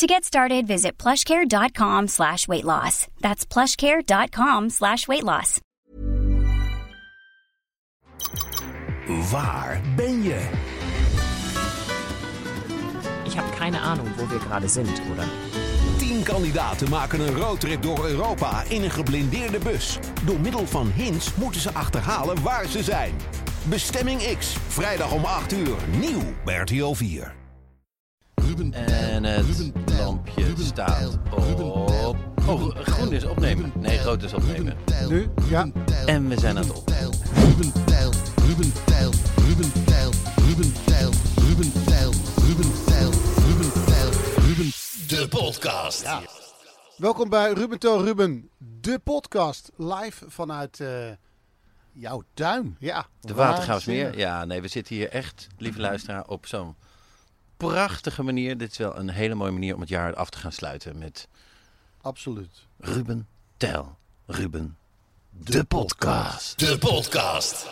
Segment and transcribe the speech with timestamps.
[0.00, 3.06] To get started, visit plushcare.com slash weight loss.
[3.20, 5.60] That's plushcare.com slash weight loss.
[9.30, 10.48] Waar ben je?
[13.24, 15.28] Ich habe keine Ahnung, wo wir gerade sind, oder?
[15.98, 19.98] Tien kandidaten maken een roadtrip door Europa in een geblindeerde bus.
[20.24, 23.14] Door middel van hints moeten ze achterhalen waar ze zijn.
[23.64, 27.39] Bestemming X, vrijdag om 8 uur, nieuw bij RTL 4.
[28.50, 32.16] En het lampje staat op...
[32.46, 33.72] Oh, groen is opnemen.
[33.78, 34.76] Nee, rood is opnemen.
[35.08, 35.30] Nu?
[35.48, 35.68] Ja.
[36.06, 36.88] En we zijn aan het op.
[37.34, 38.10] Ruben Tijl,
[38.46, 43.10] Ruben Tijl, Ruben Tijl, Ruben Tijl, Ruben Tijl, Ruben Tijl,
[43.46, 44.70] Ruben Tijl, Ruben
[45.08, 46.08] De podcast.
[46.96, 49.70] Welkom bij Ruben Tel Ruben, de podcast.
[49.76, 51.10] Live vanuit eh,
[51.92, 52.76] jouw tuin.
[52.78, 53.06] Ja.
[53.20, 54.18] De Watergraafsmeer.
[54.18, 56.74] Ja, nee, we zitten hier echt, lieve luisteraar, op zo'n
[57.68, 58.58] prachtige manier.
[58.58, 61.28] Dit is wel een hele mooie manier om het jaar af te gaan sluiten met
[62.00, 62.66] Absoluut.
[62.78, 63.96] Ruben Tel.
[64.26, 64.76] Ruben,
[65.30, 66.58] de podcast.
[66.58, 67.68] De podcast.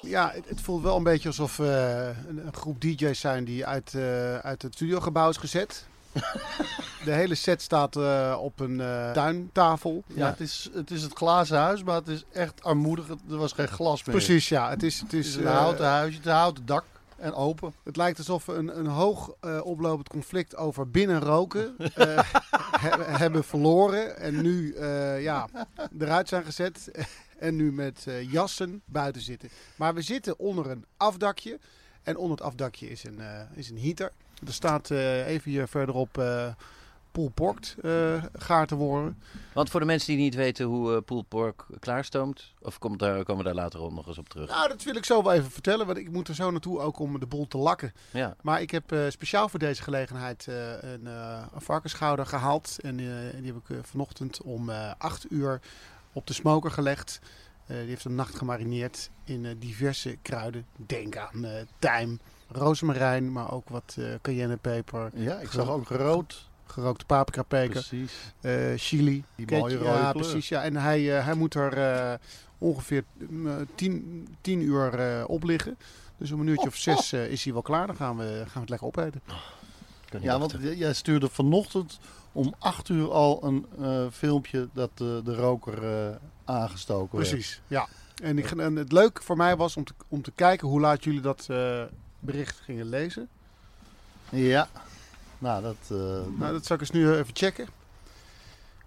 [0.00, 3.66] Ja, het, het voelt wel een beetje alsof we een, een groep DJ's zijn die
[3.66, 5.86] uit, eh, uit het studiogebouw is gezet.
[7.04, 10.02] De hele set staat eh, op een eh, tuintafel.
[10.06, 13.08] Ja, Het, is, het is het glazen huis, maar het is echt armoedig.
[13.08, 14.16] Er was geen glas meer.
[14.16, 14.70] Precies, ja.
[14.70, 16.84] Het is, het Het is is een eh, houten huisje, het is een houten dak
[17.22, 17.74] en open.
[17.84, 22.32] Het lijkt alsof we een, een hoog eh, oplopend conflict over binnenroken eh,
[22.80, 24.16] he- hebben verloren.
[24.16, 25.48] En nu eh, ja,
[25.98, 26.90] eruit zijn gezet.
[27.38, 29.48] En nu met eh, jassen buiten zitten.
[29.76, 31.58] Maar we zitten onder een afdakje.
[32.02, 34.12] En onder het afdakje is een, eh, is een heater.
[34.46, 36.46] Er staat eh, even hier verderop eh
[37.12, 39.22] pulled pork eh, gaar te worden.
[39.54, 43.24] Want voor de mensen die niet weten hoe eh pulled pork klaarstoomt, of komt daar,
[43.24, 44.48] komen we daar later nog eens op terug?
[44.48, 45.86] Nou, dat wil ik zo wel even vertellen.
[45.86, 47.92] Want ik moet er zo naartoe ook om de boel te lakken.
[48.10, 48.36] Ja.
[48.42, 52.78] Maar ik heb eh, speciaal voor deze gelegenheid eh, een, eh een varkensschouder gehaald.
[52.82, 55.60] En eh, die heb ik vanochtend om eh 8 uur
[56.12, 57.20] op de smoker gelegd.
[57.66, 60.66] Eh, die heeft een nacht gemarineerd in diverse kruiden.
[60.76, 66.50] Denk aan eh tijm, rozemarijn, maar ook wat cayennepeper, Ja, ik zag ook rood.
[66.72, 68.12] Gerookte paprikapeker, Precies.
[68.40, 69.24] eh, chili.
[69.34, 70.12] Die mooie rode Ja, kleur.
[70.12, 70.48] precies.
[70.48, 70.62] Ja.
[70.62, 72.14] En hij, eh, hij moet er eh,
[72.58, 73.04] ongeveer
[73.74, 75.76] 10 tien uur eh, op liggen.
[76.16, 77.86] Dus om een uurtje of zes is hij wel klaar.
[77.86, 79.20] Dan gaan we, gaan we het lekker opeten.
[79.26, 80.76] Kan niet Ja, want wachten.
[80.76, 81.98] jij stuurde vanochtend
[82.32, 87.30] om 8 uur al een eh, filmpje dat de, de roker eh, aangestoken werd.
[87.30, 87.88] Precies, ja.
[88.22, 91.04] En, ik, en het leuk voor mij was om te, om te kijken hoe laat
[91.04, 91.82] jullie dat eh,
[92.18, 93.28] bericht gingen lezen.
[94.30, 94.68] Ja.
[95.42, 95.76] Nou, dat...
[95.88, 95.96] eh,
[96.38, 97.66] Nou, dat zal ik eens nu even checken.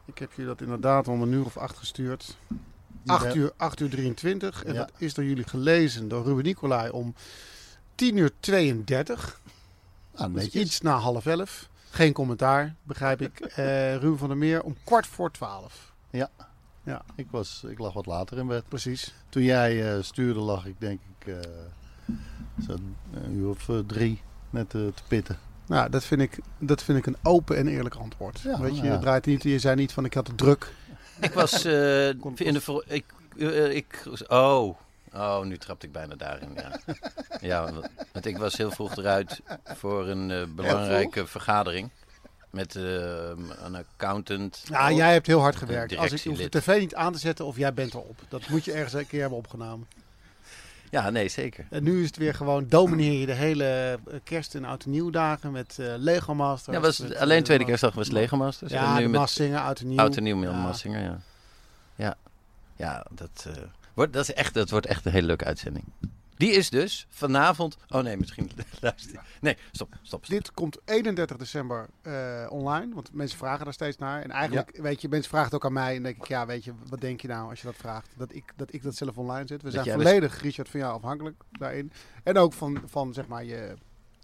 [0.06, 2.38] Ik heb jullie dat inderdaad om een uur of acht gestuurd.
[2.48, 4.64] die 8 heb- uur, 8 uur 23.
[4.64, 4.80] En Ja.
[4.80, 7.16] dat is door jullie gelezen door Ruben Nicolai om
[7.96, 9.40] 10 uur 32.
[10.16, 11.70] Ah, Dus iets na half 11.
[11.90, 13.40] Geen commentaar, begrijp ik.
[13.56, 15.94] Eh Ruben van der Meer om kwart voor 12.
[17.16, 18.68] Ik, was, ik lag wat later in bed.
[18.68, 19.14] Precies.
[19.30, 21.36] Toen jij eh, stuurde lag ik denk ik
[22.66, 22.72] zo
[23.14, 25.38] een uur of drie net te pitten.
[25.68, 28.40] Nou, dat vind, ik, dat vind ik een open en eerlijk antwoord.
[28.40, 28.94] Ja, Weet je, ja.
[28.94, 30.74] je draait niet, je zei niet van ik had het druk.
[31.20, 32.84] Ik was eh, in de...
[32.88, 33.06] Ik,
[33.38, 34.76] eh, ik, oh.
[35.14, 36.80] oh, nu trapte ik bijna daarin, ja.
[37.50, 37.72] ja,
[38.14, 41.90] want ik was heel vroeg eruit voor een eh, belangrijke vergadering.
[42.50, 42.84] Met eh,
[43.64, 44.64] een accountant.
[44.70, 45.98] Ja, jij hebt heel hard gewerkt.
[45.98, 48.20] Als ik hoef de tv niet aan te zetten of jij bent erop.
[48.30, 49.88] Dat moet je ergens een keer hebben opgenomen.
[50.96, 51.66] Ja, nee, zeker.
[51.70, 54.92] En nu is het weer gewoon, domineer je de hele eh, kerst- en oud en
[54.92, 56.76] nieuwdagen met eh Lego Masters.
[56.76, 58.72] Ja, was, met, alleen eh, tweede kerstdag was Lego Masters.
[58.72, 60.00] Ja, en nu met Massinger, oud en nieuw.
[60.00, 60.62] Oud en Nieuw met Ja.
[60.62, 61.20] Massinger, ja.
[61.96, 62.16] Ja,
[62.76, 63.48] ja dat,
[63.94, 65.86] wordt, dat, is echt, dat wordt echt een hele leuke uitzending.
[66.38, 67.78] Die is dus vanavond...
[67.90, 68.52] Oh nee, misschien
[68.82, 69.22] luister.
[69.42, 70.26] Nee, stop, stop.
[70.26, 70.28] stop.
[70.28, 74.22] Dit komt 31 december eh, online, want mensen vragen daar steeds naar.
[74.22, 75.88] En eigenlijk, weet je, mensen vragen het ook aan mij.
[75.88, 78.10] En dan denk ik, ja, weet je, wat denk je nou als je dat vraagt?
[78.18, 79.62] Dat ik dat, ik dat zelf online zet.
[79.62, 81.92] We zijn dus- volledig, Richard, van jou afhankelijk daarin.
[82.24, 83.74] En ook van, van zeg maar, je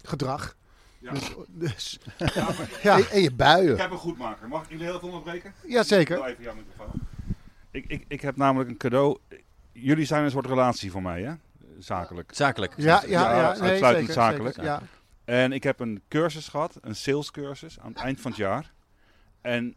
[0.02, 0.56] gedrag.
[0.98, 1.12] Ja.
[1.12, 1.98] Dus, dus
[2.34, 3.72] Ja, maar ja, En, en je buien.
[3.72, 4.48] ik heb een goedmaker.
[4.48, 5.54] Mag ik jullie heel even onderbreken?
[5.66, 6.16] ja, zeker.
[6.16, 7.00] Wel even jouw microfoon.
[7.70, 9.18] Ik, ik, ik heb namelijk een cadeau.
[9.72, 11.32] Jullie zijn een soort relatie voor mij, hè?
[11.78, 12.30] Zakelijk.
[12.34, 12.72] Zakelijk.
[12.76, 14.54] Ja, ja, Ja, ja, nee, uitsluitend zeker, zakelijk.
[14.54, 14.82] zeker, ja.
[15.24, 18.72] En ik heb een cursus gehad, een salescursus, aan het eind van het jaar.
[19.40, 19.74] En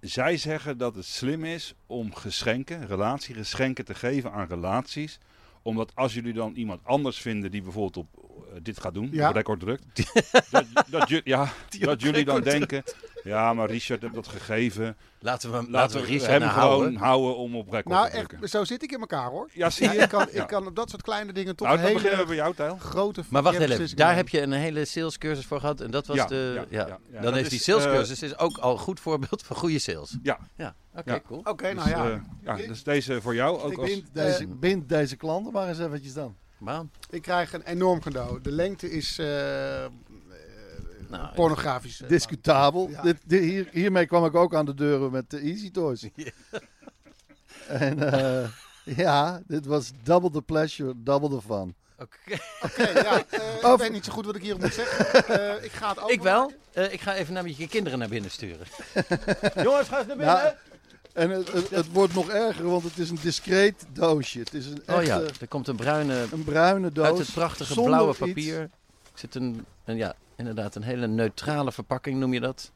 [0.00, 5.18] zij zeggen dat het slim is om geschenken, relatiegeschenken te geven aan relaties.
[5.62, 8.08] Omdat als jullie dan iemand anders vinden die bijvoorbeeld op
[8.52, 9.28] eh, dit gaat doen, Ja.
[9.28, 9.84] op record drukt.
[10.50, 12.82] dat, dat, ja, dat jullie dan denken,
[13.24, 14.96] ja maar Richard heeft dat gegeven.
[15.18, 16.96] Laten we, hem- Laten laten we Richard hem nou gewoon houden.
[16.96, 18.38] houden om op record Nou, te drukken.
[18.42, 19.48] echt, zo zit ik in elkaar hoor.
[19.52, 19.98] Ja, zie Ja, je?
[20.00, 20.40] ik, kan, Ja.
[20.42, 22.54] ik kan op dat soort kleine dingen toch Nou, dan hele beginnen we bij jou,
[22.54, 22.76] Tijl.
[22.76, 25.80] grote Maar wacht even, daar heb je een hele salescursus voor gehad.
[25.80, 26.52] En dat was Ja, de.
[26.54, 27.20] ja, Ja, ja, ja.
[27.20, 30.16] Dan Dat is die salescursus is ook al een goed voorbeeld van goede sales.
[30.22, 30.38] Ja.
[30.56, 31.20] Ja, oké, Ja.
[31.26, 31.40] cool.
[31.44, 32.10] Oké, nou Dus, ja.
[32.10, 33.88] eh, ja, dus deze voor jou ook Ik als...
[33.90, 36.36] Bind deze, bind deze klanten maar eens eventjes dan.
[36.58, 38.40] Maar, Ik krijg een enorm cadeau.
[38.40, 39.90] De lengte is eh, eh,
[41.08, 42.00] Nou, pornografisch.
[42.02, 42.88] eh, Discutabel.
[42.90, 43.02] Ja.
[43.02, 46.04] Dit, dit- hier, hiermee kwam ik ook aan de deuren met de Easy Toys.
[47.68, 48.48] En eh,
[48.84, 51.74] ja, dit was double the pleasure, double the fun.
[51.98, 52.38] oké.
[52.62, 53.16] Oké, ja.
[53.62, 55.24] eh, ik weet niet zo goed wat ik hierop moet zeggen.
[55.56, 56.52] Eh, ik ga het Ik wel.
[56.72, 58.66] Eh, ik ga even naar met je kinderen naar binnen sturen.
[59.64, 60.56] Jongens, ga eens naar binnen.
[61.12, 64.38] En het, het, het wordt nog erger, want het is een discreet doosje.
[64.38, 67.06] Het is een Oh echte, ja, er komt een bruine een bruine doos.
[67.06, 68.18] uit het prachtige blauwe iets.
[68.18, 68.58] papier.
[68.60, 68.70] Er
[69.14, 72.70] zit een, een, ja, inderdaad een hele neutrale verpakking, noem je dat?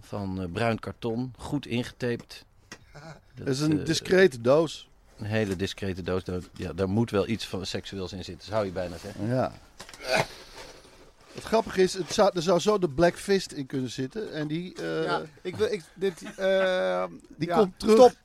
[0.00, 2.44] Van eh, bruin karton, goed ingetaped.
[2.92, 3.02] Dat,
[3.34, 4.88] Het is een eh, discrete doos.
[5.18, 6.24] een hele discrete doos.
[6.24, 9.26] Daar- Ja, daar moet wel iets van seksueels in zitten, zou je bijna zeggen.
[9.26, 9.52] Ja.
[11.34, 14.32] Het grappige is, het zou, er zou zo de Black Fist in kunnen zitten.
[14.32, 17.04] En die, eh, Ja, ik wil, ik, dit, eh,
[17.36, 17.94] die ja, komt terug.
[17.94, 18.16] Stop.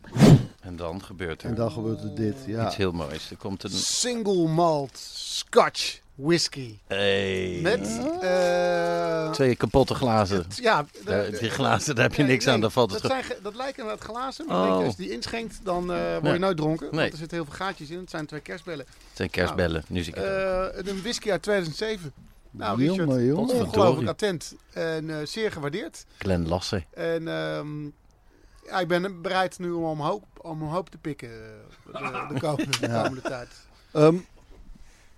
[0.62, 2.36] En dan gebeurt er En dan gebeurt er dit.
[2.46, 2.66] Ja.
[2.68, 3.30] iets heel moois.
[3.32, 3.70] Er komt een...
[3.70, 6.78] Single malt Scotch whisky.
[6.88, 7.60] Hey.
[7.62, 10.46] Met, eh, Twee kapotte glazen.
[10.56, 12.62] ja, de- de- die glazen, daar heb je Nee, niks nee, aan.
[12.62, 14.46] Daar valt het dat, zijn, dat lijken inderdaad glazen.
[14.48, 14.64] Maar Oh.
[14.68, 16.34] denk je, als je die inschenkt, dan eh, word Nee.
[16.34, 16.88] je nooit dronken.
[16.92, 17.00] Nee.
[17.00, 17.98] Want er zitten heel veel gaatjes in.
[18.00, 18.86] Het zijn twee kerstbellen.
[18.90, 19.84] Het zijn kerstbellen.
[19.88, 20.26] Nu zie ik het.
[20.26, 22.14] Eh, een whisky uit 2007.
[22.52, 23.56] Nou, Jongen, Richard, jongen.
[23.66, 26.06] ongelooflijk attent en eh, zeer gewaardeerd.
[26.18, 26.84] Glenn Lasse.
[26.94, 27.84] En ehm,
[28.66, 32.34] ja, ik ben bereid nu om om hoop, om een hoop te pikken eh, de,
[32.34, 33.48] de komende, de komende tijd.
[33.92, 34.16] Ehm,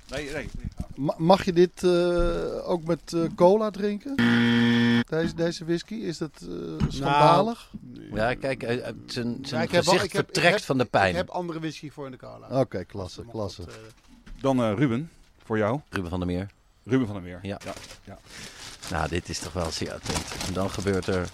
[0.10, 0.50] Nee, nee.
[0.96, 4.16] ma- mag je dit eh, ook met eh, cola drinken?
[5.10, 5.94] Deze, deze whisky?
[5.96, 6.48] Is dat eh,
[6.88, 7.72] schandalig?
[8.14, 8.62] Ja, kijk,
[9.06, 11.10] zijn, Ja, zijn ik heb wel- gezicht heb- vertrekt heb- van de pijn.
[11.10, 12.60] Ik heb andere whisky voor in de cola.
[12.60, 13.64] Oké, klasse, klasse.
[14.42, 15.10] Dan eh, Ruben,
[15.46, 15.80] voor jou.
[15.90, 16.48] Ruben van der Meer.
[16.84, 17.40] Ruben van der Meer.
[17.42, 17.58] Ja.
[18.06, 18.18] ja.
[18.92, 20.26] Nou, dit is toch wel zeer attent.
[20.48, 21.30] En dan gebeurt er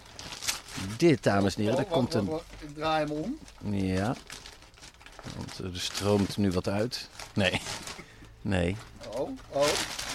[0.97, 1.77] dit, dames en heren.
[1.77, 2.31] Er Oh, komt wacht, een...
[2.31, 2.63] wacht, wacht.
[2.63, 3.37] Ik draai hem om.
[3.73, 4.15] Ja.
[5.35, 7.09] Want er stroomt nu wat uit.
[7.33, 7.61] Nee.
[8.45, 8.75] Nee.
[9.17, 9.67] Oh, oh.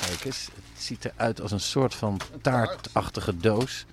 [0.06, 0.44] Kijk eens.
[0.54, 3.84] Het ziet eruit als een soort van taartachtige doos.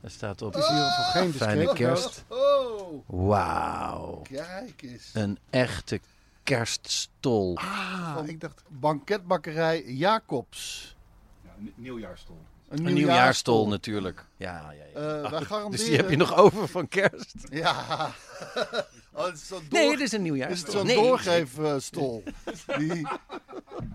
[0.00, 2.24] Daar staat op Het is hier voor geen fijne kerst.
[2.28, 4.22] Oh, Wauw.
[4.22, 5.10] kijk eens.
[5.12, 6.00] Een echte
[6.44, 7.56] kerststol.
[7.56, 10.94] Ah, ik dacht, Banketbakkerij Jacobs.
[11.44, 12.38] Ja, nie- nieuwjaarstol.
[12.70, 14.24] Een, Een nieuwjaarstol natuurlijk.
[14.36, 15.00] Ja, ja, ja.
[15.24, 15.70] Eh, wij garanderen...
[15.76, 17.34] Dus die heb je nog over van kerst?
[17.50, 18.10] Ja.
[19.12, 19.62] oh, het is door...
[19.70, 20.66] Nee, het is een is nieuwjaarstol.
[20.66, 22.22] het zo'n Nee, doorgeefstol.
[22.78, 23.06] Die...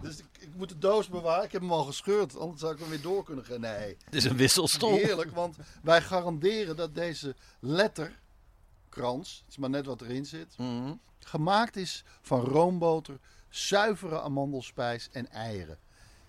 [0.01, 1.43] Dus ik, ik moet de doos bewaren.
[1.45, 3.59] Ik heb hem al gescheurd, anders zou ik hem weer door kunnen gaan.
[3.59, 4.91] Nee, Het is een wisselstol.
[4.95, 10.93] heerlijk, want wij garanderen dat deze letterkrans, het is maar net wat erin zit, Mhm.
[11.19, 13.17] gemaakt is van roomboter,
[13.49, 15.77] zuivere amandelspijs en eieren.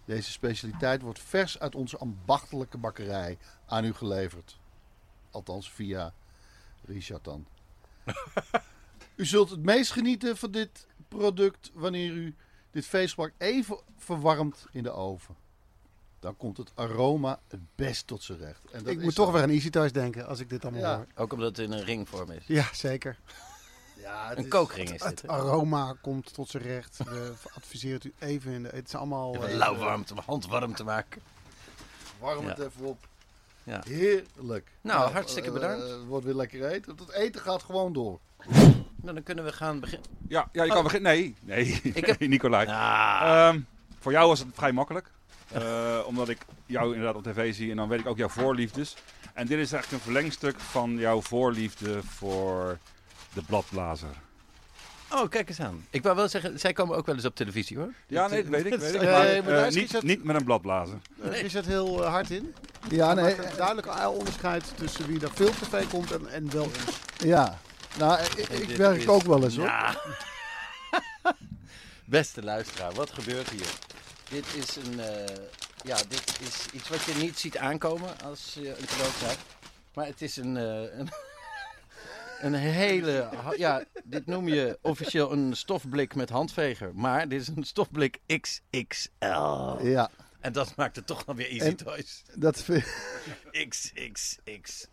[0.06, 4.58] Deze specialiteit wordt vers uit onze ambachtelijke bakkerij aan u geleverd.
[5.30, 6.12] Althans via
[6.84, 7.46] Richard dan.
[9.16, 12.34] u zult het meest genieten van dit product wanneer u
[12.70, 15.36] dit feestpak even verwarmt in de oven.
[16.20, 18.60] Dan komt het aroma het best tot zijn recht.
[18.70, 20.82] En dat ik is moet toch weer aan Easy Toys denken als ik dit allemaal
[20.82, 20.96] Ja.
[20.96, 21.06] hoor.
[21.14, 22.46] Ook omdat het in een ringvorm is.
[22.46, 23.18] Ja, zeker.
[24.06, 25.22] Ja, het Een is- kookring is dit.
[25.22, 26.98] Het aroma komt tot zijn recht.
[27.04, 28.68] We adviseren het u even in de...
[28.72, 29.34] Het is allemaal...
[29.34, 31.22] Even eh, lauw warm, te- hand warm te maken.
[32.18, 32.64] Warm het Ja.
[32.64, 33.06] even op.
[33.62, 33.82] Ja.
[33.86, 34.70] Heerlijk.
[34.80, 35.84] Nou, hartstikke eh, bedankt.
[35.84, 36.96] eh, het wordt weer lekker eten.
[36.96, 38.18] Het eten gaat gewoon door.
[39.02, 40.08] Nou, dan kunnen we gaan beginnen.
[40.28, 41.12] Ja, ja, je kan beginnen.
[41.12, 42.66] Nee, nee, Ik heb- Nicolai.
[42.66, 43.60] Ah, Ehm,
[44.00, 45.10] voor jou was het vrij makkelijk.
[45.52, 48.96] Eh, omdat ik jou inderdaad op tv zie en dan weet ik ook jouw voorliefdes.
[49.34, 52.78] En dit is eigenlijk een verlengstuk van jouw voorliefde voor
[53.36, 54.08] de bladblazer.
[55.10, 55.86] oh, kijk eens aan.
[55.90, 57.92] Ik wou wel zeggen, zij komen ook wel eens op televisie hoor.
[58.06, 58.78] Ja, nee, dat weet ik.
[58.78, 59.02] Weet ik.
[59.02, 60.98] Maar, eh, is niet, met een bladblazer.
[61.22, 62.54] eh, is het heel eh, hard in.
[62.90, 63.24] Ja, nee.
[63.24, 66.70] maakt een duidelijk onderscheid tussen wie er veel op tv komt en, en wel.
[67.18, 67.58] Ja.
[67.98, 69.66] Nou, ik, werk is- ook wel eens hoor.
[69.66, 69.96] Ja.
[72.04, 73.66] Beste luisteraar, wat gebeurt hier?
[74.28, 75.34] Dit is een, eh,
[75.82, 79.38] ja, dit is iets wat je niet ziet aankomen als je een cadeau krijgt.
[79.94, 81.08] Maar het is een, eh, een,
[82.40, 86.94] een hele, ja, dit noem je officieel een stofblik met handveger.
[86.94, 89.82] Maar dit is een stofblik XXL.
[89.82, 90.10] Ja.
[90.40, 92.22] En dat maakt het toch dan weer Easy En- Toys.
[92.34, 92.84] Dat vind,
[93.68, 94.86] XXX.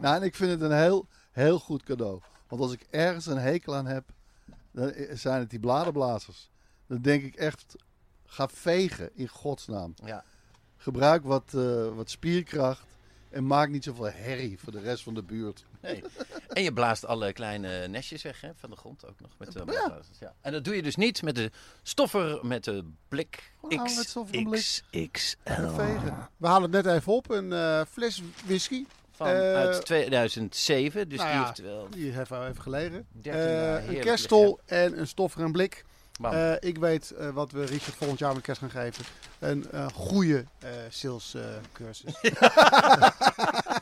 [0.00, 2.20] nou, en ik vind het een heel, heel goed cadeau.
[2.48, 4.04] Want als ik ergens een hekel aan heb,
[4.72, 6.50] dan zijn het die bladerblazers.
[6.86, 7.76] Dan denk ik echt,
[8.26, 9.94] ga vegen in godsnaam.
[10.04, 10.24] Ja.
[10.76, 12.86] Gebruik wat, eh, wat spierkracht
[13.30, 15.64] en maak niet zoveel herrie voor de rest van de buurt.
[15.82, 16.02] Nee.
[16.48, 19.30] En je blaast alle kleine nestjes weg hè, van de grond ook nog.
[19.38, 20.34] Met de blaasblazers, ja.
[20.40, 21.50] En dat doe je dus niet met de
[21.82, 23.52] stoffer, met de blik
[23.84, 24.44] stoffer.
[24.50, 25.36] XXL.
[25.74, 26.28] Vegen.
[26.36, 27.30] We halen het net even op.
[27.30, 28.84] Een eh, fles whisky.
[29.10, 31.88] Van Eh, uit 2007, dus nou die ja, heeft wel...
[31.90, 33.06] Die heeft wel even gelegen.
[33.12, 35.84] 13 Eh, jaar een kerstel en een stoffer en blik.
[36.22, 39.04] Eh, ik weet eh, wat we Richard volgend jaar met kerst gaan geven.
[39.38, 42.12] Een eh, goede eh, sales eh, cursus.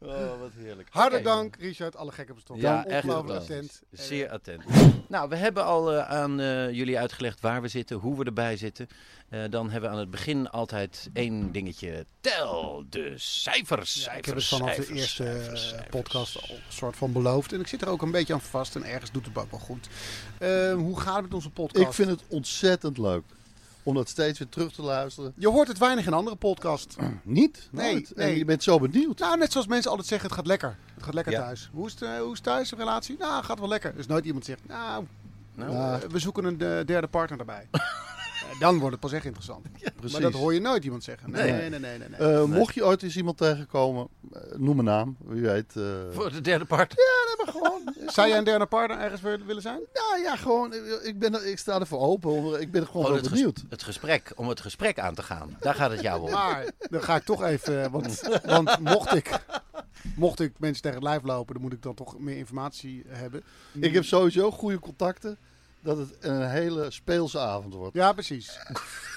[0.00, 0.88] Oh, wat heerlijk.
[0.90, 1.34] Hartelijk Oké.
[1.36, 2.60] dank Richard, alle gekken op stond.
[2.60, 3.82] Ja, echt attent.
[3.90, 4.62] Zeer attent.
[5.08, 8.56] Nou, we hebben al eh, aan eh, jullie uitgelegd waar we zitten, hoe we erbij
[8.56, 8.88] zitten.
[9.28, 12.06] Eh, dan hebben we aan het begin altijd één dingetje.
[12.20, 14.04] Tel de cijfers.
[14.04, 15.88] Ja, ik heb het vanaf cijfers, de eerste cijfers, eh, cijfers.
[15.90, 17.52] podcast al een soort van beloofd.
[17.52, 19.60] En ik zit er ook een beetje aan vast en ergens doet het ook wel
[19.60, 19.88] goed.
[20.38, 21.86] Eh, hoe gaat het met onze podcast?
[21.86, 23.24] Ik vind het ontzettend leuk
[23.88, 25.32] om dat steeds weer terug te luisteren.
[25.36, 26.96] Je hoort het weinig in andere podcasts.
[27.22, 27.68] Niet?
[27.72, 28.12] Nee, Nooit.
[28.16, 28.30] nee.
[28.30, 29.18] En je bent zo benieuwd.
[29.18, 30.76] Nou, net zoals mensen altijd zeggen, het gaat lekker.
[30.94, 31.40] Het gaat lekker Ja.
[31.40, 31.70] thuis.
[31.72, 33.16] Hoe is, het, eh, hoe is het thuis, de relatie?
[33.18, 33.94] Nou, gaat wel lekker.
[33.96, 35.04] Dus nooit iemand zegt, nou,
[35.54, 37.66] Nou, eh, we zoeken een eh, derde partner erbij.
[38.52, 39.66] Eh, dan wordt het pas echt interessant.
[39.96, 40.12] Precies.
[40.12, 41.30] Maar dat hoor je nooit iemand zeggen.
[41.30, 41.68] Nee, Nee.
[41.70, 42.08] nee, nee, nee.
[42.08, 45.16] nee, Eh, Mocht je ooit eens iemand tegenkomen, eh, noem een naam.
[45.24, 45.76] Wie weet.
[45.76, 45.82] eh.
[46.10, 46.92] Voor de derde part.
[46.96, 47.94] Ja, nee, maar gewoon.
[48.14, 49.80] Zou jij een derde partner ergens wil- willen zijn?
[49.92, 50.74] Nou ja, gewoon.
[51.02, 52.60] Ik, ben, er- ik sta ervoor open.
[52.60, 53.64] Ik ben gewoon ges- benieuwd.
[53.68, 55.56] het gesprek, om het gesprek aan te gaan.
[55.60, 56.30] Daar gaat het jou om.
[56.30, 59.30] Maar dan ga ik toch even, want, want mocht ik,
[60.14, 63.42] mocht ik mensen tegen het lijf lopen, dan moet ik dan toch meer informatie hebben.
[63.80, 65.38] Ik heb sowieso goede contacten.
[65.88, 67.94] Dat het een hele speelse avond wordt.
[67.94, 68.56] Ja, precies.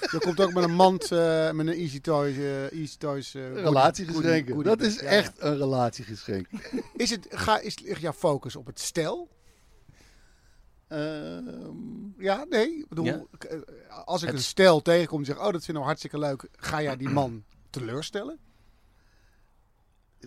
[0.00, 3.42] Er komt ook met een mand, eh, met een Easy Toys, eh, Easy Toys eh,
[3.42, 4.64] Een goodie- relatiegeschenk.
[4.64, 6.46] Dat is Ja, echt een relatiegeschenk.
[6.96, 9.28] Is het, ga, is, ligt jouw focus op het stel?
[10.88, 11.74] Ehm,
[12.18, 12.78] Ja, nee.
[12.78, 13.22] Ik bedoel, Ja.
[13.38, 13.58] eh,
[14.04, 16.48] als ik Het- een stel tegenkom en zeg, oh, dat vind ik nou hartstikke leuk.
[16.56, 18.38] Ga jij die man teleurstellen?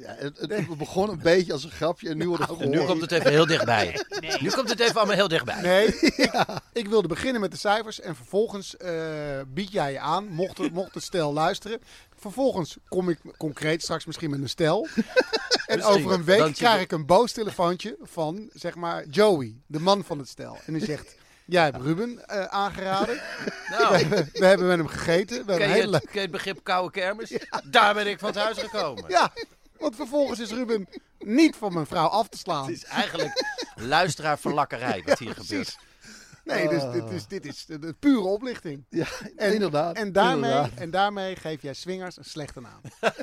[0.01, 2.69] Ja, het, het begon een beetje als een grapje en nu wordt het gewoon.
[2.69, 4.05] nu komt het even heel dichtbij.
[4.41, 5.61] Nu komt het even allemaal heel dichtbij.
[5.61, 6.31] Nee, ik,
[6.73, 8.91] ik wilde beginnen met de cijfers en vervolgens eh,
[9.47, 11.79] bied jij je aan, mocht, het- mocht het stel luisteren.
[12.19, 14.87] Vervolgens kom ik concreet straks misschien met een stel.
[15.65, 15.97] En Misschien.
[15.97, 20.17] over een week krijg ik een boos telefoontje van, zeg maar, Joey, de man van
[20.19, 20.57] het stel.
[20.65, 23.21] En die zegt, jij hebt Ruben eh, aangeraden.
[23.69, 25.45] Nou, We hebben met hem gegeten.
[25.45, 27.37] We je, het, ken je het begrip koude kermis?
[27.63, 29.03] Daar ben ik van het huis gekomen.
[29.07, 29.31] Ja,
[29.79, 30.87] want vervolgens is Ruben
[31.19, 32.65] niet van mijn vrouw af te slaan.
[32.65, 33.43] Het is eigenlijk
[33.75, 35.77] luisteraarverlakkerij wat hier gebeurt.
[36.43, 38.85] Nee, dus dit is, dit is de, de pure oplichting.
[38.89, 39.05] Ja,
[39.35, 39.95] En, inderdaad.
[39.95, 40.79] En daarmee, inderdaad.
[40.79, 42.81] en daarmee geef jij swingers een slechte naam.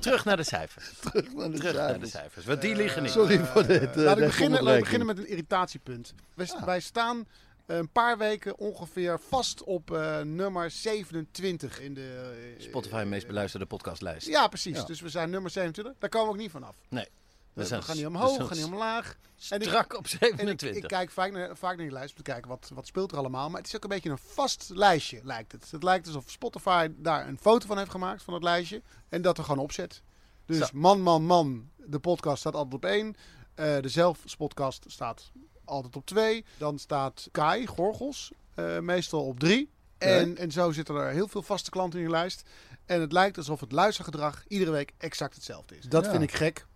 [0.00, 0.92] Terug naar de cijfers.
[1.00, 2.44] Terug naar de Terug naar de cijfers.
[2.46, 3.10] Want die liggen niet.
[3.12, 3.82] Sorry voor dit.
[3.90, 6.14] eh, Laat ik deze beginnen, beginnen met een irritatiepunt.
[6.34, 7.26] Wij, wij staan
[7.66, 12.32] een paar weken ongeveer vast op eh, nummer 27 in de...
[12.58, 14.26] eh, Spotify meest beluisterde podcastlijst.
[14.26, 14.76] Ja, precies.
[14.76, 14.84] Ja.
[14.84, 15.94] Dus we zijn nummer 27.
[15.98, 16.76] Daar komen we ook niet vanaf.
[16.88, 17.08] Nee.
[17.52, 19.16] We, zijn gaan niet we omhoog, we gaan niet omlaag.
[19.48, 20.82] En ik- Strak op En ik, 27.
[20.82, 23.18] ik kijk vaak naar, vaak naar die lijst om te kijken wat, wat speelt er
[23.18, 23.48] allemaal.
[23.50, 25.70] Maar het is ook een beetje een vast lijstje, lijkt het.
[25.70, 28.82] Het lijkt alsof Spotify daar een foto van heeft gemaakt, van het lijstje.
[29.08, 30.02] En dat er gewoon opzet.
[30.46, 30.66] Dus Zo.
[30.72, 31.70] man, man, man.
[31.76, 33.14] De podcast staat altijd op één.
[33.54, 35.30] Eh, de zelfspodcast staat
[35.64, 36.44] altijd op twee.
[36.58, 39.70] Dan staat Kai, Gorgels, eh, meestal op drie.
[39.98, 42.42] En, en zo zitten er heel veel vaste klanten in je lijst.
[42.86, 45.84] En het lijkt alsof het luistergedrag iedere week exact hetzelfde is.
[45.84, 46.10] Dat Ja.
[46.10, 46.66] vind ik gek.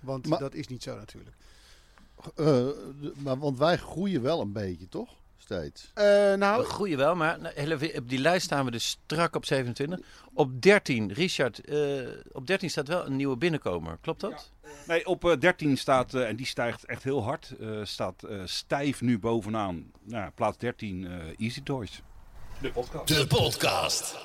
[0.00, 1.36] Want Maar- dat is niet zo natuurlijk.
[2.36, 2.66] Eh,
[3.16, 5.10] maar, want wij groeien wel een beetje, toch?
[5.42, 5.90] Steeds.
[5.94, 9.44] Eh, nou, groeien wel, maar nou, hele- op die lijst staan we dus strak op
[9.44, 10.00] 27.
[10.34, 13.98] Op 13, Richard, eh, op 13 staat wel een nieuwe binnenkomer.
[14.00, 14.50] Klopt dat?
[14.86, 18.40] Nee, op eh, 13 staat, eh, en die stijgt echt heel hard, eh, staat eh,
[18.44, 19.90] stijf nu bovenaan.
[20.02, 22.02] Nou, plaats 13, eh, Easy Toys.
[22.60, 23.08] De podcast.
[23.08, 24.16] De podcast.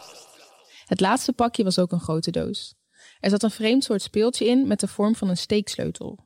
[0.85, 2.75] Het laatste pakje was ook een grote doos.
[3.19, 6.25] Er zat een vreemd soort speeltje in met de vorm van een steeksleutel.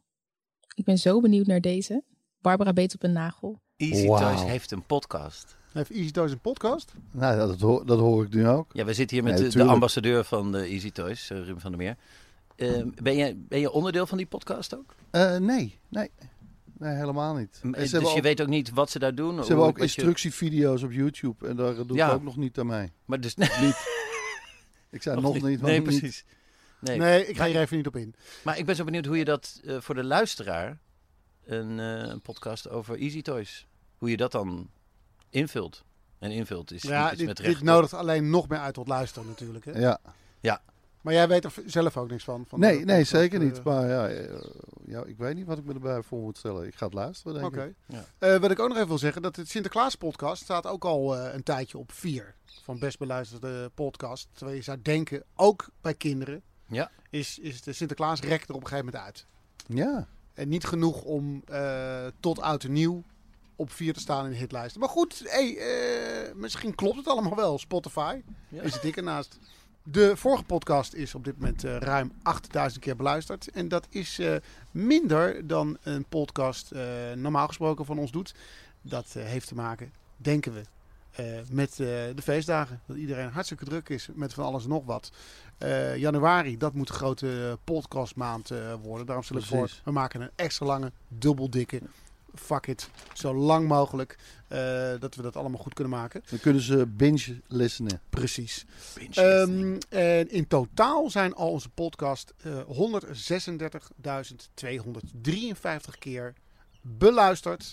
[0.76, 2.04] Ik ben zo benieuwd naar deze.
[2.42, 3.62] Barbara beet op een nagel.
[3.82, 4.06] Easy.
[4.08, 5.56] Toys heeft een podcast.
[5.72, 6.94] heeft Easy Toys een podcast?
[7.12, 8.70] Nou, dat, hoor, dat hoor ik nu ook.
[8.74, 11.72] Ja, we zitten hier met Nee, de, ambassadeur van de Easy Toys, eh, Ruben van
[11.72, 11.96] der Meer.
[12.56, 14.96] Eh, ben, je, ben je onderdeel van die podcast ook?
[15.12, 16.12] Eh, nee, nee.
[16.78, 17.56] Nee, helemaal niet.
[17.56, 19.42] Eh, En dus je ook, weet ook niet wat ze daar doen?
[19.42, 22.08] ze hebben ook je- instructievideo's op YouTube en daar doe Ja.
[22.08, 22.92] ik ook nog niet aan mee.
[23.06, 23.36] Maar dus,
[24.90, 25.84] Ik zei nog, niet, nog Nee, niet.
[26.00, 26.26] precies.
[26.80, 26.98] Nee.
[26.98, 28.16] Nee, ik ga hier even niet op in.
[28.44, 30.78] Maar ik ben zo benieuwd hoe je dat eh, voor de luisteraar,
[31.46, 33.68] een, eh, een podcast over Easy Toys,
[34.02, 34.70] hoe je dat dan
[35.30, 35.84] invult.
[36.20, 37.62] En invult is Ja, iets dit, met dit recht.
[37.64, 39.66] nodigt alleen nog meer uit tot luisteren natuurlijk.
[39.66, 39.72] Hè?
[39.80, 40.00] Ja.
[41.02, 42.46] Maar jij weet er zelf ook niks van?
[42.48, 43.64] van Nee, de nee, zeker eh, niet.
[43.64, 44.40] Maar ja, eh,
[44.86, 46.68] ja, ik weet niet wat ik me erbij voor moet stellen.
[46.68, 47.64] Ik ga het luisteren, denk Oké.
[47.64, 47.76] ik.
[47.86, 48.06] Ja.
[48.18, 51.18] Eh, wat ik ook nog even wil zeggen, dat het Sinterklaas podcast staat ook al
[51.18, 52.36] eh, een tijdje op vier.
[52.64, 54.28] Van best beluisterde podcast.
[54.34, 56.92] Terwijl je zou denken, ook bij kinderen, Ja.
[57.10, 59.26] is, is de Sinterklaas rek er op een gegeven moment uit.
[59.68, 60.08] Ja.
[60.34, 63.04] En niet genoeg om eh, tot oud en nieuw
[63.62, 64.80] op vier te staan in de hitlijsten.
[64.80, 67.60] Maar goed, hey, eh, misschien klopt het allemaal wel.
[67.60, 68.62] Spotify Ja.
[68.62, 69.40] is het ik ernaast.
[69.84, 73.52] De vorige podcast is op dit moment eh, ruim 8000 keer beluisterd.
[73.52, 74.36] En dat is eh,
[74.72, 76.72] minder dan een podcast
[77.16, 78.34] normaal gesproken van ons doet.
[78.82, 80.64] Dat heeft te maken, denken we,
[81.50, 82.82] met de feestdagen.
[82.86, 85.12] Dat iedereen hartstikke druk is met van alles en nog wat.
[85.96, 88.50] Januari, dat moet een grote podcastmaand
[88.82, 89.06] worden.
[89.06, 91.82] Daarom stel ik voor, we maken een extra lange, dubbel dikke.
[92.36, 94.18] Fuck it, zo lang mogelijk.
[94.48, 96.24] eh, dat we dat allemaal goed kunnen maken.
[96.30, 98.02] Dan kunnen ze binge listenen.
[98.10, 98.66] Precies.
[98.96, 102.60] Binge Ehm, en in totaal zijn al onze podcast eh
[104.82, 106.34] 136.253 keer
[106.82, 107.72] beluisterd,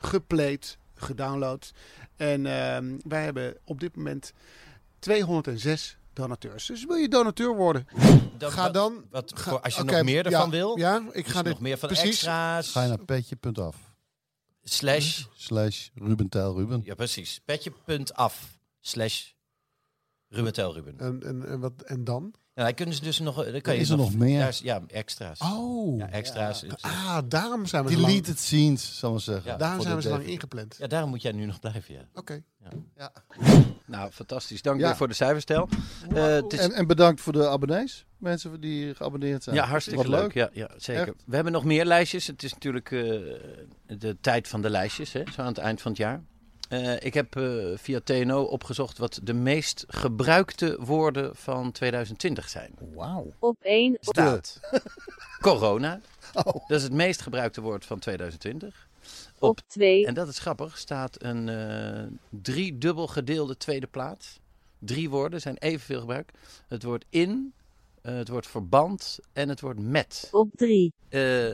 [0.00, 1.72] geplayed, gedownload.
[2.16, 4.32] En ehm, wij hebben op dit moment
[4.98, 6.66] 206 donateurs.
[6.66, 7.86] Dus wil je donateur worden?
[8.38, 9.04] Ga dan...
[9.10, 11.52] Wat, als je nog meer ja, ervan wil, Ja, ik dus ga dit...
[11.52, 12.08] nog meer van precies.
[12.08, 13.76] extra's, Ga je naar petje.af.
[14.62, 16.80] slash, Slash Ruben Tijl Ruben.
[16.84, 19.30] ja precies, petje.af, slash
[20.28, 20.98] Ruben Tel Ruben.
[20.98, 22.34] En, en, en, wat, en dan?
[22.54, 24.38] Ja, dan kunnen ze dus nog, dan kan je is er nog meer?
[24.40, 25.40] daar Ja, extra's.
[25.40, 25.98] Oh.
[25.98, 26.60] Ja, extra's.
[26.60, 26.76] Ja.
[26.80, 29.50] Ah, daarom zijn we zo lang, Deleted scenes, zal ik zeggen.
[29.50, 30.76] Ja, daarom zijn we zo lang ingepland.
[30.78, 32.08] ja, daarom moet jij nu nog blijven, ja.
[32.14, 32.42] Oké.
[33.86, 34.62] Nou, fantastisch.
[34.62, 34.96] Dank Ja.
[34.96, 35.68] voor de cijferstel.
[36.14, 38.04] Eh, is- En, en bedankt voor de abonnees.
[38.18, 39.56] Mensen die geabonneerd zijn.
[39.56, 40.32] Ja, hartstikke leuk.
[40.34, 41.02] Ja, ja, zeker.
[41.08, 41.14] Echt.
[41.26, 42.26] We hebben nog meer lijstjes.
[42.26, 43.00] Het is natuurlijk eh,
[43.86, 46.22] de tijd van de lijstjes, hè, zo aan het eind van het jaar.
[46.68, 52.74] Eh, ik heb eh, via TNO opgezocht wat de meest gebruikte woorden van 2020 zijn.
[52.94, 53.32] Wauw.
[53.38, 53.96] Op 1.
[54.00, 54.60] Staat
[55.40, 56.00] corona.
[56.34, 56.44] Oh.
[56.68, 58.88] Dat is het meest gebruikte woord van 2020.
[59.48, 60.06] Op 2.
[60.06, 60.78] En dat is grappig.
[60.78, 64.40] Staat een eh drie dubbel gedeelde tweede plaats.
[64.78, 66.38] Drie woorden zijn evenveel gebruikt.
[66.68, 67.52] Het woord in,
[68.02, 70.28] eh, het woord verband en het woord met.
[70.32, 70.92] Op 3.
[71.08, 71.48] Eh,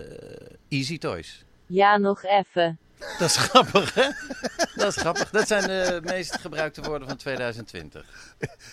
[0.68, 1.44] easy toys.
[1.66, 2.78] Ja, nog even.
[3.18, 4.08] Dat is grappig, hè?
[4.74, 5.30] Dat is grappig.
[5.30, 8.04] Dat zijn de meest gebruikte woorden van 2020.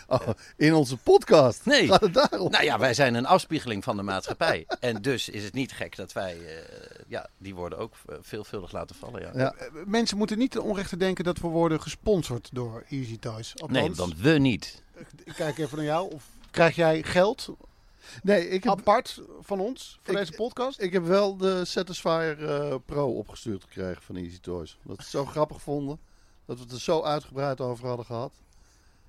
[0.08, 1.66] Oh, in onze podcast.
[1.66, 1.88] Nee.
[1.88, 2.52] Gaat het daarom?
[2.52, 4.66] Nou ja, wij zijn een afspiegeling van de maatschappij.
[4.80, 8.72] En dus is het niet gek dat wij eh, ja, die woorden ook eh, veelvuldig
[8.72, 9.22] laten vallen.
[9.22, 9.32] Ja.
[9.36, 9.54] Ja.
[9.54, 13.52] Eh, Mensen moeten niet ten onrechte denken dat we worden gesponsord door Easy Toys.
[13.56, 14.82] Althans, Nee, want we niet.
[15.24, 16.12] ik kijk even naar jou.
[16.14, 17.50] Of krijg jij geld
[18.24, 20.82] Nee, ik heb, apart van ons voor Ik- deze podcast?
[20.82, 24.78] ik heb wel de Satisfyer eh, Pro opgestuurd gekregen van Easy Toys.
[24.84, 26.00] Dat is zo grappig vonden.
[26.46, 28.34] Dat we het er zo uitgebreid over hadden gehad.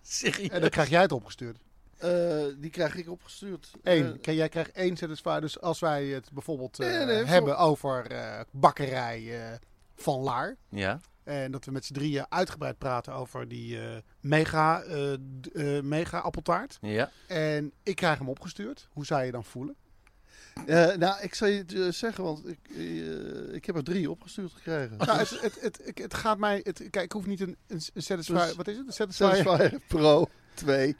[0.02, 0.48] Serieus?
[0.48, 1.58] En dan krijg jij het opgestuurd.
[1.96, 3.70] Eh, die krijg ik opgestuurd.
[3.82, 4.20] Eén.
[4.20, 5.40] Kijk, jij krijgt één Satisfyer.
[5.40, 9.58] Dus als wij het bijvoorbeeld Nee, nee, voor- hebben over eh, bakkerij eh,
[9.94, 10.56] van Laar.
[10.68, 11.00] Ja.
[11.26, 16.18] En dat we met z'n drieën uitgebreid praten over die eh, mega, eh, eh, mega
[16.18, 16.78] appeltaart.
[16.80, 17.10] Ja.
[17.26, 18.88] En ik krijg hem opgestuurd.
[18.92, 19.76] Hoe zou je dan voelen?
[20.66, 22.68] eh, nou, ik zal je het zeggen, want ik,
[23.52, 24.96] ik heb er drie opgestuurd gekregen.
[24.96, 26.60] Nou, het, het, het, het, het gaat mij...
[26.62, 28.46] Het, kijk, ik hoef niet een, een, een Satisfyer...
[28.46, 28.86] Dus- wat is het?
[28.86, 28.92] Een?
[28.92, 30.96] Satisfyer Pro 2.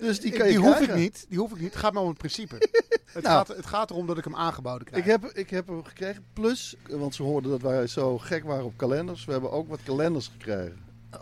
[0.00, 1.26] Dus die ik- je hoef ik niet.
[1.28, 1.70] Die hoef ik niet.
[1.72, 2.54] Het gaat me om het principe.
[3.12, 3.24] het, Nou.
[3.24, 5.04] gaat, het gaat erom dat ik hem aangeboden krijg.
[5.04, 6.24] Ik heb, ik heb hem gekregen.
[6.32, 9.24] Plus, want ze hoorden dat wij zo gek waren op kalenders.
[9.24, 10.78] We hebben ook wat kalenders gekregen.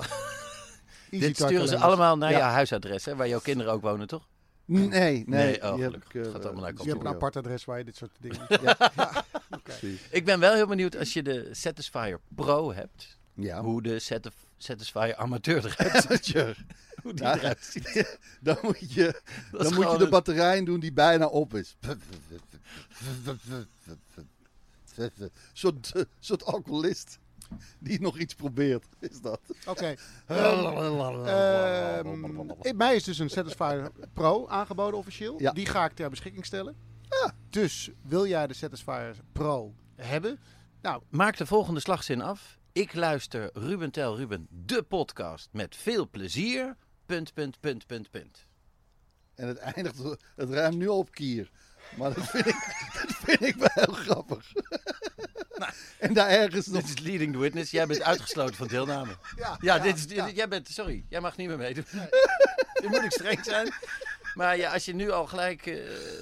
[1.10, 2.38] Easy Dit sturen ze allemaal naar Ja.
[2.38, 4.26] jouw huisadres, hè, waar jouw kinderen ook wonen, toch?
[4.64, 5.24] Nee, nee.
[5.26, 7.36] Nee, oh, die heb ik, eh, Het gaat allemaal naar Dus je hebt een apart
[7.36, 8.40] adres waar je dit soort dingen...
[8.62, 8.76] Ja,
[9.50, 9.72] Oké.
[10.10, 13.62] Ik ben wel heel benieuwd als je de Satisfyer Pro hebt, ja.
[13.62, 16.34] hoe de Satis- Satisfyer Amateur eruit.
[17.02, 17.36] Hoe die Ja.
[17.36, 18.18] eruit ziet.
[18.40, 21.76] Dan moet je, dan moet je de een- batterij doen die bijna op is.
[24.96, 27.18] Een soort, soort alcoholist
[27.78, 29.40] die nog iets probeert, is dat.
[29.66, 29.94] Oké.
[30.26, 31.26] Ehm,
[32.60, 35.40] eh, mij is dus een Satisfyer Pro aangeboden officieel.
[35.40, 35.52] Ja.
[35.52, 36.76] Die ga ik ter beschikking stellen.
[37.50, 40.38] Dus wil jij de Satisfyer Pro hebben?
[40.82, 42.58] Nou, Maak de volgende slagzin af.
[42.72, 46.76] Ik luister Ruben Tel Ruben, de podcast, met veel plezier.
[47.08, 48.46] Punt, punt, punt, punt, punt.
[49.34, 49.98] En het eindigt,
[50.36, 51.50] het ruimt nu op kier.
[51.96, 52.54] Maar dat vind ik,
[53.06, 54.52] dat vind ik wel heel grappig.
[55.98, 56.82] en daar ergens nog...
[56.82, 57.70] Dit is leading the witness.
[57.70, 59.12] Jij bent uitgesloten van deelname.
[59.36, 61.84] ja, Ja, dit is, jij bent, sorry, jij mag niet meer meedoen.
[62.72, 63.72] Dit moet ik streng zijn.
[64.34, 65.78] Maar ja, als je nu al gelijk eh,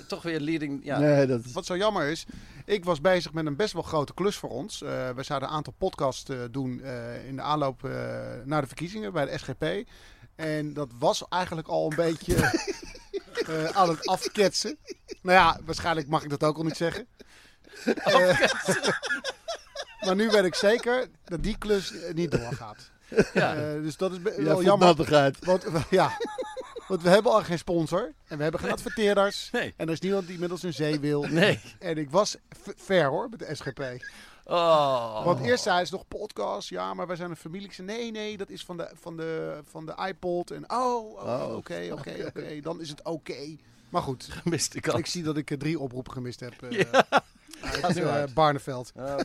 [0.09, 0.85] toch weer leading...
[0.85, 1.53] Ja, Nee, dat is...
[1.53, 2.27] Wat zo jammer is,
[2.65, 4.83] ik was bezig met een best wel grote klus voor ons.
[4.83, 7.91] Eh, we zouden een aantal podcasts eh, doen eh, in de aanloop eh,
[8.45, 9.89] naar de verkiezingen bij de SGP.
[10.37, 12.35] En dat was eigenlijk al een beetje
[13.47, 14.79] eh, aan het afketsen.
[15.23, 17.07] Nou ja, waarschijnlijk mag ik dat ook al niet zeggen.
[17.85, 18.41] Eh,
[20.07, 22.91] maar nu weet ik zeker dat die klus eh, niet doorgaat.
[23.35, 23.55] Ja.
[23.55, 24.95] Dus dat is Ja, wel jammer.
[25.41, 26.19] Want, ja,
[26.89, 28.13] want we hebben al geen sponsor.
[28.27, 29.49] En we hebben geen adverteerders.
[29.53, 29.75] Nee.
[29.77, 31.23] En er is niemand die ons een zee wil.
[31.23, 31.61] Nee.
[31.79, 32.37] En ik was
[32.77, 33.83] ver hoor, met de SGP.
[34.49, 35.25] Oh.
[35.25, 36.69] Want eerst zei ze nog podcast.
[36.69, 37.67] Ja, maar wij zijn een familie.
[37.67, 40.51] Ik zei, nee, nee, dat is van de, van de, van de iPod.
[40.51, 41.57] En oh, oh, Oh.
[41.57, 42.61] oké, oké, oké.
[42.61, 43.57] Dan is het oké.
[43.89, 44.29] Maar goed,
[44.73, 44.99] ik al.
[44.99, 46.55] ik zie dat ik eh, drie oproepen gemist heb.
[46.69, 47.07] Ja.
[47.83, 48.93] uit eh, Barneveld.
[48.95, 49.25] Oké.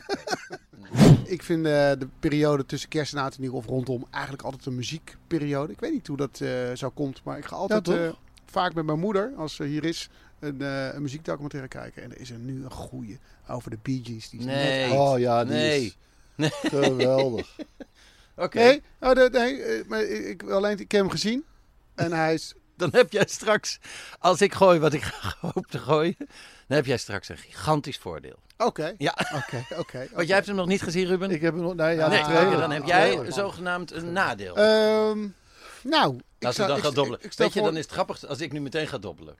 [1.24, 4.74] Ik vind de periode tussen kerst en oud en nieuw of rondom eigenlijk altijd een
[4.74, 5.72] muziekperiode.
[5.72, 6.40] Ik weet niet hoe dat
[6.78, 10.08] zo komt, maar ik ga altijd vaak met mijn moeder, als ze hier is,
[10.42, 12.02] een, eh, een muziekdocumentaire kijken.
[12.02, 14.30] En er is er nu een goeie over de Bee Gees.
[14.30, 14.88] Die is Nee.
[14.88, 14.98] net.
[14.98, 15.94] Oh ja, die Nee.
[16.36, 17.56] is geweldig.
[18.36, 18.58] Oké.
[18.58, 21.44] Nee, oh, de, nee eh, maar ik, ik- alleen, ik heb hem gezien.
[21.94, 22.54] En hij is...
[22.76, 23.78] Dan heb jij straks,
[24.18, 25.02] als ik gooi wat ik
[25.52, 28.36] hoop te gooien, dan heb jij straks een gigantisch voordeel.
[28.56, 30.06] Oké, Ja, oké, oké.
[30.14, 31.30] want jij hebt hem nog niet gezien, Ruben?
[31.30, 31.74] Ik heb hem nog...
[31.74, 34.56] Nee, ja, nee, dan heb jij zogenaamd een nadeel.
[34.56, 35.26] Ehm,
[35.82, 37.18] nou, ik Als dan ik- gaan dobbelen.
[37.18, 38.98] ik- ik stel Weet je, voor- dan is het grappig als ik nu meteen ga
[38.98, 39.36] dobbelen.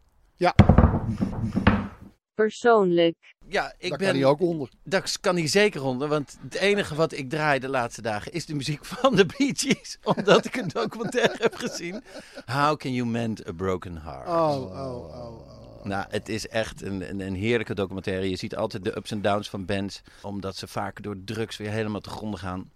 [2.35, 3.35] Persoonlijk.
[3.49, 4.07] Ja, ik Daar ben...
[4.07, 4.71] kan hij ook onder.
[4.85, 8.47] Daar kan hij zeker onder, want het enige wat ik draai de laatste dagen is
[8.47, 9.99] de muziek van de Bee Gees.
[10.03, 12.03] Omdat ik een documentaire heb gezien.
[12.45, 14.29] How can you mend a broken heart?
[14.29, 15.85] Oh, oh, oh, oh.
[15.85, 18.31] Nou, het is echt een, een, een heerlijke documentaire.
[18.31, 21.71] Je ziet altijd de ups en downs van bands, omdat ze vaak door drugs weer
[21.71, 22.71] helemaal te gronden gaan.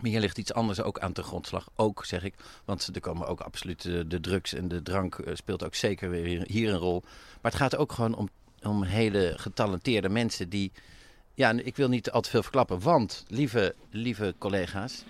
[0.00, 1.68] Maar hier ligt iets anders ook aan de grondslag.
[1.76, 2.34] Ook, zeg ik.
[2.64, 6.10] Want er komen ook absoluut eh, de drugs en de drank eh, speelt ook zeker
[6.10, 7.00] weer hier- een rol.
[7.40, 8.28] Maar het gaat ook gewoon om,
[8.62, 10.72] om hele getalenteerde mensen die...
[11.34, 12.80] Ja, ik wil niet al te veel verklappen.
[12.80, 15.04] Want, lieve, lieve collega's,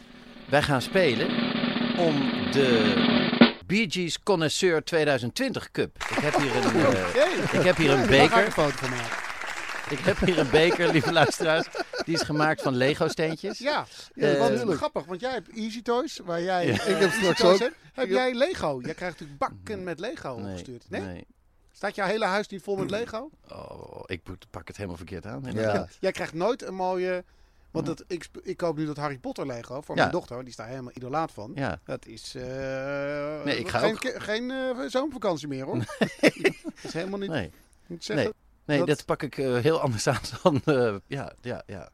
[0.48, 1.26] wij gaan spelen
[1.98, 2.14] om
[2.52, 2.94] de
[3.66, 5.96] Bee Gees Connoisseur 2020 Cup.
[6.10, 8.46] Ik heb hier een, eh, ik heb hier een Daar ga ik beker.
[8.46, 9.25] een foto van maken.
[9.90, 11.66] Ik heb hier een beker, lieve luisteraars.
[12.04, 13.58] Die is gemaakt van Lego steentjes.
[13.58, 14.76] Ja, Ja, ja wat natuurlijk.
[14.78, 16.66] grappig, want jij hebt Easy Toys, waar jij...
[16.66, 16.72] Ja.
[16.72, 18.80] Ik heb straks ook- Heb jij Lego?
[18.82, 20.84] Jij krijgt natuurlijk bakken met Lego Nee, opgestuurd.
[20.88, 21.00] Nee?
[21.00, 21.26] nee.
[21.72, 23.30] Staat jouw hele huis niet vol met Lego?
[23.50, 24.20] Oh, ik
[24.50, 25.42] pak het helemaal verkeerd aan.
[25.52, 25.88] Ja.
[26.00, 27.24] Jij krijgt nooit een mooie...
[27.70, 30.00] Want dat, ik, ik koop nu dat Harry Potter Lego voor Ja.
[30.00, 30.44] mijn dochter.
[30.44, 31.52] Die staat helemaal idolaat van.
[31.54, 31.80] Ja.
[31.84, 32.42] Dat is eh,
[33.44, 35.78] Nee, ik ga geen, ook- geen eh, zomervakantie meer hoor.
[36.20, 37.30] dat is helemaal niet...
[37.30, 37.50] Nee,
[37.86, 38.32] moet zeggen.
[38.66, 39.04] Nee, dat- dat...
[39.04, 40.60] pak ik eh, heel anders aan dan...
[40.64, 41.90] eh, ja, ja, ja.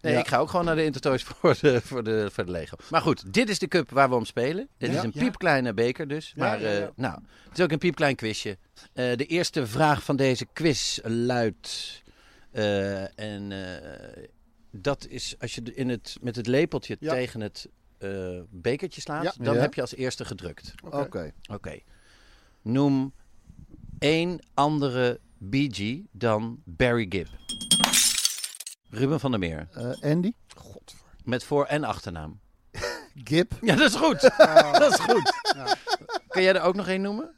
[0.00, 0.18] Nee, Ja.
[0.20, 2.76] ik ga ook gewoon naar de Intertoys voor de, voor, de, voor de Lego.
[2.90, 4.68] Maar goed, dit is de cup waar we om spelen.
[4.78, 4.96] Dit Ja.
[4.98, 6.32] is een piepkleine beker dus.
[6.36, 6.80] Maar ja, ja.
[6.80, 8.58] eh, nou, het is ook een piepklein quizje.
[8.92, 12.02] Eh, de eerste vraag van deze quiz luidt...
[12.50, 14.22] eh, en eh,
[14.70, 19.36] dat is als je in het, met het lepeltje tegen het eh, bekertje slaat...
[19.44, 20.74] Dan heb je als eerste gedrukt.
[20.90, 21.32] Oké.
[21.50, 21.78] Oké.
[22.62, 23.12] Noem
[23.98, 27.28] één andere Bee Gee dan Barry Gibb.
[28.90, 29.68] Ruben van der Meer.
[29.72, 30.32] Eh, Andy?
[30.56, 31.06] Godver.
[31.24, 32.40] Met voor- en achternaam.
[33.24, 33.52] Gib?
[33.60, 34.20] Ja, dat is goed.
[34.80, 35.32] dat is goed.
[36.28, 37.34] Kan jij er ook nog één noemen?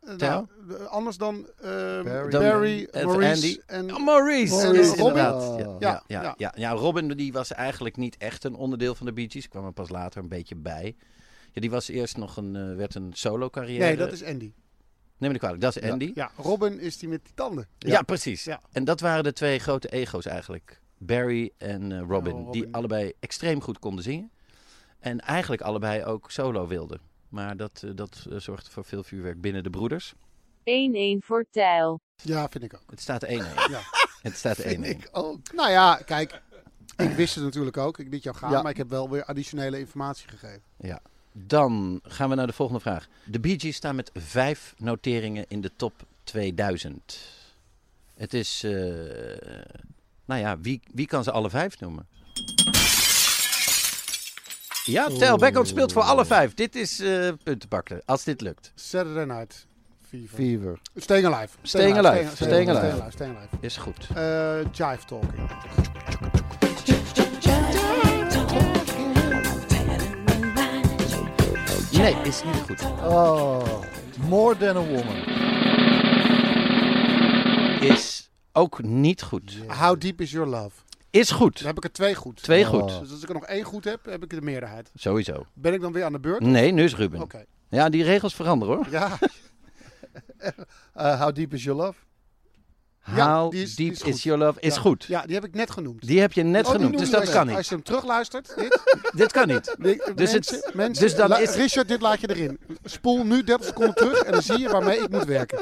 [0.00, 0.48] Eh, Tel?
[0.66, 2.30] nou, eh, anders dan ehm, Barry.
[2.30, 3.60] Barry, Dan- Maurice Andy.
[3.66, 3.94] en...
[3.96, 4.60] Oh, Maurice.
[4.60, 5.06] En dat is Robin.
[5.06, 5.58] inderdaad.
[5.58, 6.34] Ja, ja, Ja, ja, ja.
[6.36, 6.52] ja.
[6.56, 9.48] ja, Robin die was eigenlijk niet echt een onderdeel van de Bee Gees.
[9.48, 10.96] kwam er pas later een beetje bij.
[11.52, 13.84] Ja, die was eerst nog een, eh, werd een solo carrière.
[13.84, 14.52] Nee, dat is Andy.
[15.24, 15.90] Neem me niet kwalijk, dat is.
[15.90, 16.12] Andy.
[16.14, 17.68] Ja, Robin is die met die tanden.
[17.78, 18.44] Ja, precies.
[18.44, 18.60] Ja.
[18.72, 20.80] En dat waren de twee grote ego's eigenlijk.
[20.98, 22.50] Barry en eh, Robin, Oh, Robin.
[22.50, 24.30] Die allebei extreem goed konden zingen.
[24.98, 27.00] En eigenlijk allebei ook solo wilden.
[27.28, 30.14] Maar dat, eh, dat eh, zorgde voor veel vuurwerk binnen de broeders.
[30.64, 32.00] 1-1 voor Tijl.
[32.16, 32.90] Ja, vind ik ook.
[32.90, 33.28] Het staat 1-1.
[33.70, 33.80] Ja.
[34.22, 34.62] Het staat 1-1.
[34.62, 35.52] Vind ik ook.
[35.52, 36.42] Nou ja, kijk.
[36.96, 37.98] Ik wist het natuurlijk ook.
[37.98, 38.62] Ik liet jou gaan, Ja.
[38.62, 40.62] maar ik heb wel weer additionele informatie gegeven.
[40.78, 41.00] Ja.
[41.36, 43.08] Dan gaan we naar de volgende vraag.
[43.24, 45.92] De Bee Gees staan met vijf noteringen in de top
[46.24, 47.18] 2000.
[48.14, 48.62] Het is...
[48.64, 48.72] eh,
[50.24, 52.06] nou ja, wie, wie kan ze alle vijf noemen?
[54.84, 56.54] Ja, Tel Beckham speelt voor alle vijf.
[56.54, 58.72] Dit is eh punten pakken, als dit lukt.
[58.74, 59.66] Saturday Night
[60.08, 60.36] Fever.
[60.36, 60.78] Fever.
[60.96, 61.56] Staying Alive.
[61.62, 62.30] Staying Alive.
[62.34, 62.86] Staying Staying Alive.
[62.86, 63.10] Staying Alive.
[63.10, 63.56] Staying Alive.
[63.60, 64.06] Is goed.
[64.14, 65.50] Eh, Jive Talking.
[72.04, 72.82] Nee, is niet goed.
[72.82, 73.82] Oh,
[74.28, 75.16] More Than A Woman.
[77.80, 79.58] Is ook niet goed.
[79.66, 80.70] How Deep Is Your Love?
[81.10, 81.58] Is goed.
[81.58, 82.42] Dan heb ik er twee goed.
[82.42, 82.68] Twee Oh.
[82.68, 83.00] goed.
[83.00, 84.90] Dus als ik er nog één goed heb, heb ik de meerderheid.
[84.94, 85.46] Sowieso.
[85.52, 86.40] Ben ik dan weer aan de beurt?
[86.40, 87.20] Nee, nu is Ruben.
[87.20, 87.44] Oké.
[87.68, 88.86] Ja, die regels veranderen hoor.
[88.90, 89.08] Ja.
[90.94, 91.98] Eh, how deep is your love?
[93.14, 94.80] Ja, How is- deep is, your love is Ja.
[94.80, 95.04] goed.
[95.04, 96.06] Ja, die heb ik net genoemd.
[96.06, 97.56] Die heb je net Oh, genoemd, noem dus dat kan niet.
[97.56, 98.80] Als je hem terugluistert, dit.
[99.16, 99.74] Dit kan niet.
[100.14, 102.58] Dus mensen, het- mensen, dus dan is- Richard, dit laat je erin.
[102.84, 105.58] Spoel nu 30 seconden terug en dan zie je waarmee ik moet werken.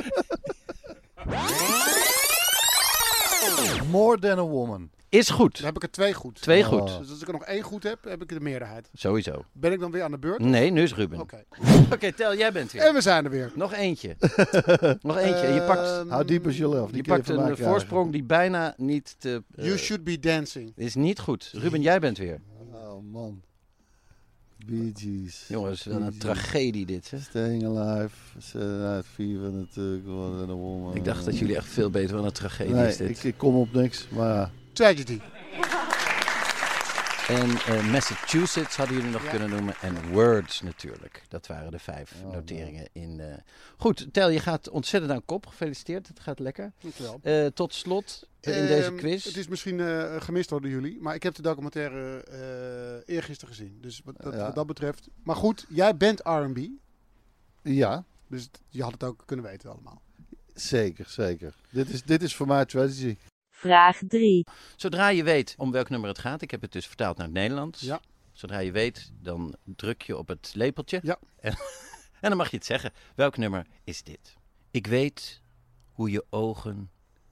[3.90, 4.90] More than a woman.
[5.12, 5.56] Is goed.
[5.56, 6.40] Dan heb ik er twee goed.
[6.40, 6.68] Twee Oh.
[6.68, 6.98] goed.
[6.98, 8.88] Dus als ik er nog één goed heb, heb ik de meerderheid.
[8.94, 9.44] Sowieso.
[9.52, 10.38] Ben ik dan weer aan de beurt?
[10.40, 11.20] Nee, nu is Ruben.
[11.20, 11.44] Oké.
[11.92, 12.82] Oké, Tel, jij bent weer.
[12.82, 13.52] En we zijn er weer.
[13.54, 14.16] Nog eentje.
[15.02, 15.46] Nog eentje.
[15.46, 16.86] Je pakt, Ehm, How deep is your love?
[16.86, 17.74] Die je kun pakt van mij een krijgen.
[17.74, 19.42] voorsprong die bijna niet te...
[19.56, 20.72] eh, You should be dancing.
[20.76, 21.50] is niet goed.
[21.52, 22.40] Ruben, jij bent weer.
[22.72, 23.42] Oh man.
[24.66, 25.44] Bee Gees.
[25.48, 27.10] Jongens, wat een tragedie dit.
[27.10, 27.18] Hè?
[27.18, 28.14] Staying alive.
[28.38, 30.04] Saturday Night Fever natuurlijk.
[30.04, 30.94] Than a woman.
[30.96, 33.08] Ik dacht dat jullie echt veel beter van een tragedie Nee, is dit.
[33.10, 34.08] ik, ik kom op niks.
[34.08, 34.50] Maar ja.
[34.72, 35.20] Tragedy.
[37.28, 39.30] En eh, Massachusetts hadden jullie nog Ja.
[39.30, 39.74] kunnen noemen.
[39.80, 41.22] En Words natuurlijk.
[41.28, 42.88] Dat waren de vijf Oh, noteringen.
[42.92, 43.20] in.
[43.20, 43.34] eh.
[43.76, 45.46] Goed, Tel, je gaat ontzettend aan kop.
[45.46, 46.72] Gefeliciteerd, het gaat lekker.
[47.22, 49.24] Eh, tot slot in deze Ehm, quiz.
[49.24, 49.80] Het is misschien
[50.22, 52.24] gemist door jullie, maar ik heb de documentaire
[53.06, 53.78] eergisteren gezien.
[53.80, 54.38] Dus wat dat, Ja.
[54.38, 55.08] wat dat betreft.
[55.22, 56.58] Maar goed, jij bent R&B.
[57.62, 60.02] Ja, Dus je had het ook kunnen weten allemaal.
[60.54, 61.54] zeker, zeker.
[61.70, 63.16] Dit is, dit is voor mij tragedy.
[63.62, 64.44] Vraag 3.
[64.76, 67.34] Zodra je weet om welk nummer het gaat, ik heb het dus vertaald naar het
[67.34, 67.80] Nederlands.
[67.80, 68.00] Ja.
[68.32, 71.00] Zodra je weet, dan druk je op het lepeltje.
[71.02, 71.18] Ja.
[71.40, 71.52] En,
[72.20, 72.92] en dan mag je het zeggen.
[73.14, 74.36] Welk nummer is dit?
[74.70, 75.40] Ik weet
[75.92, 76.90] hoe je ogen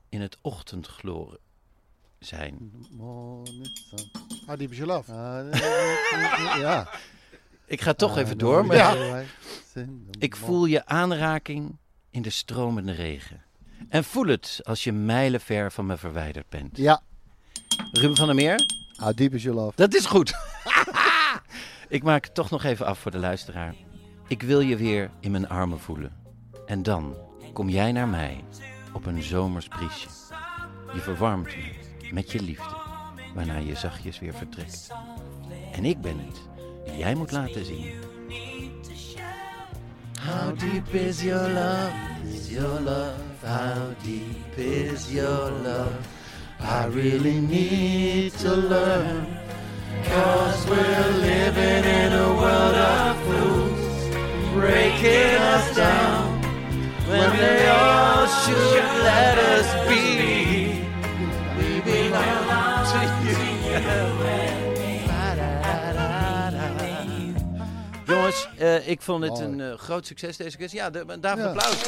[0.09, 1.39] in het ochtendgloren
[2.19, 2.73] zijn.
[4.57, 5.13] Deep is your love?
[6.61, 6.89] Ja.
[7.67, 8.67] Ik ga toch even door.
[8.67, 9.25] Maar
[10.19, 11.77] Ik voel je aanraking
[12.11, 13.45] in de stromende regen.
[13.89, 16.77] En voel het als je mijlenver van me verwijderd bent.
[16.77, 17.03] Ja.
[17.93, 18.67] Ruben van der Meer?
[18.97, 19.73] How deep is your love?
[19.77, 20.35] Dat is goed.
[21.89, 23.75] ik maak het toch nog even af voor de luisteraar.
[24.29, 26.13] Ik wil je weer in mijn armen voelen.
[26.67, 27.17] En dan
[27.53, 28.45] kom jij naar mij
[28.93, 30.09] op een zomers briesje.
[30.95, 31.73] Je verwarmt me
[32.13, 32.77] met je liefde,
[33.35, 34.89] waarna je zachtjes weer vertrekt.
[35.73, 36.41] En ik ben het
[36.85, 37.93] die jij moet laten zien.
[40.21, 41.95] How deep is your love?
[42.27, 43.43] Is your love?
[43.43, 46.07] How deep is your love?
[46.61, 49.27] I really need to learn.
[50.05, 56.43] Cause we're living in a world of fools, breaking us down
[57.09, 60.40] when they all should let us be.
[68.31, 69.45] Jongens, eh, ik vond het Mooi.
[69.45, 70.73] een eh, groot succes deze quiz.
[70.73, 71.49] Ja, de, daarvoor Ja.
[71.51, 71.83] applaus.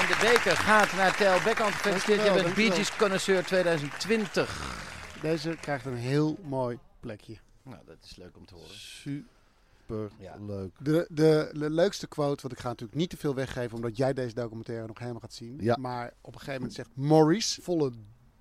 [0.00, 1.72] En de beker gaat naar Tel Beckhand.
[1.74, 2.70] Gefeliciteerd, je bent Bee.
[2.72, 4.76] Gees Connoisseur 2020.
[5.22, 7.36] Deze krijgt een heel mooi plekje.
[7.62, 8.70] Nou, dat is leuk om te horen.
[8.74, 10.34] Super Ja.
[10.46, 10.70] leuk.
[10.78, 14.12] De, de, de leukste quote, want ik ga natuurlijk niet te veel weggeven, omdat jij
[14.12, 15.56] deze documentaire nog helemaal gaat zien.
[15.60, 15.76] Ja.
[15.76, 17.92] Maar op een gegeven moment zegt Maurice, volle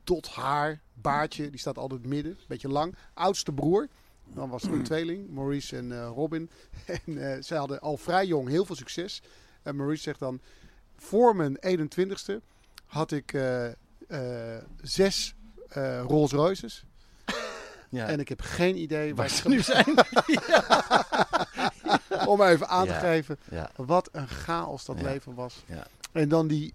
[0.04, 3.88] dot haar, baardje, die staat altijd midden, beetje lang, oudste broer.
[4.34, 6.50] Dan was er een tweeling, Maurice en eh, Robin.
[7.06, 9.22] En eh, zij hadden al vrij jong heel veel succes.
[9.64, 10.40] En Maurice zegt dan,
[10.98, 12.34] voor mijn 21ste
[12.86, 13.66] had ik eh,
[14.82, 15.36] zes
[16.08, 16.84] Rolls Royces.
[17.90, 18.08] Ja.
[18.08, 19.86] En ik heb geen idee waar ze nu zijn.
[22.28, 23.00] Om even aan te Ja.
[23.00, 23.70] geven Ja.
[23.76, 25.64] wat een chaos dat leven was.
[25.66, 25.86] Ja.
[26.12, 26.74] En dan die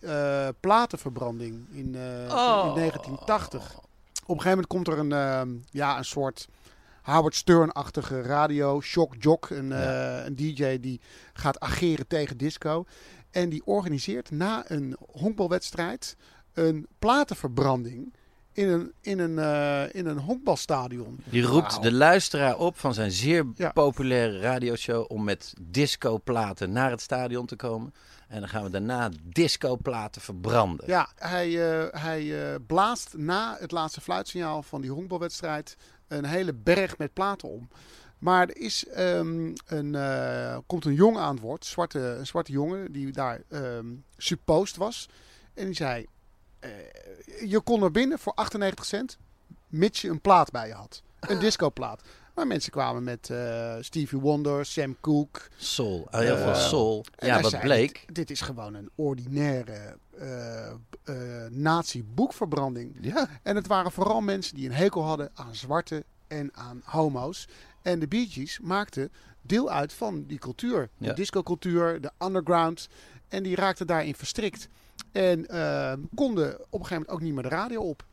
[0.60, 2.64] platenverbranding in, eh, Oh.
[2.66, 3.74] in 1980.
[4.26, 6.48] Op een gegeven moment komt er een, ja, een soort
[7.02, 11.00] Howard Stern-achtige radio, Shock Jock, een, eh, een DJ die
[11.32, 12.84] gaat ageren tegen disco.
[13.30, 16.16] En die organiseert na een honkbalwedstrijd
[16.52, 18.14] een platenverbranding
[18.52, 21.18] in een, in een, eh, in een honkbalstadion.
[21.24, 23.70] Die roept de luisteraar op van zijn zeer Ja.
[23.70, 27.94] populaire radioshow om met discoplaten naar het stadion te komen.
[28.28, 30.86] En dan gaan we daarna discoplaten verbranden.
[30.86, 35.76] Ja, hij, eh, hij blaast na het laatste fluitsignaal van die honkbalwedstrijd
[36.12, 37.68] een hele berg met platen om.
[38.22, 42.52] Maar er is, ehm, een, eh, komt een jongen aan het woord, zwarte, een zwarte
[42.52, 45.08] jongen, die daar ehm supposed was.
[45.54, 46.06] En die zei,
[46.58, 46.70] eh,
[47.46, 49.18] je kon naar binnen voor 98 cent,
[49.66, 51.02] mits je een plaat bij je had.
[51.20, 52.02] Een discoplaat.
[52.34, 55.40] Maar mensen kwamen met eh, Stevie Wonder, Sam Cooke.
[55.56, 57.04] Soul, heel veel soul.
[57.16, 58.02] Ja, wat bleek?
[58.06, 59.96] Dit, dit is gewoon een ordinaire
[61.04, 61.14] eh,
[61.50, 62.96] nazi-boekverbranding.
[63.00, 63.28] Ja.
[63.42, 67.48] En het waren vooral mensen die een hekel hadden aan zwarte en aan homo's.
[67.82, 69.10] En de Bee Gees maakten
[69.42, 70.88] deel uit van die cultuur.
[70.98, 71.12] De Ja.
[71.12, 72.88] discocultuur, de underground.
[73.28, 74.68] En die raakten daarin verstrikt.
[75.12, 78.04] En eh, konden op een gegeven moment ook niet meer de radio op.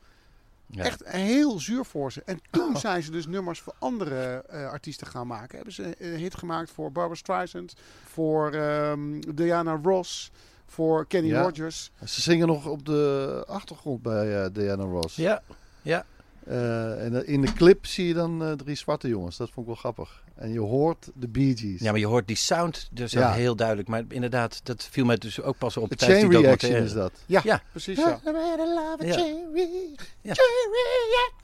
[0.66, 0.84] Ja.
[0.84, 2.22] Echt heel zuur voor ze.
[2.26, 5.56] En toen zijn ze dus nummers voor andere eh, artiesten gaan maken.
[5.56, 7.74] Hebben ze een hit gemaakt voor Barbara Streisand,
[8.06, 10.32] voor ehm, Diana Ross,
[10.70, 11.42] voor Kenny Ja.
[11.42, 11.92] Rogers.
[12.06, 15.16] Ze zingen nog op de achtergrond bij eh, Diana Ross.
[15.16, 15.42] Ja,
[15.82, 16.06] ja.
[16.46, 19.38] Eh, en in de clip zie je dan eh, drie zwarte jongens.
[19.38, 20.24] Dat vond ik wel grappig.
[20.40, 21.80] En je hoort de Bee Gees.
[21.80, 23.32] Ja, maar je hoort die sound dus Ja.
[23.32, 23.88] heel duidelijk.
[23.88, 27.12] Maar inderdaad, dat viel mij dus ook pas op De chain die reaction is dat.
[27.26, 27.62] Ja, Ja.
[27.72, 27.98] precies.
[27.98, 28.20] Ja.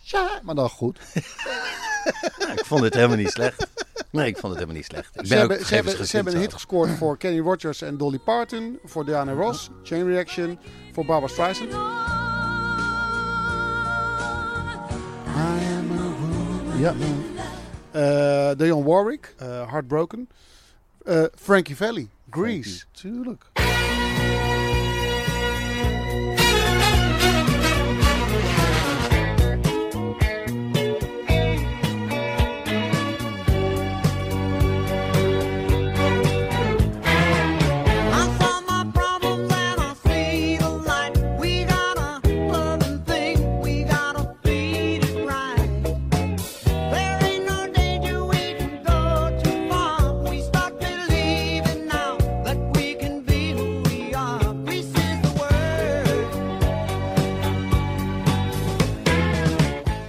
[0.02, 0.42] Ja.
[0.44, 1.00] Maar dan goed.
[2.40, 3.68] Ja, ik vond het helemaal niet slecht.
[4.12, 5.10] Nee, ik vond het helemaal niet slecht.
[5.16, 7.98] Ik Ze ben hebben, ze, hebben, ze hebben een hit gescoord voor Kenny Rogers en
[7.98, 10.60] Dolly Parton, voor Diana Ross, Chain Reaction,
[10.94, 11.72] voor Barbara Streisand.
[16.80, 16.94] Ja.
[17.96, 20.28] Eh Dionne Warwick, eh, Heartbroken.
[21.06, 22.86] Eh, Frankie Valli, Grease.
[22.92, 23.52] Tuurlijk.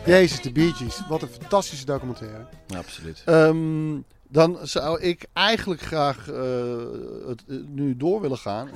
[0.07, 1.01] Jezus, de Bee Gees.
[1.09, 2.47] Wat een fantastische documentaire.
[2.77, 3.23] Absoluut.
[3.25, 6.37] Ehm, dan zou ik eigenlijk graag eh,
[7.27, 8.69] het eh, nu door willen gaan.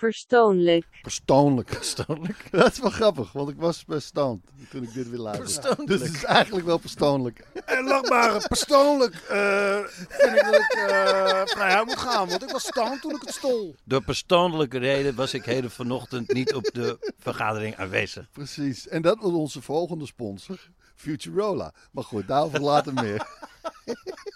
[0.00, 0.86] Verstoonlijk.
[1.02, 1.70] Persoonlijk.
[1.70, 2.48] Persoonlijk?
[2.50, 5.84] Dat is wel grappig, want ik was bestand toen ik dit weer luisterde.
[5.84, 7.46] Dus het is eigenlijk wel persoonlijk.
[7.64, 12.28] En lachbare, persoonlijk eh, vind ik dat ik vrij moet gaan.
[12.28, 13.74] Want ik was stand toen ik het stol.
[13.84, 18.30] Door persoonlijke reden was ik heden vanochtend niet op de vergadering aanwezig.
[18.32, 18.88] Precies.
[18.88, 20.58] En dat was onze volgende sponsor,
[20.94, 21.74] Futurola.
[21.90, 23.26] Maar goed, daarover later meer.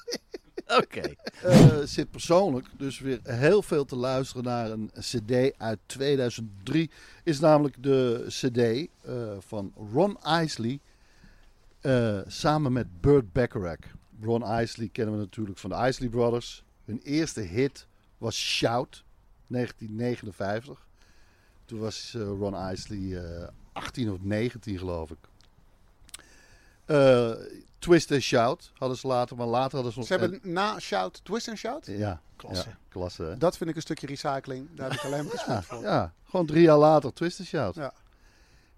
[0.83, 1.15] Oké.
[1.43, 6.91] Eh, zit persoonlijk dus weer heel veel te luisteren naar een cd uit 2003.
[7.23, 10.81] Is namelijk de cd eh, van Ron Isley
[11.81, 13.95] eh, samen met Burt Bacharach.
[14.21, 16.65] Ron Isley kennen we natuurlijk van de Isley Brothers.
[16.85, 17.87] Hun eerste hit
[18.19, 19.05] was Shout,
[19.47, 20.87] 1959.
[21.65, 25.19] Toen was Ron Isley eh 18 of 19 geloof ik.
[27.85, 30.07] Eh, Twist and Shout hadden ze later, maar later hadden ze nog...
[30.09, 31.87] Ze hebben na Shout, Twist and Shout.
[31.87, 32.69] Ja, Klasse.
[32.69, 33.23] ja, klasse.
[33.23, 33.37] hè?
[33.39, 34.69] Dat vind ik een stukje recycling.
[34.77, 35.83] Daar heb ik alleen maar Ja, respect voor.
[35.83, 37.75] ja, gewoon drie jaar later Twist and Shout.
[37.75, 37.93] Ja.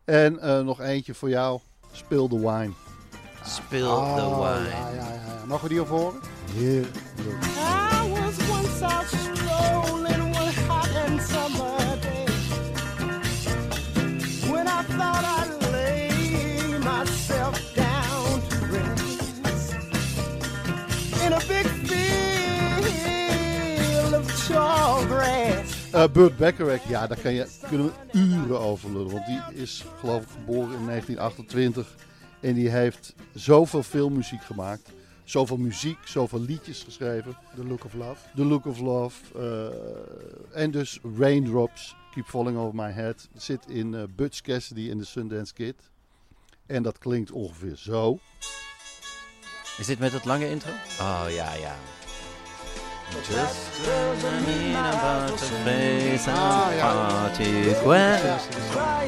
[0.04, 1.60] En eh, nog eentje voor jou,
[1.92, 2.70] Spill the Wine.
[3.44, 4.68] Spill Oh, the wine.
[4.68, 5.44] Ja, ja, ja, ja.
[5.44, 6.20] Mogen we die op horen?
[6.52, 6.96] Heerlijk.
[7.44, 9.25] I was once
[25.96, 29.12] Eh, Burt Bacharach, ja, daar kan je, kunnen we uren over lullen.
[29.12, 31.94] Want die is geloof ik geboren in 1928.
[32.40, 34.90] En die heeft zoveel filmmuziek gemaakt.
[35.24, 37.36] Zoveel muziek, zoveel liedjes geschreven.
[37.54, 38.16] The Look of Love.
[38.34, 39.38] The Look of Love.
[40.52, 43.28] eh, en dus Raindrops, Keep Falling Over My Head.
[43.36, 45.74] Zit in eh, Butch Cassidy en de Sundance Kid.
[46.66, 48.18] En dat klinkt ongeveer zo.
[49.78, 50.70] Is dit met dat lange intro?
[51.00, 51.74] Oh ja, ja.
[53.10, 56.80] Just doesn't mean my about in face Ah, a ja.
[56.80, 58.20] party when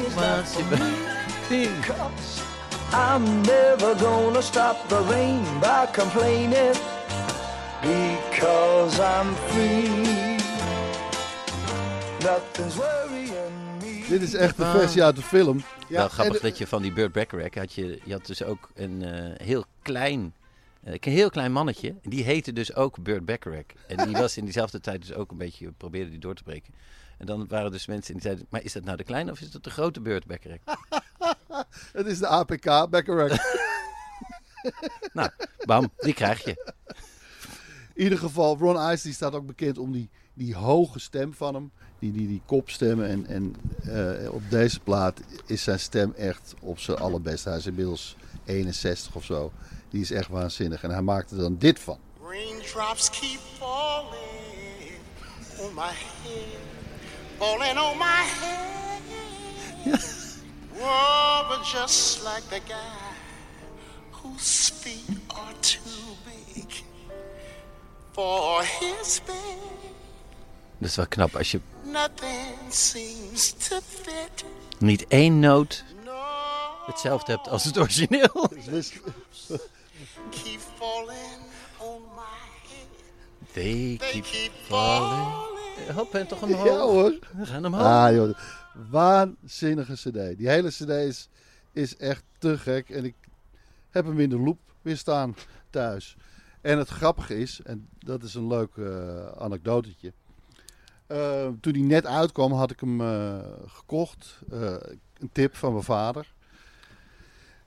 [0.07, 0.93] your me?
[1.49, 2.41] Because
[2.93, 6.75] I'm never gonna stop the rain by complaining
[7.81, 10.37] because I'm free.
[12.23, 14.05] Nothing's worrying me.
[14.09, 15.63] Dit is echt de versie uit de film.
[15.87, 19.03] Wel grappig dat je van die Burt Bacharach had je, je had dus ook een
[19.03, 20.33] eh, heel klein,
[20.83, 21.95] eh, een heel klein mannetje.
[22.01, 23.65] En die heette dus ook Burt Bacharach.
[23.87, 26.73] En die was in diezelfde tijd dus ook een beetje, probeerde die door te breken.
[27.17, 29.51] En dan waren dus mensen die zeiden, maar is dat nou de kleine of is
[29.51, 30.59] dat de grote Burt Bacharach?
[31.91, 33.37] Het is de APK, Bacharach.
[35.13, 35.29] nou,
[35.65, 36.75] bam, die krijg je.
[37.93, 41.71] In ieder geval, Ron Isley staat ook bekend om die, die hoge stem van hem.
[41.99, 43.07] Die, die, die kopstemmen.
[43.07, 47.45] En, en eh, op deze plaat is zijn stem echt op zijn allerbest.
[47.45, 48.15] Hij is inmiddels
[48.45, 49.51] 61 of zo.
[49.89, 50.83] Die is echt waanzinnig.
[50.83, 51.99] En hij maakte dan dit van.
[52.27, 54.99] Raindrops keep falling
[55.59, 56.59] on my head,
[57.37, 59.01] falling on my head.
[60.79, 63.13] Whoa, but just like the guy
[64.11, 66.83] whose feet are too big
[68.11, 69.35] for his bed,
[70.77, 74.43] Dat is wel knap als je nothing seems to fit.
[74.77, 75.83] niet één noot
[76.85, 78.49] hetzelfde hebt als het origineel.
[80.29, 81.41] keep falling
[81.77, 82.87] on my head.
[83.53, 85.47] They keep falling.
[85.93, 86.65] Hop, en toch omhoog.
[86.65, 87.19] Ja hoor.
[87.37, 87.85] We gaan omhoog.
[87.85, 88.37] Ah joh,
[88.89, 90.37] waanzinnige cd.
[90.37, 91.29] Die hele cd is,
[91.73, 92.89] is echt te gek.
[92.89, 93.15] En ik
[93.89, 95.35] heb hem in de loop weer staan
[95.69, 96.15] thuis.
[96.61, 100.13] En het grappige is, en dat is een leuk eh, anekdotetje.
[101.07, 104.41] Eh, toen hij net uitkwam had ik hem eh, gekocht.
[104.51, 104.75] Eh,
[105.17, 106.33] een tip van mijn vader.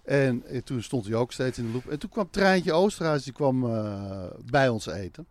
[0.05, 1.87] En eh, toen stond hij ook steeds in de loop.
[1.87, 5.27] En toen kwam Treintje Oosterhuis, die kwam eh, bij ons eten.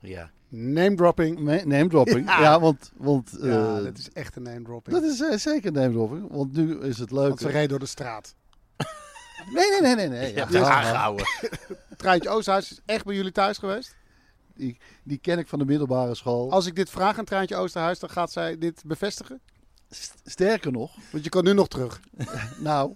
[0.00, 0.30] Ja.
[0.48, 1.38] Name dropping.
[1.64, 2.60] name dropping, ja, Ja.
[2.60, 2.92] want...
[2.96, 4.96] want Ja, eh, dat is echt een name dropping.
[4.96, 7.28] dat is eh, zeker name dropping, want nu is het leuk.
[7.28, 8.34] Want ze reed door de straat.
[9.54, 10.08] Nee, nee, nee, nee.
[10.08, 10.34] nee.
[10.34, 11.26] Ja, maar- aangehouden.
[11.96, 13.96] Treintje Oosterhuis is echt bij jullie thuis geweest?
[14.54, 16.50] Die, die ken ik van de middelbare school.
[16.52, 19.40] Als ik dit vraag aan Treintje Oosterhuis, dan gaat zij dit bevestigen?
[20.24, 20.94] Sterker nog.
[21.12, 22.00] Want je kan nu nog terug.
[22.58, 22.94] nou,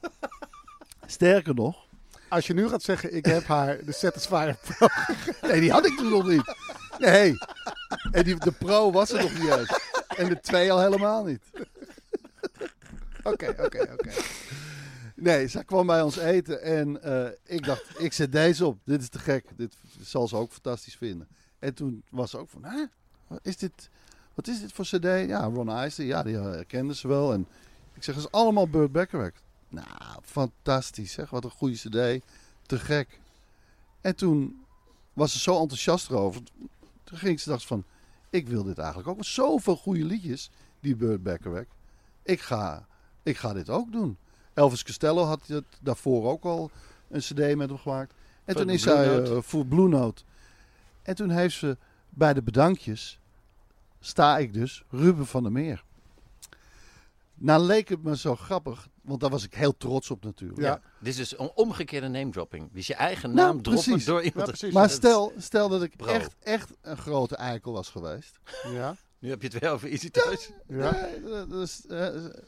[1.07, 1.87] sterker nog.
[2.29, 4.89] Als je nu gaat zeggen, ik heb haar de Satisfyer Pro
[5.49, 6.55] Nee, die had ik toen nog niet.
[6.99, 7.39] Nee.
[8.11, 9.81] En die, de pro was er nog niet eens.
[10.17, 11.43] En de twee al helemaal niet.
[13.23, 14.11] Oké, oké, oké.
[15.15, 18.79] Nee, zij kwam bij ons eten en eh, ik dacht, ik zet deze op.
[18.85, 19.45] Dit is te gek.
[19.57, 21.29] Dit zal ze ook fantastisch vinden.
[21.59, 22.85] En toen was ze ook van, hè?
[23.27, 23.91] Wat is dit,
[24.35, 25.29] wat is dit voor cd?
[25.29, 27.33] Ja, Ron Isley, ja, die herkende ze wel.
[27.33, 27.47] En
[27.95, 29.43] ik zeg, het is allemaal Burt Bacharach.
[29.75, 31.31] Nou, fantastisch zeg.
[31.31, 32.25] Wat een goede cd.
[32.67, 33.21] Te gek.
[34.01, 34.65] En toen
[35.13, 36.43] was ze zo enthousiast erover.
[37.05, 37.85] Toen ging ze dacht van,
[38.31, 39.25] ik wil dit eigenlijk ook.
[39.25, 40.51] Zoveel goede liedjes,
[40.81, 41.67] die Burt Bacharach.
[42.23, 42.87] Ik ga,
[43.23, 44.17] ik ga dit ook doen.
[44.55, 46.71] Elvis Costello had het daarvoor ook al
[47.09, 48.15] een cd met hem gemaakt.
[48.45, 49.35] En toen is zij Note.
[49.35, 50.23] eh, voor Blue Note.
[51.03, 51.77] En toen heeft ze
[52.09, 53.19] bij de bedankjes,
[54.01, 55.85] sta ik dus, Ruben van der Meer.
[57.35, 60.61] Nou leek het me zo grappig, want daar was ik heel trots op natuurlijk.
[60.61, 60.81] Ja.
[60.99, 62.73] Dit is dus een omgekeerde name dropping.
[62.73, 64.05] Dus je eigen Nou, naam droppen precies.
[64.05, 64.61] door iemand.
[64.61, 64.69] Ja.
[64.73, 66.07] Maar stel, stel dat ik Bro.
[66.13, 68.39] echt, echt een grote eikel was geweest.
[68.73, 68.97] Ja.
[69.19, 70.51] Nu heb je het weer over Easy Toys.
[70.69, 71.07] Ja.
[71.63, 71.99] Is, eh,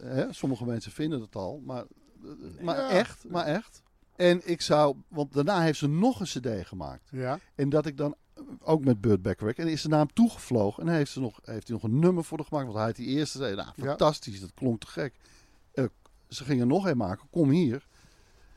[0.02, 1.84] hè, sommige mensen vinden het al, maar,
[2.60, 2.88] maar Ja.
[2.90, 3.82] echt, maar echt.
[4.16, 7.08] En ik zou, want daarna heeft ze nog een cd gemaakt.
[7.10, 7.38] Ja.
[7.54, 8.14] En dat ik dan
[8.62, 11.68] ook met Burt Bacharach en is ze naar hem toegevlogen en heeft ze nog, heeft
[11.68, 13.54] hij nog een nummer voor haar gemaakt, want hij had die eerste cd.
[13.56, 13.72] Nou, Ja.
[13.84, 15.14] fantastisch, dat klonk te gek.
[16.28, 17.86] Ze gingen nog een maken, kom hier.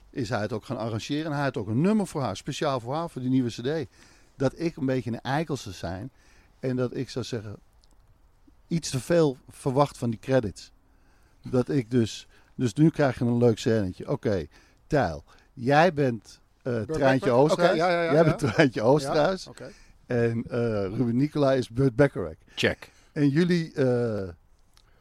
[0.10, 2.80] Is hij het ook gaan arrangeren en hij had ook een nummer voor haar, speciaal
[2.80, 3.90] voor haar, voor die nieuwe cd.
[4.36, 6.12] Dat ik een beetje een eikel zou zijn
[6.60, 7.56] en dat ik zou zeggen,
[8.68, 10.72] iets te veel verwacht van die credits.
[11.50, 14.10] Dat ik dus, dus nu krijg je een leuk scènetje.
[14.10, 14.48] Oké,
[14.88, 17.32] Tijl, jij bent eh Burt Treintje?
[17.32, 17.78] Oosterhuis.
[17.78, 18.24] Ja, ja, ja, jij ja.
[18.24, 19.50] bent Treintje Oosterhuis.
[20.06, 22.36] En eh, Ruben Nicolai is Burt Bacharach.
[22.56, 22.92] Check.
[23.12, 24.30] En jullie eh,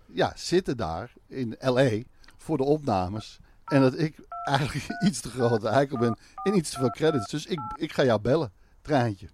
[0.06, 2.02] ja, zitten daar in L.A.
[2.48, 3.38] voor de opnames.
[3.64, 7.30] En dat ik eigenlijk iets te grote eikel ben en iets te veel credits.
[7.30, 9.28] Dus ik, ik ga jou bellen, Treintje.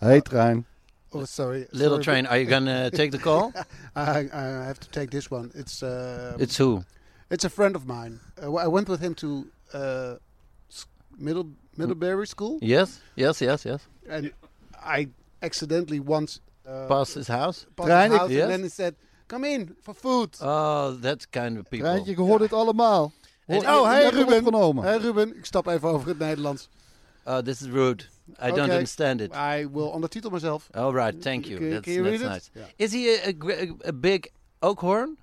[0.00, 0.64] Hey Trein.
[1.12, 1.66] Oh, sorry.
[1.72, 3.52] Little sorry, train, are you gonna take the call?
[3.96, 5.50] I, I have to take this one.
[5.54, 6.84] It's uh, It's who?
[7.30, 8.20] It's a friend of mine.
[8.42, 10.14] Uh, I went with him to uh,
[11.18, 11.46] middle
[11.76, 13.86] Middlebury School, Yes, yes, yes, yes.
[14.08, 14.32] and
[14.74, 15.08] I
[15.42, 17.66] accidentally once uh, Past his house?
[17.74, 18.42] passed Trein, his house, Yes?
[18.42, 18.94] and then he said,
[19.26, 21.88] "Come in for food." Oh, that kind of people.
[21.88, 23.12] Treintje, ik hoor dit allemaal.
[23.46, 24.38] Hoor, oh, hey hebt hem Ruben.
[24.38, 24.84] opgenomen.
[24.84, 26.68] Hey Ruben, ik stap even over het Nederlands.
[27.24, 28.04] Oh, this is rude.
[28.42, 29.32] I don't understand it.
[29.34, 30.68] I will ondertitel mezelf.
[30.74, 31.58] All right, thank you.
[31.58, 32.46] Can- That's, can you that's read nice.
[32.46, 32.50] it?
[32.54, 32.86] Yeah.
[32.86, 34.28] Is he a, a, a big
[34.60, 35.16] oak horn?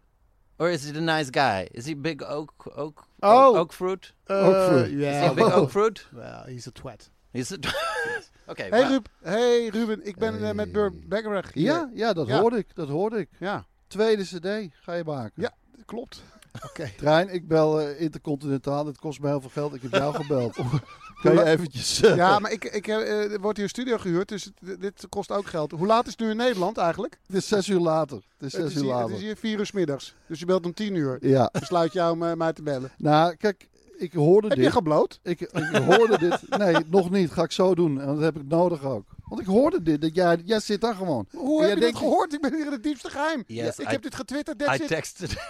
[0.58, 1.68] Or is he a nice guy?
[1.74, 3.58] Is he big oak oak Oh.
[3.58, 4.14] oak fruit?
[4.30, 4.86] Uh, Oak fruit.
[4.86, 5.32] Is he Yeah.
[5.32, 6.06] a big oak fruit?
[6.14, 7.10] Well, he's a twat.
[7.34, 7.66] Is it?
[8.48, 8.70] okay.
[8.70, 10.94] Hey, hey Ruben, ik ben eh, met Burt.
[11.54, 12.40] Ja, ja, dat Ja.
[12.40, 12.68] hoorde ik.
[12.76, 13.30] Dat hoorde ik.
[13.40, 15.42] Ja, Tweede cd ga je maken.
[15.42, 15.54] ja,
[15.86, 16.24] klopt.
[16.70, 16.92] Oké.
[16.98, 18.86] Trein, ik bel eh, Intercontinentaal.
[18.86, 19.74] Het kost me heel veel geld.
[19.74, 20.56] Ik heb jou gebeld.
[21.22, 22.02] Kan je eventjes...
[22.02, 25.46] eh, Ja, maar ik, ik, er wordt hier een studio gehuurd, dus dit kost ook
[25.48, 25.72] geld.
[25.72, 27.18] Hoe laat is het nu in Nederland eigenlijk?
[27.28, 28.16] Het is zes uur later.
[28.18, 30.16] Het is Het zes is, uur hier, het is hier vier uur 's middags.
[30.28, 31.18] Dus je belt om tien uur.
[31.22, 31.50] Ja.
[31.60, 32.92] Besluit jou om mij te bellen.
[32.98, 34.66] Nou, kijk, ik hoorde Heb dit.
[34.66, 35.20] je gebloot?
[35.24, 36.58] Ik, ik hoorde dit.
[36.58, 37.32] Nee, nog niet.
[37.32, 38.02] Ga ik zo doen.
[38.02, 39.06] En dat heb ik nodig ook.
[39.28, 40.02] Want ik hoorde dit.
[40.02, 41.28] Dat jij, jij zit daar gewoon.
[41.32, 42.34] Hoe En heb je dit gehoord?
[42.34, 43.44] Ik ben hier in het diepste geheim.
[43.48, 44.60] Yes, ik I- heb dit getwitterd.
[44.60, 44.88] that's I it.
[44.88, 45.36] texted.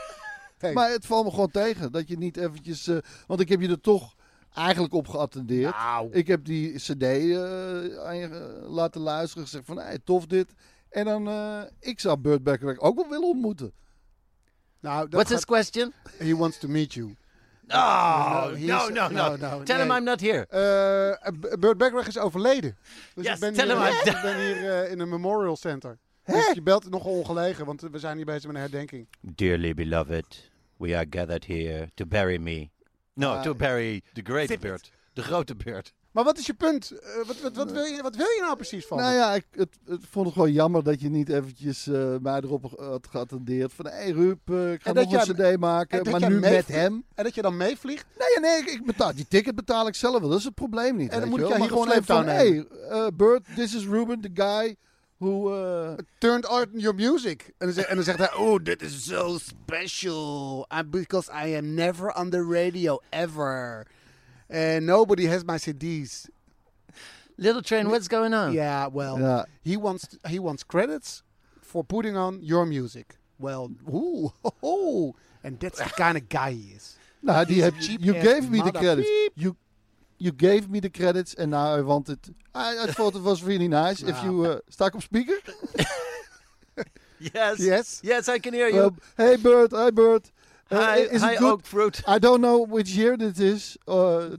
[0.58, 0.74] Hey.
[0.74, 1.92] Maar het valt me gewoon tegen.
[1.92, 2.88] Dat je niet eventjes...
[2.88, 4.16] eh, want ik heb je er toch
[4.54, 5.76] eigenlijk op geattendeerd.
[5.76, 6.10] Nou.
[6.12, 7.18] Ik heb die cd eh,
[8.04, 8.28] aan je
[8.64, 9.44] eh, laten luisteren.
[9.44, 10.54] Gezegd van, hey, tof dit.
[10.90, 11.28] En dan...
[11.28, 13.72] eh, ik zou Burt Bacharach ook wel willen ontmoeten.
[14.80, 15.94] Nou, dat What's his question?
[16.18, 17.16] He wants to meet you.
[17.68, 19.36] Oh, no, no, no.
[19.36, 19.92] no, Tell him.
[19.92, 20.46] I'm not here.
[20.50, 22.78] Eh, B- Burt Bacharach is overleden.
[23.16, 25.56] Dus Yes, ik ben tell hier, him I'm ik ben hier eh, in een memorial
[25.56, 25.98] center.
[26.26, 29.08] Dus je belt nog ongelegen, want we zijn hier bezig met een herdenking.
[29.22, 32.70] Dearly beloved, we are gathered here to bury me.
[33.14, 34.92] No, Ah, to bury the great bird.
[35.14, 35.94] De grote bird.
[36.16, 36.92] Maar wat is je punt?
[36.92, 39.46] Eh, wat, wat, wat, wil je, wat wil je nou precies van Nou ja, ik
[39.52, 43.74] het, het vond het gewoon jammer dat je niet eventjes eh, mij erop had geattendeerd.
[43.74, 46.68] Van, hé hey Ruud, eh, ik ga En nog een cd maken, maar nu met
[46.68, 47.06] hem.
[47.16, 48.06] En dat je dan meevliegt?
[48.18, 50.30] Nee, nee, ik, ik betaal, die ticket betaal ik zelf wel.
[50.30, 51.12] Dat is het probleem niet.
[51.12, 52.66] En dan moet je hier gewoon even van, hey,
[53.16, 54.76] Bert, this is Ruben, the guy
[55.18, 55.52] who...
[56.18, 57.42] Turned on your music.
[57.58, 60.68] En dan, zegt- en dan zegt hij, oh, dit is so special.
[60.80, 63.88] I- because I am never on the radio, ever.
[64.50, 66.30] And nobody has my CDs.
[67.38, 68.54] Little train, what's going on?
[68.54, 69.44] Yeah, well, Ja.
[69.62, 71.22] he wants he wants credits
[71.62, 73.18] for putting on your music.
[73.40, 75.16] Well, ooh, ho, ho.
[75.44, 76.96] and that's the kind of guy he is.
[77.22, 79.10] Nou, die heb, cheap you ass gave me the mother- credits.
[79.10, 79.32] Beep.
[79.36, 79.56] You,
[80.18, 82.30] you gave me the credits and now I want it.
[82.54, 84.02] I, I thought it was really nice.
[84.02, 84.46] If you...
[84.46, 85.42] Uh, sta ik op speaker?
[87.18, 87.60] Yes.
[87.60, 88.00] Yes.
[88.04, 88.82] Yes, I can hear you.
[88.86, 90.32] Uh, hey Bert, hi Bert.
[90.72, 91.42] Uh, Hi, is?
[91.42, 92.02] Oak Fruit.
[92.08, 93.78] I don't know which year this is.
[93.88, 94.38] Uh,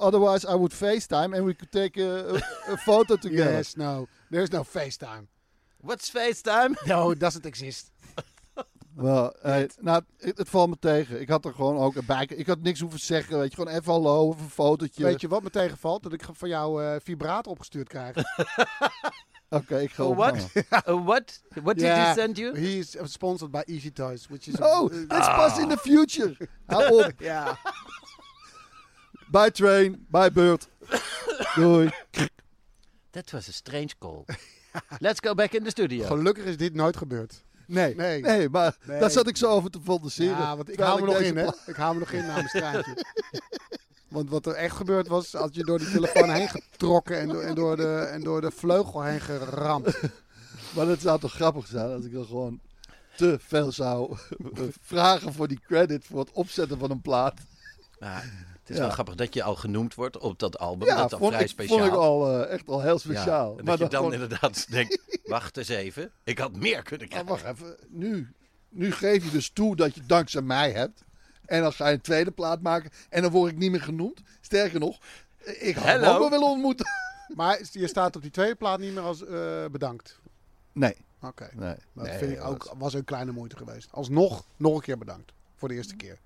[0.00, 2.34] otherwise, I would FaceTime and we could take a,
[2.68, 3.52] a, a photo together.
[3.52, 5.26] Yes, no, there's no FaceTime.
[5.80, 6.74] What's FaceTime?
[6.86, 7.90] No, it doesn't exist.
[8.96, 11.20] Wel, hey, nou, het, het valt me tegen.
[11.20, 12.26] Ik had er gewoon ook bij.
[12.36, 13.38] Ik had niks hoeven zeggen.
[13.38, 15.04] Weet je, gewoon even hallo of een fotootje.
[15.04, 16.02] Weet je wat me tegenvalt?
[16.02, 18.16] Dat ik van jou eh vibraat opgestuurd krijg.
[19.50, 20.36] Oké, ik ga Oh, what?
[20.54, 21.42] Uh, what?
[21.62, 22.54] What did Yeah, he send you?
[22.56, 26.36] He is sponsored by Easy Toys, which is Oh, uh, that's pas in the future.
[26.66, 27.12] Hou op.
[27.30, 27.58] ja.
[29.30, 30.68] Bye train, bye Bert.
[31.56, 31.90] Doei.
[33.10, 34.24] That was a strange call.
[35.00, 36.06] Let's go back in the studio.
[36.06, 37.42] Gelukkig is dit nooit gebeurd.
[37.66, 38.20] Nee, Nee.
[38.20, 39.00] nee, maar Nee.
[39.00, 40.36] daar zat ik zo over te fantaseren.
[40.38, 41.46] Ja, want ik hou me nog in, hè?
[41.66, 43.04] Ik hou me nog in na mijn straatje.
[44.08, 47.42] Want wat er echt gebeurd was, had je door die telefoon heen getrokken en door,
[47.42, 50.00] en door, de, en door de vleugel heen geramd.
[50.74, 52.60] Maar dat zou toch grappig zijn als ik dan gewoon
[53.16, 54.16] te veel zou
[54.80, 57.40] vragen voor die credit voor het opzetten van een plaat.
[57.98, 58.22] Maar
[58.60, 58.82] het is Ja.
[58.82, 60.88] wel grappig dat je al genoemd wordt op dat album.
[60.88, 61.78] Ja, dat is al vond vrij ik, speciaal.
[61.78, 63.58] vond ik al eh, echt al heel Ja, speciaal.
[63.58, 66.10] en maar dat je dan gewoon- inderdaad denkt, wacht eens even.
[66.24, 67.44] Ik had meer kunnen Maar krijgen.
[67.44, 68.32] wacht even, nu,
[68.68, 71.02] nu geef je dus toe dat je dankzij mij hebt.
[71.48, 74.20] En dan ga je een tweede plaat maken en dan word ik niet meer genoemd.
[74.40, 74.98] Sterker nog,
[75.44, 76.12] ik had hem Hello.
[76.12, 76.86] ook wel willen ontmoeten.
[77.34, 80.18] Maar je staat op die tweede plaat niet meer als eh, bedankt.
[80.72, 80.96] Nee.
[81.22, 81.48] Oké.
[81.54, 81.74] nee.
[81.92, 83.88] Dat nee, vind ik ook, was een kleine moeite geweest.
[83.90, 85.32] Alsnog, nog een keer bedankt.
[85.56, 86.18] Voor de eerste keer.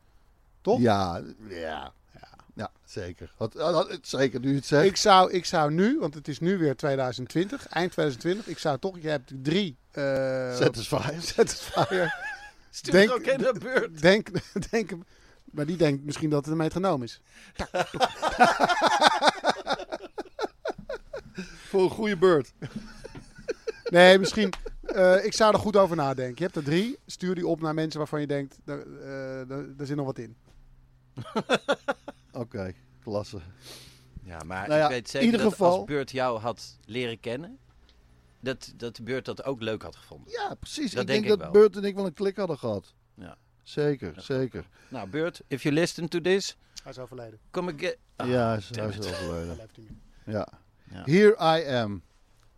[0.61, 0.81] Toch?
[0.81, 3.33] Ja, ja, ja, ja, zeker.
[3.37, 4.85] Had, had- had- zeker, nu het zegt.
[4.87, 8.47] Ik zou, ik zou nu, want het is nu weer 2020, eind 2020.
[8.47, 9.77] Ik zou toch, je hebt drie...
[9.91, 10.03] eh
[10.57, 11.23] Satisfier.
[11.35, 12.14] Satisfier.
[12.75, 14.01] Stuur er ook in de beurt.
[14.01, 14.29] Denk,
[14.70, 14.91] denk,
[15.45, 17.20] maar die denkt misschien dat het een metronoom is.
[21.68, 22.53] Voor een goede beurt.
[23.85, 24.53] Nee, misschien.
[24.83, 26.35] eh, ik zou er goed over nadenken.
[26.37, 26.99] Je hebt er drie.
[27.07, 30.18] Stuur die op naar mensen waarvan je denkt, daar, eh, daar, daar zit nog wat
[30.18, 30.37] in.
[32.33, 33.41] Oké, klasse.
[34.25, 37.20] Ja, maar Nou ja, ik weet zeker ieder dat geval- als Beurt jou had leren
[37.20, 37.59] kennen,
[38.43, 40.30] dat, dat de Beurt dat ook leuk had gevonden.
[40.32, 40.90] Ja, precies.
[40.93, 41.53] Dat ik denk denk ik dat.
[41.53, 42.95] Beurt en ik wel een klik hadden gehad.
[43.14, 43.36] Ja.
[43.62, 44.64] Zeker, zeker.
[44.88, 47.38] Nou, Beurt, if you listen to this, Hij is overleden.
[47.51, 47.97] come again.
[48.16, 49.68] Ah, ja, hij is, hij overleden.
[50.26, 50.49] Ja.
[50.90, 51.03] Ja.
[51.05, 52.03] Here I Am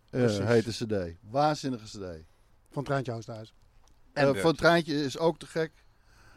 [0.09, 0.45] eh Precies.
[0.45, 1.15] heet de cd.
[1.29, 2.23] Waanzinnige cd.
[2.71, 3.53] Van Treintje Oosthuis.
[4.13, 4.41] En Eh, Beurt.
[4.43, 5.71] van Treintje is ook te gek.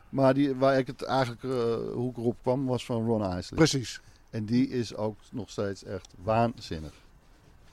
[0.09, 1.51] Maar die, waar ik het eigenlijk eh,
[1.92, 3.59] hoe ik erop kwam was van Ron Isley.
[3.59, 4.01] Precies.
[4.30, 6.92] En die is ook nog steeds echt waanzinnig.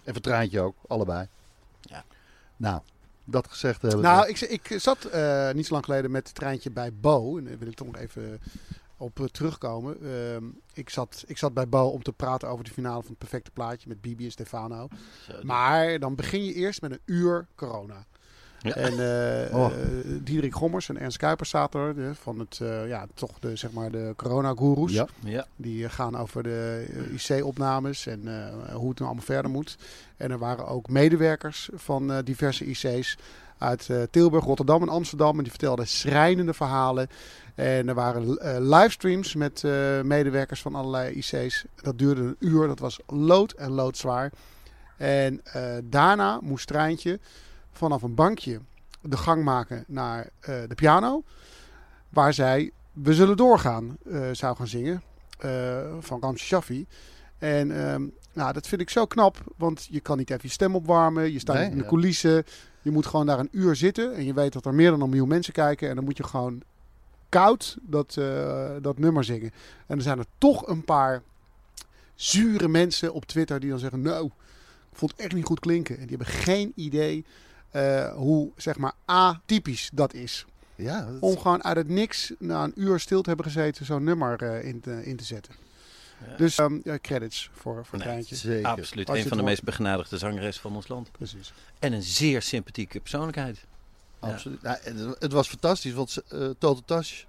[0.03, 1.28] En van Treintje ook, allebei.
[1.89, 2.03] Ja.
[2.57, 2.81] Nou,
[3.23, 4.01] dat gezegd hebben.
[4.01, 7.38] Nou, ik, ik zat eh, niet zo lang geleden met het treintje bij Bo.
[7.38, 8.39] En daar wil ik toch nog even
[8.97, 9.97] op eh, terugkomen.
[10.01, 13.17] Ehm, ik, zat, ik zat bij Bo om te praten over de finale van het
[13.17, 14.88] perfecte plaatje met Bibi en Stefano.
[15.27, 18.05] Zo, Maar dan begin je eerst met een uur corona.
[18.62, 18.76] Ja.
[18.76, 18.93] En
[19.53, 19.66] Oh.
[19.66, 19.72] eh,
[20.24, 21.95] Diederik Gommers en Ernst Kuipers zaten er.
[21.95, 24.91] de- van het, eh, ja, toch de, zeg maar de corona-goeroes.
[24.93, 25.08] Ja.
[25.24, 25.45] Ja.
[25.56, 29.78] Die gaan over de IC-opnames en eh, hoe het nou allemaal verder moet.
[30.18, 33.18] En er waren ook medewerkers van diverse IC's
[33.58, 35.38] uit eh, Tilburg, Rotterdam en Amsterdam.
[35.38, 37.08] En die vertelden schrijnende verhalen.
[37.56, 41.66] En er waren eh, livestreams met eh, medewerkers van allerlei IC's.
[41.82, 42.68] Dat duurde een uur.
[42.68, 44.32] Dat was lood en loodzwaar.
[44.97, 47.20] En eh, daarna moest Treintje
[47.78, 48.59] vanaf een bankje
[49.01, 51.23] de gang maken naar eh, de piano.
[52.09, 55.01] Waar zij We Zullen Doorgaan eh, zou gaan zingen.
[55.39, 56.86] eh, van Ramse Shaffi.
[57.38, 59.38] En ehm, nou, dat vind ik zo knap.
[59.57, 61.32] Want je kan niet even je stem opwarmen.
[61.32, 61.89] Je staat Nee, in de ja.
[61.89, 62.43] coulissen.
[62.82, 64.13] Je moet gewoon daar een uur zitten.
[64.15, 65.89] En je weet dat er meer dan een miljoen mensen kijken.
[65.89, 66.61] En dan moet je gewoon
[67.30, 68.13] koud dat,
[68.82, 69.51] dat nummer zingen.
[69.88, 71.21] En er zijn er toch een paar
[72.15, 74.01] zure mensen op Twitter die dan zeggen...
[74.01, 74.26] Nou,
[74.91, 75.95] ik vond het echt niet goed klinken.
[75.97, 77.26] En die hebben geen idee
[77.76, 80.45] eh, hoe zeg maar atypisch dat is.
[80.76, 84.03] Ja, dat Om gewoon uit het niks na een uur stil te hebben gezeten zo'n
[84.03, 85.53] nummer eh, in, te, in te zetten.
[86.38, 88.36] Dus ehm, ja, credits voor, voor Nee, Treintje.
[88.36, 88.67] zeker.
[88.67, 89.09] Absoluut.
[89.09, 91.11] Als Een van de meest begenadigde zangeres van ons land.
[91.11, 91.53] Precies.
[91.80, 93.65] En een zeer sympathieke persoonlijkheid.
[94.19, 94.59] Absoluut.
[94.61, 97.26] Ja, het, het was fantastisch, want eh Total Touch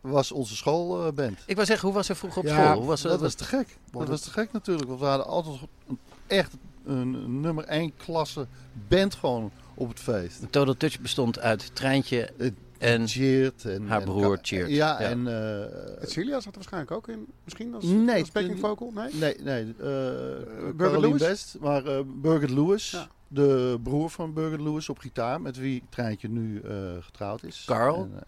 [0.00, 1.38] was onze schoolband.
[1.46, 2.78] Ik wou zeggen, hoe was ze vroeger op Ja, school?
[2.78, 3.76] Hoe was, dat was te gek.
[3.92, 4.88] Dat was te gek natuurlijk.
[4.88, 6.52] Want we hadden altijd een- echt
[6.84, 8.46] een nummer 1 klasse
[8.88, 10.40] band gewoon op het feest.
[10.40, 12.30] De Total Touch bestond uit Treintje
[12.78, 14.70] en Cheert en haar en- broer Cheert.
[14.70, 15.26] Ja, en...
[15.26, 17.26] eh, Celia zat er waarschijnlijk ook in.
[17.44, 18.90] Misschien als, Nee, als backing vocal?
[18.94, 19.14] Nee?
[19.14, 19.62] Nee, nee.
[19.78, 21.20] eh Burger Lewis?
[21.20, 26.28] Best, maar eh Burger Lewis, de broer van Burger Lewis op gitaar, met wie Treintje
[26.28, 27.62] nu eh, getrouwd is.
[27.66, 27.96] Carl?
[28.02, 28.22] En,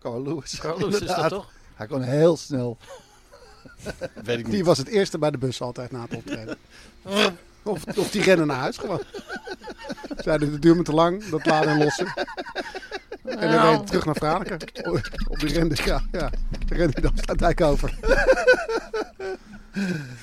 [0.00, 0.58] Carl Lewis.
[0.58, 1.50] Carl Lewis is dat toch?
[1.74, 2.76] Hij kon heel snel.
[4.24, 4.64] Weet ik Die niet.
[4.64, 6.56] was het eerste bij de bus altijd na het optreden.
[7.62, 9.00] of, of die rennen naar huis gewoon.
[10.24, 12.06] Zeiden, het duurt me te lang, dat laden en lossen.
[13.24, 14.58] En dan reed terug naar Franeker.
[15.28, 16.02] Op die rende, ja.
[16.12, 16.30] ja.
[16.66, 17.94] Dan rende hij dan over.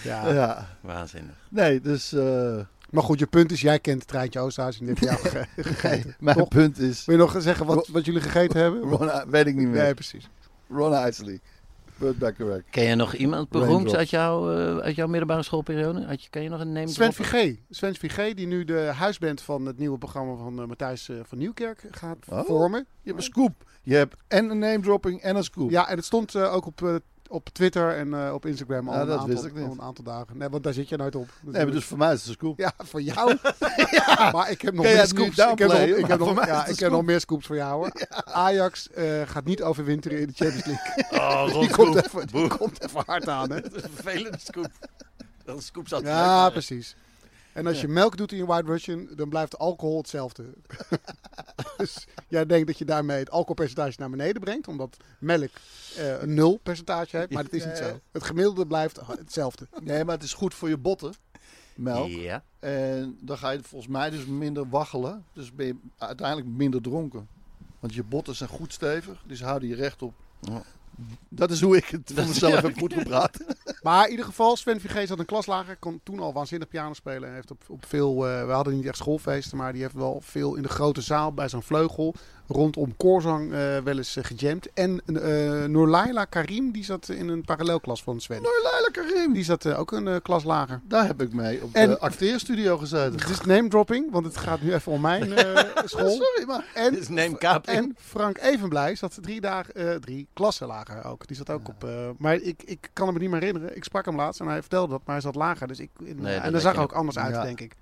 [0.03, 0.29] ja.
[0.33, 0.67] Ja.
[0.81, 1.33] Waanzinnig.
[1.49, 2.13] Nee, dus...
[2.13, 2.57] eh,
[2.89, 5.29] Maar goed, je punt is, jij kent het treintje Oosthuis en dit heb je jou
[5.55, 5.89] ge- gegeten.
[6.05, 6.47] Nee, mijn Toch?
[6.47, 7.05] punt is...
[7.05, 8.81] Wil je nog zeggen wat, wat jullie gegeten hebben?
[8.81, 9.83] Ron, weet ik niet meer.
[9.83, 10.29] Nee, precies.
[10.69, 11.39] Ron Isley.
[11.97, 12.61] Bacharach.
[12.69, 16.05] Ken je nog iemand beroemd uit, jouw eh, uit jouw middelbare schoolperiode?
[16.05, 17.25] Had je, kan je nog een name Sven droppen?
[17.25, 17.55] Vigé.
[17.69, 21.37] Sven Vigé, die nu de huisband van het nieuwe programma van eh, Matthijs eh, van
[21.37, 22.45] Nieuwkerk gaat Oh.
[22.45, 22.79] vormen.
[23.01, 23.63] Je hebt een scoop.
[23.81, 25.69] Je hebt en een name dropping en een scoop.
[25.69, 26.95] Ja, en het stond eh, ook op, eh,
[27.29, 29.65] op Twitter en eh, op Instagram al, Ja, een, dat aantal, wist ik niet.
[29.65, 30.37] al een aantal dagen.
[30.37, 31.29] Nee, want daar zit je nooit op.
[31.41, 32.57] Nee, maar dus voor mij is het een scoop.
[32.59, 33.37] Ja, voor jou.
[33.91, 35.37] ja, maar ik heb nog meer scoops.
[35.37, 37.05] Ik heb nog, ik heb nog, ja, ik heb nog scoop.
[37.05, 37.91] meer scoops voor jou hoor.
[38.25, 41.03] Ajax eh, gaat niet overwinteren in de Champions League.
[41.21, 42.05] Oh, die, Ron komt Scoop.
[42.05, 43.51] even, die komt even hard aan.
[43.51, 43.61] Hè?
[43.65, 44.67] Dat is een vervelende scoop.
[45.45, 46.95] Dat is scoop zat Ja, precies.
[47.55, 50.53] En als je melk doet in je White Russian, dan blijft de alcohol hetzelfde.
[51.77, 55.49] dus jij denkt dat je daarmee het alcoholpercentage naar beneden brengt, omdat melk
[55.97, 57.99] eh, een nul percentage heeft, maar dat is niet zo.
[58.11, 59.67] Het gemiddelde blijft hetzelfde.
[59.83, 61.13] Nee, maar het is goed voor je botten.
[61.75, 62.09] Melk.
[62.09, 62.43] Ja.
[62.59, 65.25] En dan ga je volgens mij dus minder waggelen.
[65.33, 67.27] Dus ben je uiteindelijk minder dronken.
[67.79, 69.23] Want je botten zijn goed stevig.
[69.27, 70.13] Dus houden je recht op.
[71.29, 73.37] Dat is hoe ik het voor mezelf heb goed gepraat.
[73.81, 75.77] Maar in ieder geval, Sven Vigé zat een klas lager.
[75.77, 77.33] Kon toen al waanzinnig piano spelen.
[77.33, 80.55] Heeft op, op veel, eh, we hadden niet echt schoolfeesten, maar die heeft wel veel
[80.55, 82.15] in de grote zaal bij zo'n vleugel
[82.47, 84.67] rondom Koorzang eh, wel eens eh, gejamd.
[84.73, 88.41] En uh, Noorlaila Karim, die zat in een parallelklas van Sven.
[88.41, 89.33] Noorlaila Karim?
[89.33, 90.81] Die zat eh, ook een eh, klas lager.
[90.87, 93.19] Daar heb ik mee op En- de acteerstudio gezeten.
[93.19, 96.09] Het is name dropping, want het gaat nu even om mijn eh, school.
[96.09, 96.65] Sorry, maar...
[96.73, 97.77] En, Dit is name kaping.
[97.77, 101.27] en Frank Evenblij zat drie, dagen, eh, drie klassen lager ook.
[101.27, 101.83] Die zat ook op...
[101.83, 103.75] eh, maar ik, ik kan me niet meer herinneren.
[103.75, 105.67] Ik sprak hem laatst en hij vertelde dat, maar hij zat lager.
[105.67, 106.97] Dus ik, Nee, en dat daar zag hij ook ook.
[106.97, 107.43] anders uit, Ja.
[107.43, 107.75] denk ik.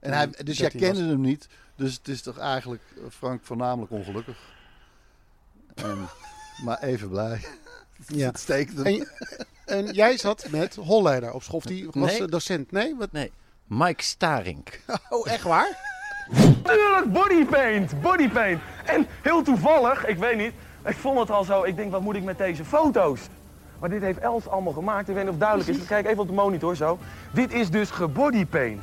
[0.00, 1.10] En hij, dus jij 13 kende was.
[1.10, 1.48] hem niet.
[1.76, 4.38] Dus het is toch eigenlijk eh, Frank voornamelijk ongelukkig.
[5.74, 6.08] En,
[6.64, 7.40] maar even blij.
[8.06, 8.26] Ja.
[8.26, 8.86] Het steekt hem.
[8.86, 9.08] En,
[9.66, 11.56] en jij zat met Holleder op school.
[11.58, 12.28] Of Die was Nee.
[12.28, 12.72] docent.
[12.72, 12.96] Nee?
[12.96, 13.12] Wat?
[13.12, 13.32] Nee,
[13.64, 14.80] Mike Starink.
[15.08, 15.76] Oh, echt waar?
[16.62, 18.60] Tuurlijk, bodypaint, bodypaint.
[18.84, 20.52] En heel toevallig, ik weet niet,
[20.84, 23.20] ik vond het al zo, ik denk wat moet ik met deze foto's?
[23.80, 25.86] Maar dit heeft Els allemaal gemaakt, ik weet niet of het duidelijk is.
[25.86, 26.98] Kijk even op de monitor zo.
[27.32, 28.82] Dit is dus gebodypaint.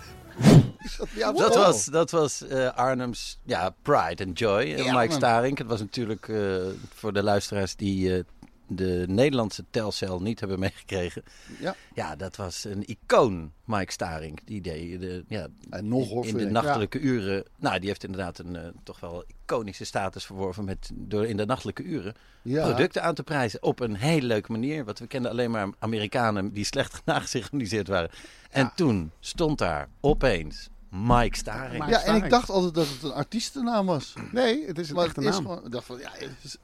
[1.35, 4.61] Dat was, dat was eh, Arnhems ja, pride and joy.
[4.61, 5.11] Ja, Mike man.
[5.11, 5.57] Starink.
[5.57, 6.55] Het was natuurlijk eh,
[6.93, 8.23] voor de luisteraars die eh,
[8.67, 11.23] de Nederlandse telcel niet hebben meegekregen.
[11.59, 11.75] Ja.
[11.93, 14.39] Ja, dat was een icoon, Mike Starink.
[14.45, 17.43] Die deed de, ja, En nog, hoor, in vind de nachtelijke uren.
[17.57, 21.83] Nou, die heeft inderdaad een toch wel iconische status verworven met door in de nachtelijke
[21.83, 22.63] uren Ja.
[22.63, 24.85] producten aan te prijzen op een hele leuke manier.
[24.85, 28.09] Want we kenden alleen maar Amerikanen die slecht georganiseerd waren.
[28.49, 31.89] En toen stond daar opeens Mike Staring.
[31.89, 34.13] Ja, en ik dacht altijd dat het een artiestennaam was.
[34.31, 35.45] Nee, het is een maar echte het is naam.
[35.45, 36.11] Gewoon, ik dacht van, ja,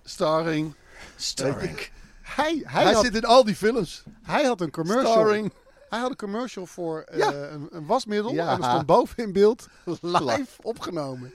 [0.03, 0.76] Starring.
[1.15, 1.89] Starring.
[2.21, 4.03] Hij, hij, Hij had, zit in al die films.
[4.24, 5.11] hij had een commercial.
[5.11, 5.53] Starring.
[5.89, 8.34] Hij had een commercial voor eh, een, een wasmiddel.
[8.34, 8.51] Ja.
[8.51, 9.67] En er stond boven in beeld
[10.01, 11.34] live opgenomen.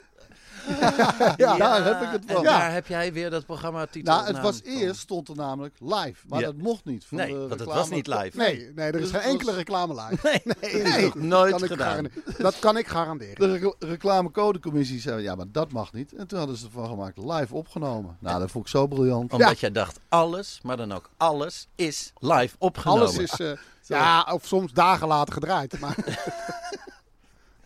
[1.36, 2.44] Ja, daar heb ik het En van.
[2.44, 4.14] daar heb jij weer dat programma titel.
[4.14, 6.26] Nou, het was eerst, stond er namelijk live.
[6.28, 6.46] Maar Ja.
[6.46, 7.04] dat mocht niet.
[7.04, 8.36] van Nee, de want het was niet live.
[8.36, 10.42] Nee, nee, er is Dus geen enkele was- reclame live.
[10.60, 12.06] Nee, Nee, nooit kan gedaan.
[12.38, 13.34] Dat kan ik garanderen.
[13.34, 16.12] De recla- reclamecodecommissie zei, ja, maar dat mag niet.
[16.14, 18.16] En toen hadden ze ervan gemaakt, live opgenomen.
[18.20, 19.32] Nou, dat vond ik zo briljant.
[19.32, 23.02] Omdat jij dacht, alles, maar dan ook alles, is live opgenomen.
[23.02, 23.50] Alles is, eh,
[23.86, 25.80] ja, of soms dagen later gedraaid.
[25.80, 25.96] Maar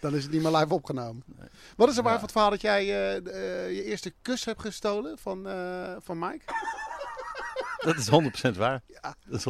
[0.02, 1.24] dan is het niet meer live opgenomen.
[1.76, 4.60] Wat is er waar van het verhaal dat jij eh, eh, je eerste kus hebt
[4.60, 6.44] gestolen van, eh, van Mike?
[7.78, 8.08] Dat is
[8.52, 8.82] 100% waar.
[9.26, 9.44] Dat is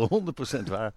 [0.58, 0.92] 100% waar.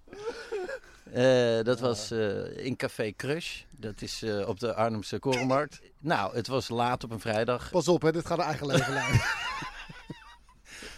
[1.64, 2.12] Dat was
[2.56, 3.62] in Café Crush.
[3.72, 5.82] Dat is op de Arnhemse Korenmarkt.
[6.00, 7.70] nou, het was laat op een vrijdag.
[7.70, 9.22] Pas op, hè, dit gaat een eigen leven leiden.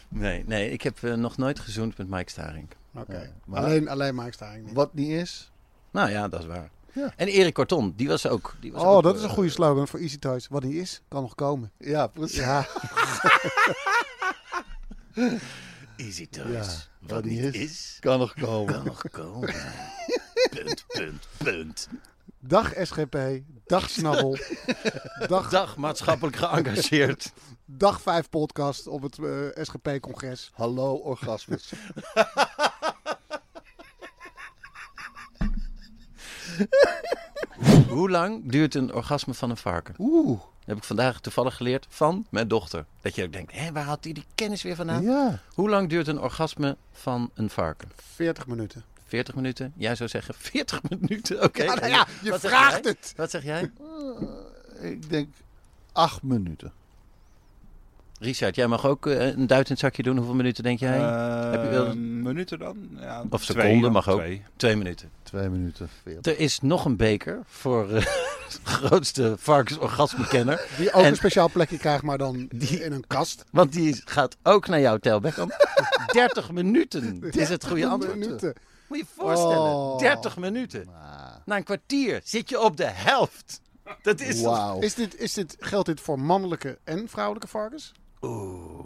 [0.08, 2.70] Nee, nee ik heb nog nooit gezoend met Mike Staring.
[2.94, 3.34] Oké.
[3.52, 4.76] alleen, alleen Mike Staring niet.
[4.76, 5.52] Wat niet is.
[5.92, 6.70] Nou ja, dat is waar.
[6.98, 7.14] Ja.
[7.16, 8.56] En Erik Corton, die was ook...
[8.60, 10.48] Die was Oh, ook, dat is een eh, goede slogan voor Easy Toys.
[10.48, 11.72] Wat niet is, kan nog komen.
[11.78, 12.38] Ja, precies.
[12.38, 12.66] Ja.
[15.98, 16.50] Easy Toys.
[17.00, 18.74] Ja, Wat niet is, kan nog komen.
[18.74, 19.54] kan nog komen.
[20.56, 21.88] punt, punt, punt.
[22.40, 23.18] Dag SGP,
[23.66, 24.38] dag Snabbel,
[25.28, 27.32] dag, Dag maatschappelijk geëngageerd.
[27.66, 30.52] dag 5 podcast op het eh, SGP-congres.
[30.54, 31.72] Hallo orgasmes.
[37.90, 39.96] Hoe lang duurt een orgasme van een varken?
[39.98, 40.40] Oeh.
[40.66, 42.86] heb ik vandaag toevallig geleerd van mijn dochter.
[43.02, 45.04] Dat je ook denkt, hé, waar haalt hij die kennis weer vandaan?
[45.04, 45.40] Ja.
[45.54, 47.92] Hoe lang duurt een orgasme van een varken?
[48.16, 48.84] 40 minuten.
[49.08, 49.74] 40 minuten?
[49.76, 51.44] Jij zou zeggen 40 minuten?
[51.44, 51.64] Oké.
[51.64, 53.14] Ja, nou ja, je Wat vraagt het.
[53.16, 53.72] Wat zeg jij?
[54.82, 55.30] Ik denk
[55.92, 56.74] acht minuten.
[58.20, 60.18] Richard, jij mag ook eh, een duit in het zakje doen.
[60.18, 60.98] Hoeveel minuten denk jij?
[61.52, 61.86] Heb je wel...
[61.86, 62.78] Eh, minuten dan?
[63.00, 64.18] Ja, Of twee seconden mag ook.
[64.20, 64.44] twee.
[64.56, 65.10] Twee minuten.
[65.24, 65.90] Twee minuten.
[66.04, 66.34] 40.
[66.34, 70.68] Er is nog een beker voor eh, de grootste varkensorgasmekenner.
[70.78, 72.36] Die ook En- een speciaal plekje krijgt, maar dan
[72.86, 73.44] in een kast.
[73.52, 75.52] Want die gaat ook naar jou, Tel Beckham.
[76.12, 78.18] 30 minuten is het goede 30 antwoord.
[78.18, 78.54] minuten.
[78.88, 80.00] Moet je je voorstellen, Oh.
[80.00, 80.88] 30 minuten.
[81.46, 83.62] Na een kwartier zit je op de helft.
[84.02, 84.44] Dat is.
[84.80, 87.92] Is dit, is dit, geldt dit voor mannelijke en vrouwelijke varkens?
[88.22, 88.86] Oeh.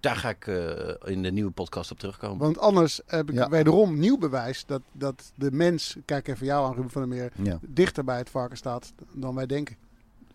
[0.00, 2.38] Daar ga ik eh, in de nieuwe podcast op terugkomen.
[2.38, 3.48] Want anders heb ik Ja.
[3.48, 7.32] wederom nieuw bewijs dat, dat de mens, kijk even jou aan Ruben van der Meer,
[7.42, 7.58] Ja.
[7.62, 9.76] dichter bij het varken staat dan wij denken.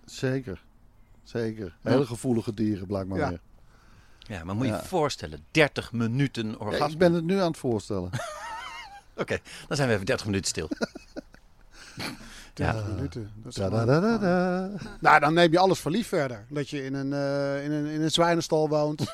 [0.06, 0.64] Zeker.
[1.24, 1.76] Zeker.
[1.82, 3.30] Hele gevoelige dieren, blijkbaar Ja.
[3.30, 3.42] weer.
[4.20, 4.78] Ja, maar moet je Ja.
[4.82, 6.88] je voorstellen, 30 minuten Ja, orgasme.
[6.92, 8.10] ik ben het nu aan het voorstellen.
[9.16, 9.38] Oké,
[9.68, 10.70] dan zijn we even 30 minuten stil.
[12.54, 13.32] 30 minuten.
[13.36, 14.70] Dat is gewoon- Da-da-da-da-da.
[15.00, 16.46] Nou, dan neem je alles voor lief verder.
[16.50, 19.04] Dat je in een, eh, in een, in een zwijnenstal woont.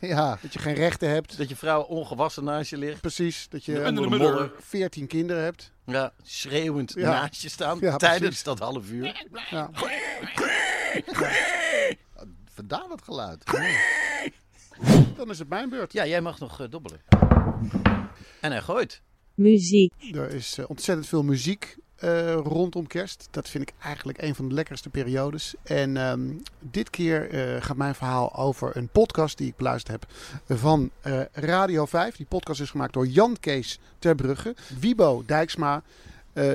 [0.00, 0.38] Ja.
[0.42, 1.38] Dat je geen rechten hebt.
[1.38, 3.00] Dat je vrouw ongewassen naast je ligt.
[3.00, 3.46] Precies.
[3.48, 4.50] Dat je Onder de eh, modder.
[4.60, 5.72] 14 kinderen hebt.
[5.86, 7.10] Ja, schreeuwend Ja.
[7.10, 8.42] naast je staan Ja, tijdens precies.
[8.42, 9.26] dat half uur.
[9.50, 9.70] Ja.
[12.54, 13.44] Vandaar dat geluid.
[15.16, 15.92] Dan is het mijn beurt.
[15.92, 17.00] Ja, jij mag nog eh, dobbelen.
[18.40, 19.02] En hij gooit.
[19.34, 23.28] muziek, Er is eh, ontzettend veel muziek eh, rondom kerst.
[23.30, 25.54] Dat vind ik eigenlijk een van de lekkerste periodes.
[25.62, 30.12] En ehm, dit keer eh, gaat mijn verhaal over een podcast die ik beluisterd heb
[30.58, 32.16] van eh, Radio 5.
[32.16, 35.82] Die podcast is gemaakt door Jan Kees Terbrugge, Wibo Dijksma,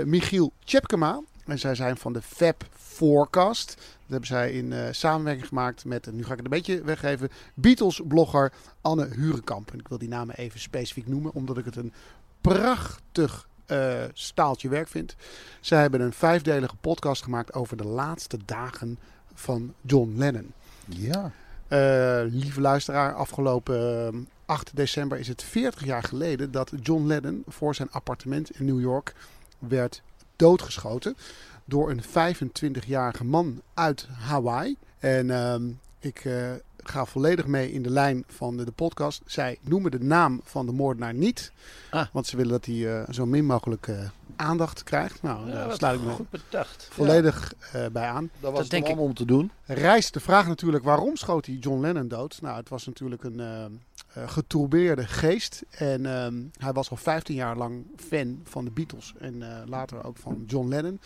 [0.05, 1.21] Michiel Tjepkema.
[1.45, 3.75] En zij zijn van de Fab Forecast.
[3.75, 8.51] Dat hebben zij in samenwerking gemaakt met, nu ga ik het een beetje weggeven, Beatles-blogger
[8.81, 9.71] Anne Hurenkamp.
[9.71, 11.93] En ik wil die namen even specifiek noemen, omdat ik het een
[12.41, 15.15] prachtig eh, staaltje werk vind.
[15.61, 18.99] Zij hebben een vijfdelige podcast gemaakt over de laatste dagen
[19.33, 20.53] van John Lennon.
[20.85, 21.31] Ja.
[21.67, 27.43] Eh, lieve luisteraar, afgelopen eh, 8 december is het 40 jaar geleden dat John Lennon
[27.47, 29.13] voor zijn appartement in New York
[29.59, 30.01] werd
[30.35, 31.17] doodgeschoten
[31.65, 34.77] door een 25-jarige man uit Hawaii.
[34.99, 35.63] En ehm,
[35.99, 36.51] ik eh,
[36.83, 39.21] ga volledig mee in de lijn van de, de podcast.
[39.25, 41.51] Zij noemen de naam van de moordenaar niet,
[41.91, 42.05] Ah.
[42.11, 43.95] want ze willen dat hij eh, zo min mogelijk eh,
[44.35, 45.21] aandacht krijgt.
[45.21, 46.87] Nou, Ja, daar sluit ik me goed bedacht.
[46.91, 48.29] volledig eh, bij aan.
[48.39, 49.51] Dat was Dat denk allemaal om te doen.
[49.65, 52.37] Rijst de vraag natuurlijk waarom schoot hij John Lennon dood?
[52.41, 53.65] Nou, het was natuurlijk een eh
[54.13, 55.63] eh, getroubleerde geest.
[55.69, 59.13] En ehm, hij was al 15 jaar lang fan van de Beatles.
[59.19, 60.99] En eh, later ook van John Lennon.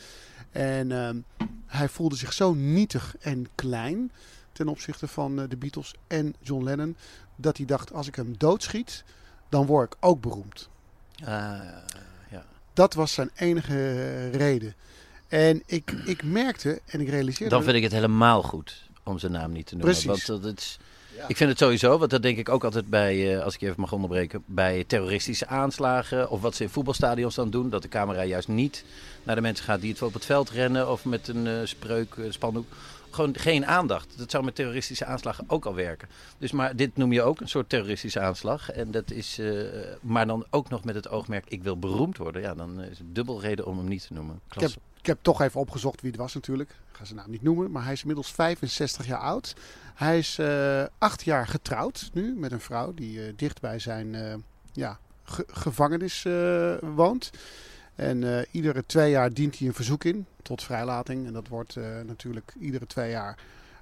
[0.51, 1.17] En ehm,
[1.65, 4.11] hij voelde zich zo nietig en klein
[4.58, 6.95] ten opzichte van eh, de Beatles en John Lennon.
[7.36, 9.03] Dat hij dacht, als ik hem doodschiet,
[9.49, 10.70] dan word ik ook beroemd.
[11.20, 11.28] Ah,
[12.32, 12.45] ja.
[12.74, 14.74] Dat was zijn enige reden.
[15.28, 17.55] En ik, ik merkte en ik realiseerde...
[17.55, 19.91] Dan vind ik het helemaal goed om zijn naam niet te noemen.
[19.91, 20.26] Precies.
[20.26, 20.80] Want dat is,
[21.28, 23.66] Ik vind het sowieso, want dat denk ik ook altijd bij, eh, als ik je
[23.66, 27.89] even mag onderbreken, bij terroristische aanslagen of wat ze in voetbalstadions dan doen, dat de
[27.89, 28.84] camera juist niet
[29.24, 32.16] naar de mensen gaat die het op het veld rennen of met een eh, spreuk,
[32.18, 32.68] eh, spandoek.
[33.10, 34.18] Gewoon geen aandacht.
[34.18, 36.08] Dat zou met terroristische aanslagen ook al werken.
[36.38, 38.72] Dus maar dit noem je ook een soort terroristische aanslag.
[38.72, 39.53] En dat is, eh,
[40.01, 42.41] maar dan ook nog met het oogmerk, ik wil beroemd worden.
[42.41, 44.36] Ja, dan is het dubbel reden om hem niet te noemen.
[44.36, 46.70] Ik heb, ik heb toch even opgezocht wie het was natuurlijk.
[46.70, 49.55] Ik ga zijn naam niet noemen, maar hij is inmiddels 65 jaar oud.
[49.95, 54.16] Hij is eh, acht jaar getrouwd nu met een vrouw die eh, dicht bij zijn
[54.74, 56.26] ja, ge- gevangenis
[56.95, 57.32] woont.
[57.97, 61.25] En eh, iedere twee jaar dient hij een verzoek in tot vrijlating.
[61.25, 63.37] En dat wordt eh, natuurlijk iedere twee jaar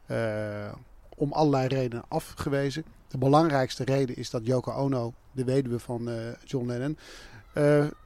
[0.05, 0.73] eh,
[1.15, 2.85] om allerlei redenen afgewezen.
[3.07, 6.09] De belangrijkste reden is dat Yoko Ono, de weduwe van
[6.43, 6.97] John Lennon,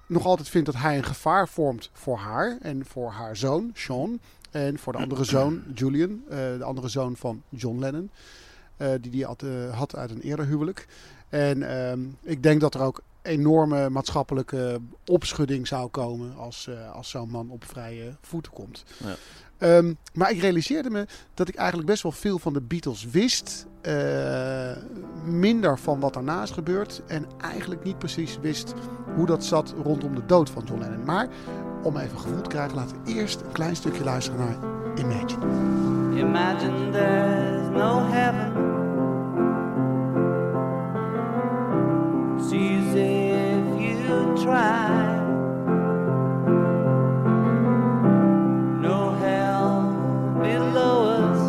[0.07, 4.19] nog altijd vindt dat hij een gevaar vormt voor haar en voor haar zoon, Sean.
[4.51, 8.11] En voor de andere zoon, Julian, de andere zoon van John Lennon.
[9.01, 10.87] die hij had, had uit een eerder huwelijk.
[11.29, 17.09] En ehm, ik denk dat er ook enorme maatschappelijke opschudding zou komen als, eh, als
[17.09, 18.83] zo'n man op vrije voeten komt.
[18.97, 19.15] Ja.
[19.57, 23.67] Ehm, maar ik realiseerde me dat ik eigenlijk best wel veel van de Beatles wist.
[23.81, 24.71] eh,
[25.23, 27.01] minder van wat daarna is gebeurd.
[27.07, 28.73] En eigenlijk niet precies wist
[29.15, 31.03] hoe dat zat rondom de dood van John Lennon.
[31.05, 31.27] Maar
[31.83, 34.57] om even gevoel te krijgen, laten we eerst een klein stukje luisteren naar
[34.99, 35.45] Imagine.
[36.19, 38.78] Imagine there's no heaven.
[42.47, 45.19] Easy if you try.
[48.81, 49.83] No hell
[50.41, 51.41] below us.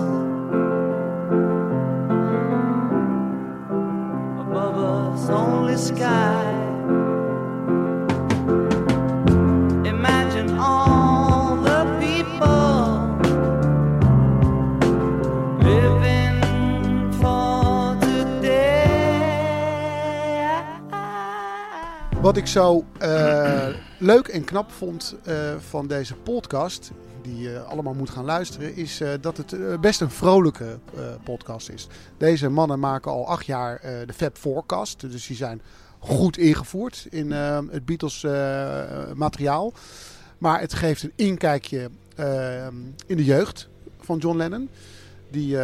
[4.41, 6.60] Above us, only sky.
[22.21, 23.69] Wat ik zo eh,
[23.99, 26.91] leuk en knap vond eh, van deze podcast,
[27.23, 30.79] die je allemaal moet gaan luisteren, is eh, dat het best een vrolijke
[31.25, 31.87] podcast is.
[32.17, 35.63] Deze mannen maken al acht jaar de Fab Forecast, dus die zijn
[35.99, 38.23] goed ingevoerd in het Beatles
[39.15, 39.73] materiaal.
[40.39, 41.91] Maar het geeft een inkijkje
[43.07, 43.69] in de jeugd
[44.01, 44.69] van John Lennon.
[45.31, 45.57] Die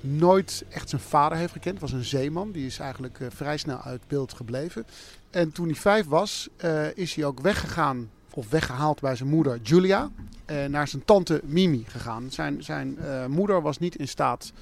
[0.00, 1.80] nooit echt zijn vader heeft gekend.
[1.80, 2.50] Was een zeeman.
[2.50, 4.86] Die is eigenlijk vrij snel uit beeld gebleven.
[5.34, 8.10] En toen hij vijf was, eh, is hij ook weggegaan.
[8.30, 10.10] Of weggehaald bij zijn moeder Julia.
[10.44, 12.30] En naar zijn tante Mimi gegaan.
[12.30, 14.52] Zijn, zijn eh, moeder was niet in staat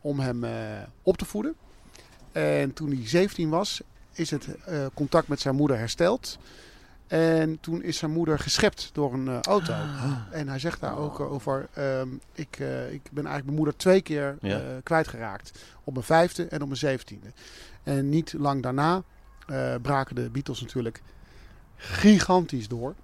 [0.00, 0.52] om hem eh,
[1.02, 1.54] op te voeden.
[2.32, 3.80] En toen hij 17 was,
[4.12, 6.38] is het eh, contact met zijn moeder hersteld.
[7.06, 9.74] En toen is zijn moeder geschept door een eh, auto.
[10.30, 14.00] En hij zegt daar ook over: ehm, ik, eh, ik ben eigenlijk mijn moeder twee
[14.00, 14.58] keer Ja.
[14.58, 15.58] eh, kwijtgeraakt.
[15.84, 17.26] Op mijn vijfde en op mijn zeventiende.
[17.82, 19.02] En niet lang daarna
[19.46, 21.02] eh, braken de Beatles natuurlijk
[21.76, 22.94] gigantisch door.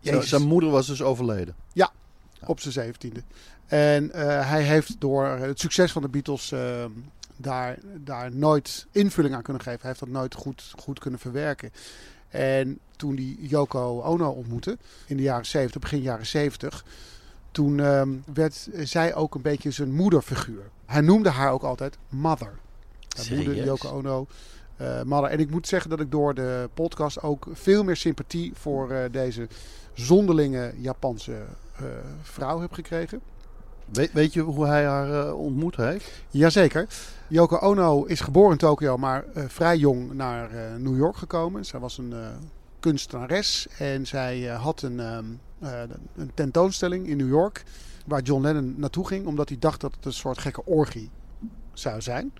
[0.00, 1.54] Zijn- zijn moeder was dus overleden.
[1.72, 1.90] Ja,
[2.46, 3.22] op zijn zeventiende.
[3.66, 6.90] En eh, hij heeft door het succes van de Beatles ehm,
[7.36, 9.80] daar, daar nooit invulling aan kunnen geven.
[9.80, 11.70] Hij heeft dat nooit goed, goed kunnen verwerken.
[12.28, 16.84] En toen hij Yoko Ono ontmoette in de jaren 70, begin jaren 70,
[17.50, 20.70] toen ehm, werd zij ook een beetje zijn moederfiguur.
[20.86, 22.52] Hij noemde haar ook altijd Mother.
[23.16, 23.64] Hij moeder?
[23.64, 24.26] Yoko Ono.
[24.76, 25.32] Eh.
[25.32, 29.12] En ik moet zeggen dat ik door de podcast ook veel meer sympathie voor eh,
[29.12, 29.48] deze
[29.92, 31.32] zonderlinge Japanse
[31.76, 31.84] eh,
[32.22, 33.20] vrouw heb gekregen.
[33.92, 36.10] Weet, weet je hoe hij haar ontmoet heeft?
[36.30, 36.86] Jazeker.
[37.28, 41.64] Yoko Ono is geboren in Tokio, maar vrij jong naar New York gekomen.
[41.64, 42.14] Zij was een
[42.84, 45.24] kunstenares en zij had een, ehm,
[45.58, 45.82] eh,
[46.16, 47.64] een tentoonstelling in New York
[48.06, 51.10] waar John Lennon naartoe ging, omdat hij dacht dat het een soort gekke orgie
[51.72, 52.32] zou zijn.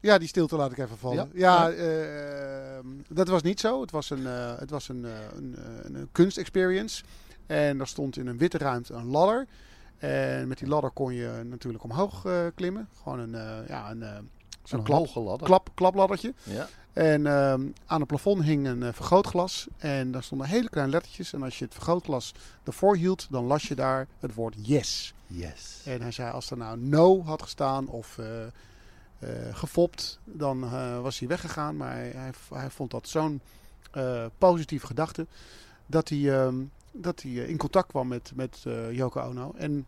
[0.00, 1.30] Ja, die stilte laat ik even vallen.
[1.32, 1.68] Ja.
[1.68, 3.80] Ja, eh, dat was niet zo.
[3.80, 7.04] Het was een, eh, het was een, eh, een, eh, een kunstexperience.
[7.46, 9.46] En daar stond in een witte ruimte een ladder.
[9.98, 12.88] En met die ladder kon je natuurlijk omhoog klimmen.
[13.02, 14.28] Gewoon een, ja, een,
[14.62, 16.34] zo'n Een klap, klap, klapladdertje.
[16.42, 16.68] Ja.
[16.92, 19.66] En ehm, aan het plafond hing een vergrootglas.
[19.78, 21.32] En daar stonden hele kleine lettertjes.
[21.32, 22.34] En als je het vergrootglas
[22.64, 25.14] ervoor hield, dan las je daar het woord yes.
[25.26, 25.80] Yes.
[25.84, 28.18] En hij zei, als er nou no had gestaan of
[29.52, 31.76] gefopt, dan eh, was hij weggegaan.
[31.76, 33.40] Maar hij, hij, hij vond dat zo'n
[33.90, 35.26] eh, positieve gedachte
[35.86, 36.54] dat hij, ehm,
[36.92, 39.52] dat hij eh, in contact kwam met, met eh, Yoko Ono.
[39.56, 39.86] En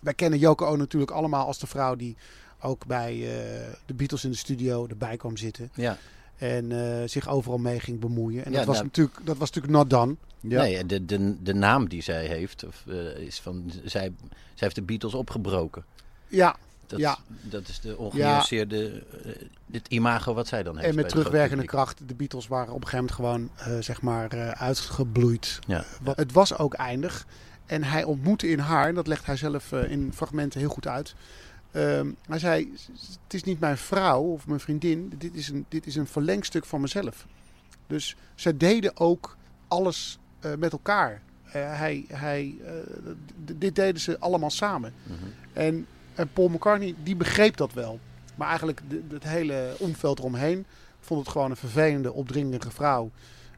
[0.00, 2.16] wij kennen Yoko Ono natuurlijk allemaal als de vrouw die
[2.60, 5.70] ook bij eh, de Beatles in de studio erbij kwam zitten.
[5.74, 5.96] Ja.
[6.36, 8.44] En eh, zich overal mee ging bemoeien.
[8.44, 10.16] En Ja, dat, was nou- natuurlijk, dat was natuurlijk not done.
[10.40, 14.12] Nee, de, de, de naam die zij heeft, of, eh, is van, zij, zij
[14.54, 15.84] heeft de Beatles opgebroken.
[16.28, 16.56] Ja,
[16.86, 17.18] Dat, ja.
[17.42, 19.32] dat is de ongenuanceerde, eh,
[19.72, 20.88] het imago wat zij dan heeft.
[20.88, 24.32] En met terugwerkende kracht, de Beatles waren op een gegeven moment gewoon, eh, zeg maar,
[24.32, 25.58] eh, uitgebloeid.
[25.66, 25.84] Ja.
[26.04, 27.26] Het was ook eindig.
[27.66, 31.14] En hij ontmoette in haar, en dat legt hij zelf in fragmenten heel goed uit.
[31.70, 32.72] Ehm, hij zei,
[33.22, 36.64] het is niet mijn vrouw of mijn vriendin, dit is een, dit is een verlengstuk
[36.64, 37.26] van mezelf.
[37.86, 39.36] Dus zij deden ook
[39.68, 40.18] alles
[40.58, 41.22] met elkaar.
[41.44, 42.54] Hij, hij,
[43.36, 44.94] dit deden ze allemaal samen.
[45.52, 47.98] En, en Paul McCartney, die begreep dat wel.
[48.34, 50.64] Maar eigenlijk de- het hele omveld eromheen
[51.00, 53.10] vond het gewoon een vervelende, opdringerige vrouw.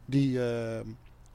[0.04, 0.80] Die, eh,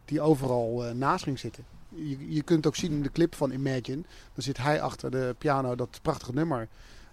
[0.06, 1.64] die overal eh, naast ging zitten.
[1.96, 4.02] Je, je kunt ook zien in de clip van Imagine.
[4.34, 6.68] Dan zit hij achter de piano dat prachtige nummer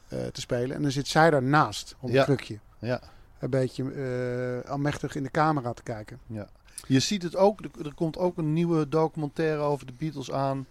[0.08, 0.76] eh, te spelen.
[0.76, 2.24] En dan zit zij daarnaast op een Ja.
[2.24, 2.58] krukje.
[2.78, 3.00] Ja.
[3.38, 6.18] een beetje almechtig in de camera te kijken.
[6.26, 6.48] Ja.
[6.86, 10.66] Je ziet het ook, er komt ook een nieuwe documentaire over de Beatles aan.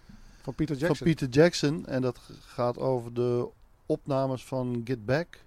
[0.46, 0.96] Van Peter Jackson.
[0.96, 1.86] Van Peter Jackson.
[1.86, 3.48] En dat gaat over de
[3.86, 5.38] opnames van Get Back.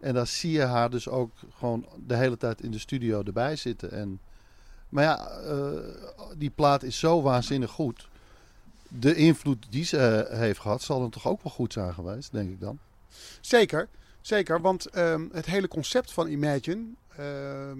[0.00, 3.56] En daar zie je haar dus ook gewoon de hele tijd in de studio erbij
[3.56, 3.90] zitten.
[3.90, 4.20] En,
[4.88, 5.68] maar ja, eh,
[6.36, 8.08] die plaat is zo waanzinnig goed.
[8.88, 12.32] De invloed die ze eh, heeft gehad, zal dan toch ook wel goed zijn geweest,
[12.32, 12.78] denk ik dan.
[13.40, 13.88] Zeker,
[14.20, 14.60] zeker.
[14.60, 16.84] Want ehm, het hele concept van Imagine,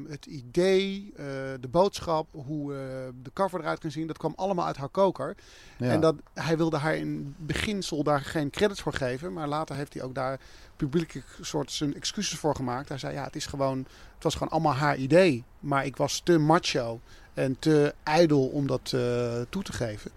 [0.08, 1.24] het idee, eh,
[1.60, 2.78] de boodschap, hoe eh,
[3.22, 5.34] de cover eruit kan zien, dat kwam allemaal uit haar koker.
[5.76, 5.90] Ja.
[5.90, 9.32] En dat, hij wilde haar in beginsel daar geen credits voor geven.
[9.32, 10.40] Maar later heeft hij ook daar
[10.76, 12.88] publiekelijk soort zijn excuses voor gemaakt.
[12.88, 13.78] Hij zei, ja, het, is gewoon,
[14.14, 15.44] het was gewoon allemaal haar idee.
[15.60, 17.00] Maar ik was te macho
[17.34, 20.10] en te ijdel om dat eh, toe te geven.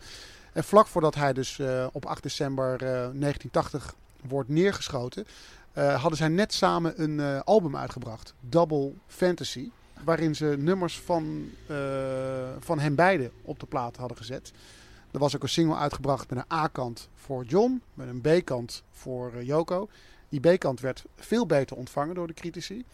[0.53, 1.59] En vlak voordat hij dus
[1.91, 3.93] op 8 december eh, 1980
[4.27, 5.25] wordt neergeschoten,
[5.73, 9.69] hadden zij net samen een eh, album uitgebracht, Double Fantasy,
[10.03, 11.75] waarin ze nummers van, eh,
[12.59, 14.51] van hen beiden op de plaat hadden gezet.
[15.11, 19.33] Er was ook een single uitgebracht met een A-kant voor John, met een B-kant voor
[19.33, 19.89] eh, Yoko.
[20.29, 22.85] Die B-kant werd veel beter ontvangen door de critici.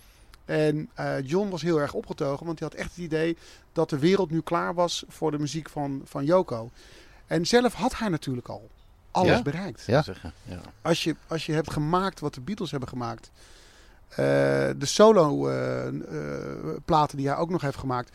[0.45, 3.38] En eh, John was heel erg opgetogen, want hij had echt het idee
[3.71, 6.69] dat de wereld nu klaar was voor de muziek van, van Yoko.
[7.25, 8.69] En zelf had hij natuurlijk al
[9.18, 9.41] alles Ja?
[9.41, 9.84] bereikt.
[9.86, 10.01] Ja.
[10.01, 10.59] Zeggen, ja.
[10.82, 13.32] Als, je, als je hebt gemaakt wat de Beatles hebben gemaakt,
[14.09, 14.18] eh,
[14.78, 15.93] de solo eh, eh,
[16.86, 18.11] platen die hij ook nog heeft gemaakt,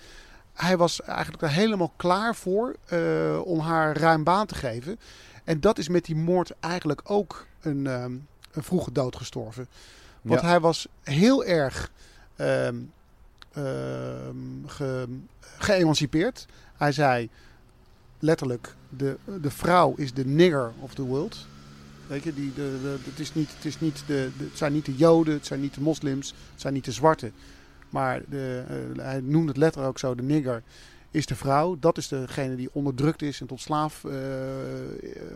[0.53, 4.98] hij was eigenlijk daar helemaal klaar voor eh, om haar ruim baan te geven.
[5.44, 8.12] En dat is met die moord eigenlijk ook een, ehm,
[8.53, 9.68] een vroege dood gestorven.
[10.22, 10.46] Want Ja.
[10.46, 11.90] hij was heel erg
[12.36, 12.76] ehm,
[13.53, 15.07] ehm, ge,
[15.59, 16.46] geëmancipeerd.
[16.76, 17.30] Hij zei
[18.22, 21.46] letterlijk, de, de vrouw is de nigger of the world.
[22.06, 24.84] Weet je, die, de, de, het, is niet, het, is niet de, het zijn niet
[24.84, 27.32] de joden, het zijn niet de moslims, het zijn niet de zwarten.
[27.90, 30.62] Maar de, eh, hij noemde het letterlijk ook zo, de nigger
[31.10, 31.76] is de vrouw.
[31.80, 34.12] Dat is degene die onderdrukt is en tot slaaf eh,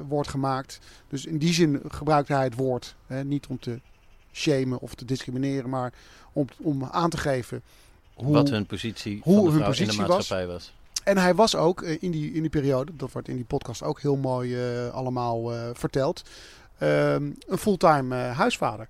[0.09, 0.79] wordt gemaakt.
[1.09, 2.95] Dus in die zin gebruikte hij het woord.
[3.07, 3.81] Hè, niet om te
[4.33, 5.93] shamen of te discrimineren, maar
[6.33, 7.63] om, om aan te geven
[8.15, 10.73] hoe, Wat hun positie hoe hun vrouw in de positie maatschappij was.
[11.07, 13.83] En hij was ook eh, in, die, in die periode, dat wordt in die podcast
[13.83, 16.23] ook heel mooi eh, allemaal eh, verteld,
[16.79, 18.89] ehm, een fulltime huisvader.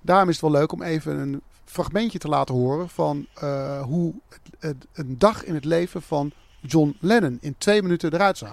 [0.00, 3.26] Daarom is het wel leuk om even een fragmentje te laten horen van
[3.82, 4.14] hoe
[4.92, 8.52] een dag in het leven van John Lennon in twee minuten eruit zag.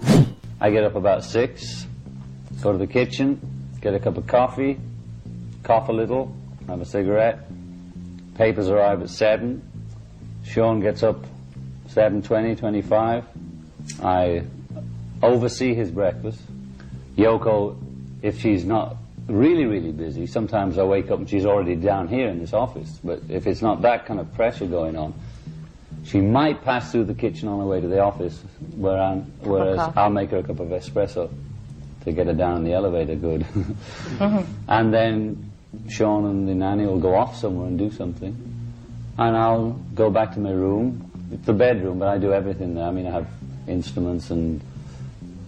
[0.64, 1.86] I get up about six,
[2.60, 3.40] go to the kitchen,
[3.80, 4.78] get a cup of coffee,
[5.62, 6.28] cough a little,
[6.66, 7.38] have a cigarette.
[8.36, 9.62] Papers arrive at seven.
[10.42, 11.29] Sean gets up
[11.94, 13.24] 7.20, 25.
[14.02, 14.44] I
[15.22, 16.40] oversee his breakfast.
[17.16, 17.76] Yoko,
[18.22, 22.28] if she's not really, really busy, sometimes I wake up and she's already down here
[22.28, 22.98] in this office.
[23.02, 25.14] But if it's not that kind of pressure going on,
[26.04, 28.40] she might pass through the kitchen on her way to the office,
[28.76, 29.78] where I'm, whereas.
[29.96, 31.30] I'll make her a cup of espresso
[32.04, 33.46] to get her down in the elevator good.
[34.68, 35.52] and then
[35.88, 38.34] Sean and the nanny will go off somewhere and do something.
[39.18, 41.09] And I'll go back to my room.
[41.30, 42.84] The bedroom, but I do everything there.
[42.84, 43.28] I mean, I have
[43.68, 44.60] instruments and,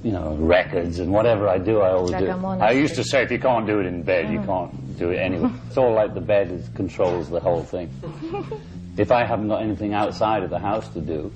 [0.03, 2.31] you know, records and whatever I do, I always do.
[2.31, 5.17] I used to say, if you can't do it in bed, you can't do it
[5.17, 5.51] anywhere.
[5.67, 7.91] it's all like the bed is, controls the whole thing.
[8.95, 11.33] If I haven't got anything outside of the house to do,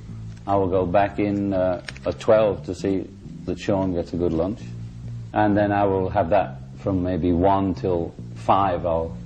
[0.46, 3.08] I will go back in uh, at 12 to see
[3.46, 4.60] that Sean gets a good lunch.
[5.32, 9.16] And then I will have that from maybe 1 till 5 I'll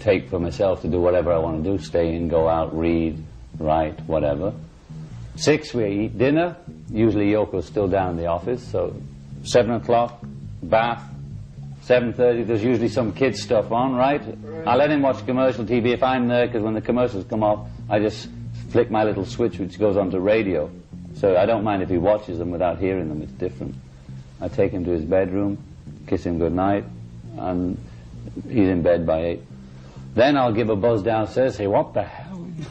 [0.00, 1.82] take for myself to do whatever I want to do.
[1.82, 3.22] Stay in, go out, read,
[3.58, 4.52] write, whatever.
[5.36, 6.56] 6 we eat dinner.
[6.90, 8.94] Usually Yoko's still down in the office, so
[9.42, 10.20] 7 o'clock,
[10.62, 11.02] bath.
[11.86, 14.22] 7.30, there's usually some kids stuff on, right?
[14.66, 17.68] I let him watch commercial TV if I'm there, because when the commercials come off,
[17.90, 18.28] I just
[18.70, 20.70] flick my little switch which goes onto radio.
[21.16, 23.74] So I don't mind if he watches them without hearing them, it's different.
[24.40, 25.58] I take him to his bedroom,
[26.06, 26.84] kiss him goodnight,
[27.36, 27.76] and
[28.48, 29.40] he's in bed by 8.
[30.14, 32.23] Then I'll give a buzz downstairs, say, what the hell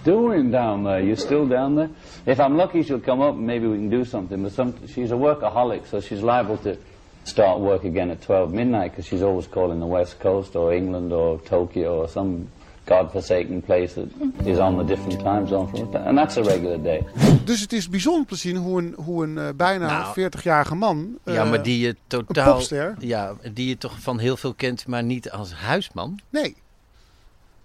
[0.04, 1.02] doing down there?
[1.02, 1.90] You still down there?
[2.26, 4.44] If I'm lucky, she'll come up and maybe we can do something.
[4.44, 6.76] But some, she's a workaholic, so she's liable to
[7.24, 11.12] start work again at 12 midnight because she's always calling the West Coast or England
[11.12, 12.48] or Tokyo or some
[12.86, 14.08] godforsaken place that
[14.46, 15.96] is on the different time zone from.
[15.96, 17.06] And that's a regular day.
[17.46, 21.18] Dus het is bijzonder te zien hoe een, hoe een eh, bijna Nou, 40-jarige man.
[21.24, 22.54] ja, eh, maar die je Een totaal...
[22.54, 22.96] popster.
[23.00, 26.20] Ja, die je toch van heel veel kent, maar niet als huisman.
[26.30, 26.56] Nee.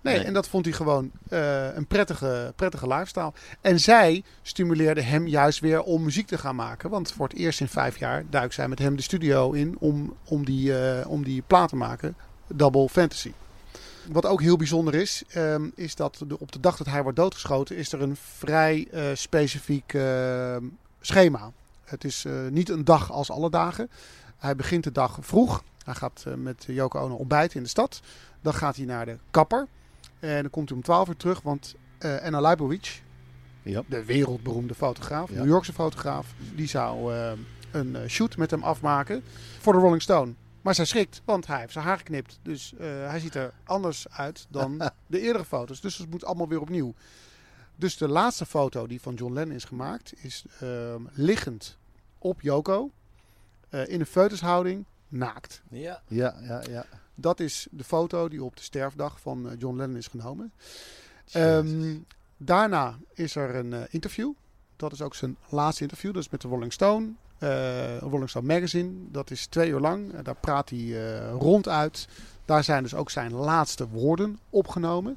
[0.01, 0.24] Nee, Nee.
[0.24, 3.32] en dat vond hij gewoon eh, een prettige, prettige lifestyle.
[3.61, 6.90] En zij stimuleerde hem juist weer om muziek te gaan maken.
[6.90, 10.14] Want voor het eerst in vijf jaar duikt zij met hem de studio in om,
[10.24, 12.16] om, die, eh, om die plaat te maken.
[12.46, 13.32] Double Fantasy.
[14.12, 17.16] wat ook heel bijzonder is, ehm, is dat de, op de dag dat hij wordt
[17.18, 20.64] doodgeschoten, is er een vrij eh, specifiek ehm,
[21.01, 21.53] schema.
[21.84, 23.90] Het is niet een dag als alle dagen.
[24.38, 25.62] Hij begint de dag vroeg.
[25.84, 28.01] Hij gaat met Yoko Ono ontbijten in de stad.
[28.40, 29.66] Dan gaat hij naar de kapper.
[30.21, 32.57] En dan komt hij om 12 uur terug, want eh Anna
[33.62, 33.83] Ja.
[33.87, 35.37] de wereldberoemde fotograaf, Ja.
[35.37, 37.33] New Yorkse fotograaf, die zou eh,
[37.71, 39.23] een eh, shoot met hem afmaken
[39.61, 40.33] voor de Rolling Stone.
[40.62, 42.39] Maar zij schrikt, want hij heeft zijn haar geknipt.
[42.43, 45.81] Dus eh, hij ziet er anders uit dan de eerdere foto's.
[45.81, 46.95] Dus het moet allemaal weer opnieuw.
[47.77, 51.79] Dus de laatste foto die van John Lennon is gemaakt, is ehm, liggend
[52.19, 52.91] op Yoko.
[53.69, 55.62] eh, in een foetushouding, naakt.
[55.71, 56.03] Ja.
[56.07, 56.85] Ja, ja, ja.
[57.21, 60.53] Dat is de foto die op de sterfdag van eh, John Lennon is genomen.
[61.33, 61.97] Ehm,
[62.37, 64.33] daarna is er een eh, interview.
[64.77, 66.12] Dat is ook zijn laatste interview.
[66.14, 67.09] Dat is met de Rolling Stone.
[67.39, 68.93] eh, Rolling Stone Magazine.
[69.11, 70.12] Dat is twee uur lang.
[70.12, 72.09] Eh, daar praat hij ronduit.
[72.45, 75.16] Daar zijn dus ook zijn laatste woorden opgenomen.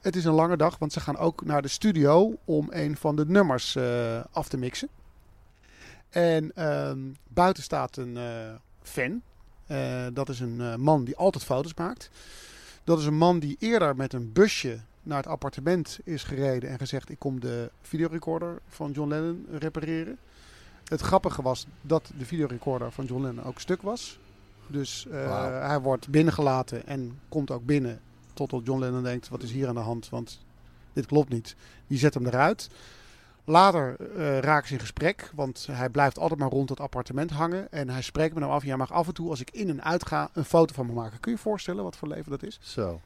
[0.00, 3.16] Het is een lange dag, want ze gaan ook naar de studio om een van
[3.16, 3.76] de nummers
[4.30, 4.88] af te mixen.
[6.08, 6.98] En ehm,
[7.28, 8.18] buiten staat een
[8.82, 9.22] fan.
[9.66, 12.10] Eh, dat is een eh, man die altijd foto's maakt.
[12.84, 16.78] Dat is een man die eerder met een busje naar het appartement is gereden en
[16.78, 20.18] gezegd: Ik kom de videorecorder van John Lennon repareren.
[20.84, 24.18] Het grappige was dat de videorecorder van John Lennon ook stuk was.
[24.66, 28.00] Dus eh, hij wordt binnengelaten en komt ook binnen.
[28.32, 30.08] Totdat John Lennon denkt: Wat is hier aan de hand?
[30.08, 30.44] Want
[30.92, 31.56] dit klopt niet.
[31.86, 32.68] Die zet hem eruit.
[33.44, 37.72] Later eh raken ze in gesprek, want hij blijft altijd maar rond het appartement hangen.
[37.72, 39.82] En hij spreekt met hem af: Jij mag af en toe, als ik in en
[39.84, 41.20] uit ga, een foto van me maken.
[41.20, 42.58] Kun je je voorstellen wat voor leven dat is?
[42.62, 43.00] Zo.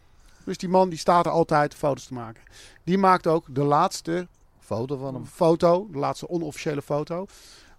[0.45, 2.43] Dus die man die staat er altijd foto's te maken.
[2.84, 4.26] Die maakt ook de laatste
[4.59, 5.26] Foto van hem.
[5.26, 7.26] foto, de laatste onofficiële foto,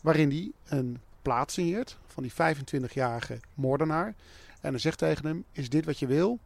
[0.02, 4.14] waarin hij een plaat signeert van die 25-jarige moordenaar.
[4.62, 6.40] En hij zegt tegen hem, is dit wat je wil?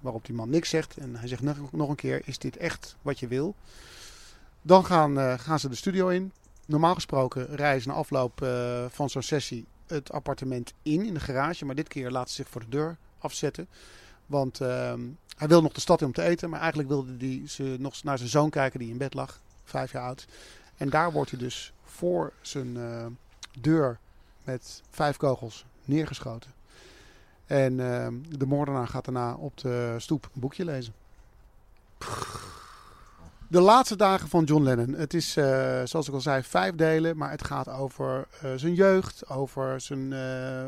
[0.00, 0.96] Waarop die man niks zegt.
[0.96, 3.54] En hij zegt nog, nog een keer, is dit echt wat je wil?
[4.62, 6.32] Dan gaan, eh, gaan ze de studio in.
[6.66, 11.20] Normaal gesproken rijden ze na afloop eh, van zo'n sessie het appartement in, in de
[11.20, 11.64] garage.
[11.64, 13.68] Maar dit keer laat ze zich voor de deur afzetten.
[14.26, 15.00] Want ehm,
[15.36, 16.50] hij wil nog de stad in om te eten.
[16.50, 19.40] Maar eigenlijk wilde hij ze nog naar zijn zoon kijken die in bed lag.
[19.64, 20.26] Vijf jaar oud.
[20.76, 23.06] En daar wordt hij dus voor zijn eh,
[23.60, 23.98] deur
[24.44, 26.50] met vijf kogels neergeschoten.
[27.46, 30.94] En ehm, de moordenaar gaat daarna op de stoep een boekje lezen.
[33.52, 34.94] De laatste dagen van John Lennon.
[34.94, 37.16] Het is, eh, zoals ik al zei, vijf delen.
[37.16, 40.64] Maar het gaat over eh, zijn jeugd, over zijn, eh,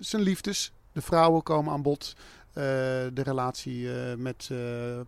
[0.00, 0.72] zijn liefdes.
[0.92, 2.16] De vrouwen komen aan bod.
[2.52, 4.50] De relatie met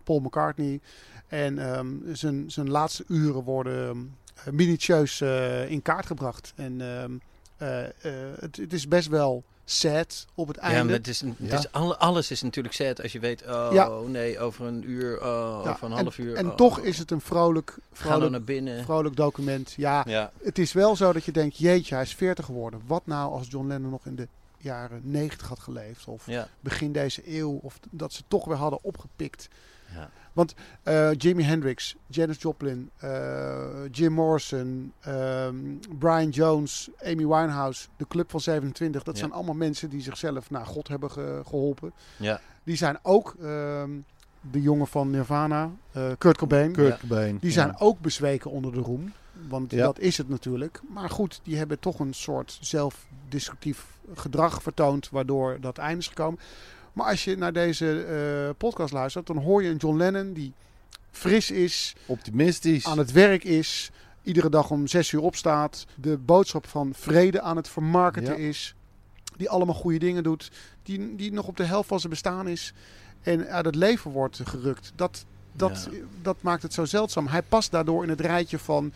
[0.03, 0.79] Paul McCartney.
[1.27, 4.15] En ehm, zijn, zijn laatste uren worden
[4.51, 5.21] minutieus
[5.67, 6.53] in kaart gebracht.
[6.55, 7.11] En ehm,
[7.59, 7.91] eh, eh,
[8.39, 10.77] het, het is best wel sad op het einde.
[10.77, 11.57] Ja, maar het is, het Ja.
[11.57, 13.89] is alle- alles is natuurlijk sad als je weet, oh Ja.
[14.05, 16.35] nee, over een uur, oh, Ja, over een en- half uur.
[16.35, 16.55] En oh.
[16.55, 18.83] toch is het een vrolijk, vrolijk, dan naar binnen.
[18.83, 19.73] vrolijk document.
[19.77, 20.31] Ja, Ja.
[20.43, 22.81] het is wel zo dat je denkt, jeetje, hij is 40 geworden.
[22.87, 26.07] Wat nou als John Lennon nog in de jaren 90 had geleefd?
[26.07, 26.47] Of Ja.
[26.59, 27.59] begin deze eeuw?
[27.63, 29.47] Of dat ze toch weer hadden opgepikt.
[29.93, 30.09] Ja.
[30.33, 35.55] Want eh Jimi Hendrix, Janis Joplin, eh, Jim Morrison, ehm,
[35.99, 39.03] Brian Jones, Amy Winehouse, de Club van 27.
[39.03, 39.19] Dat Ja.
[39.19, 41.93] zijn allemaal mensen die zichzelf naar God hebben ge- geholpen.
[42.17, 42.39] Ja.
[42.63, 43.89] Die zijn ook ehm,
[44.51, 46.71] de jongen van Nirvana, eh, Kurt Cobain.
[46.71, 46.97] Kurt Ja.
[46.99, 47.75] Cobain, Die zijn ja.
[47.79, 49.13] ook bezweken onder de roem.
[49.47, 49.83] Want Ja.
[49.85, 50.81] dat is het natuurlijk.
[50.93, 55.09] Maar goed, die hebben toch een soort zelfdestructief gedrag vertoond.
[55.09, 56.39] Waardoor dat einde is gekomen.
[56.99, 60.53] Maar als je naar deze eh, podcast luistert, dan hoor je een John Lennon die
[61.11, 61.95] fris is.
[62.05, 62.85] Optimistisch.
[62.85, 63.91] Aan het werk is.
[64.23, 65.85] Iedere dag om zes uur opstaat.
[65.95, 68.33] De boodschap van vrede aan het vermarkten Ja.
[68.33, 68.75] is.
[69.37, 70.51] Die allemaal goede dingen doet.
[70.83, 72.73] Die, die nog op de helft van zijn bestaan is.
[73.21, 74.91] En uit het leven wordt gerukt.
[74.95, 75.89] Dat, dat,
[76.21, 77.27] dat maakt het zo zeldzaam.
[77.27, 78.91] Hij past daardoor in het rijtje van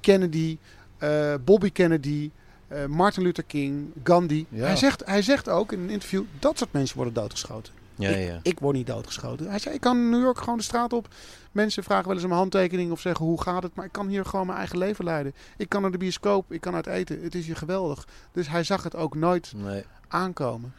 [0.00, 0.58] Kennedy,
[0.98, 2.30] eh, Bobby Kennedy,
[2.74, 4.46] eh, Martin Luther King, Gandhi.
[4.48, 4.64] Ja.
[4.66, 7.72] Hij, zegt, hij zegt ook in een interview, dat soort mensen worden doodgeschoten.
[7.96, 8.38] Ja, ik, ja.
[8.42, 9.48] ik word niet doodgeschoten.
[9.48, 11.08] Hij zei, ik kan in New York gewoon de straat op.
[11.52, 13.74] Mensen vragen wel eens om een handtekening of zeggen hoe gaat het.
[13.74, 15.34] Maar ik kan hier gewoon mijn eigen leven leiden.
[15.56, 17.22] Ik kan naar de bioscoop, ik kan uit eten.
[17.22, 18.06] Het is hier geweldig.
[18.32, 19.84] Dus hij zag het ook nooit Nee.
[20.08, 20.72] aankomen.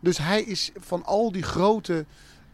[0.00, 2.04] Dus hij is van al die grote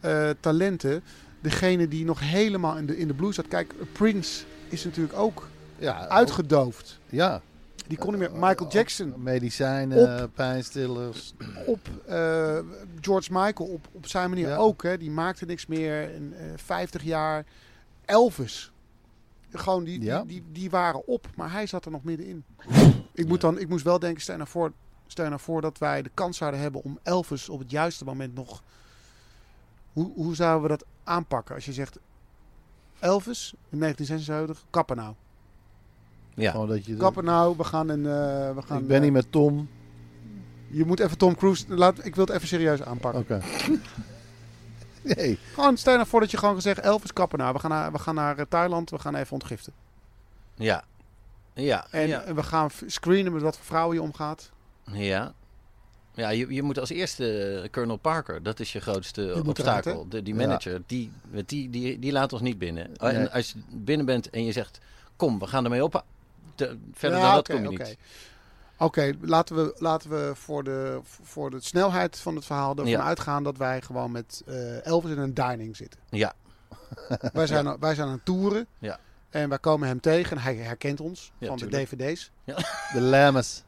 [0.00, 1.02] eh, talenten
[1.40, 3.48] degene die nog helemaal in de, in de blues zat.
[3.48, 6.98] Kijk, Prince is natuurlijk ook Ja, uitgedoofd.
[7.08, 7.40] Ja.
[7.90, 8.32] Die kon niet meer.
[8.32, 9.14] Michael Jackson.
[9.16, 11.34] Medicijnen, Op- pijnstillers.
[11.66, 12.58] op eh,
[13.00, 14.56] George Michael op, op zijn manier Ja.
[14.56, 14.82] ook.
[14.82, 14.98] Hè.
[14.98, 16.14] Die maakte niks meer.
[16.14, 16.20] Eh,
[16.56, 17.44] 50 jaar.
[18.04, 18.72] Elvis.
[19.52, 20.18] Gewoon die, Ja.
[20.18, 21.26] die, die, die waren op.
[21.36, 22.44] Maar hij zat er nog middenin.
[23.12, 24.72] Ik, moet dan, ik moest wel denken, stel je nou voor,
[25.06, 28.34] stel nou voor dat wij de kans zouden hebben om Elvis op het juiste moment
[28.34, 28.62] nog
[29.92, 31.54] Hoe, hoe zouden we dat aanpakken?
[31.54, 31.98] Als je zegt,
[32.98, 35.14] Elvis in 1976, kappen nou.
[36.40, 36.50] Ja.
[36.50, 36.96] Gewoon dat je...
[36.96, 38.06] Kappen nou, we gaan een...
[38.06, 39.68] eh, we gaan, ik ben niet met Tom.
[40.66, 41.64] Je moet even Tom Cruise...
[41.68, 43.20] Laat, ik wil het even serieus aanpakken.
[43.20, 43.40] Oké.
[45.14, 45.38] nee.
[45.54, 47.52] Gewoon, stel je nou voor dat je gewoon gezegd, Elvis kappen nou.
[47.52, 49.72] We gaan naar, we gaan naar eh, Thailand, we gaan even ontgiften.
[50.54, 50.84] Ja.
[51.54, 51.86] Ja.
[51.90, 52.22] En, ja.
[52.22, 54.50] en we gaan screenen met wat voor vrouwen je omgaat.
[54.92, 55.32] Ja.
[56.14, 59.90] Ja, je, je moet als eerste Colonel Parker, dat is je grootste obstakel.
[59.92, 60.40] eruit, de, die Ja.
[60.46, 61.12] manager, die,
[61.46, 62.90] die, die, die laat ons niet binnen.
[62.96, 63.12] Nee.
[63.12, 64.78] En als je binnen bent en je zegt,
[65.16, 66.04] kom, we gaan ermee op.
[66.54, 67.88] de- verder Ja, dan dat oké, kom je oké.
[67.88, 67.98] niet.
[68.78, 73.02] Oké, laten, we, laten we voor de, voor de snelheid van het verhaal ervan Ja.
[73.02, 76.00] uitgaan dat wij gewoon met eh, Elvis in een dining zitten.
[76.10, 76.32] Ja.
[77.32, 78.98] wij, zijn, wij zijn aan het toeren Ja.
[79.30, 81.90] en wij komen hem tegen en hij herkent ons Ja, van tuurlijk.
[81.90, 82.30] de dvd's.
[82.44, 82.56] Ja.
[82.92, 83.62] De Lammes.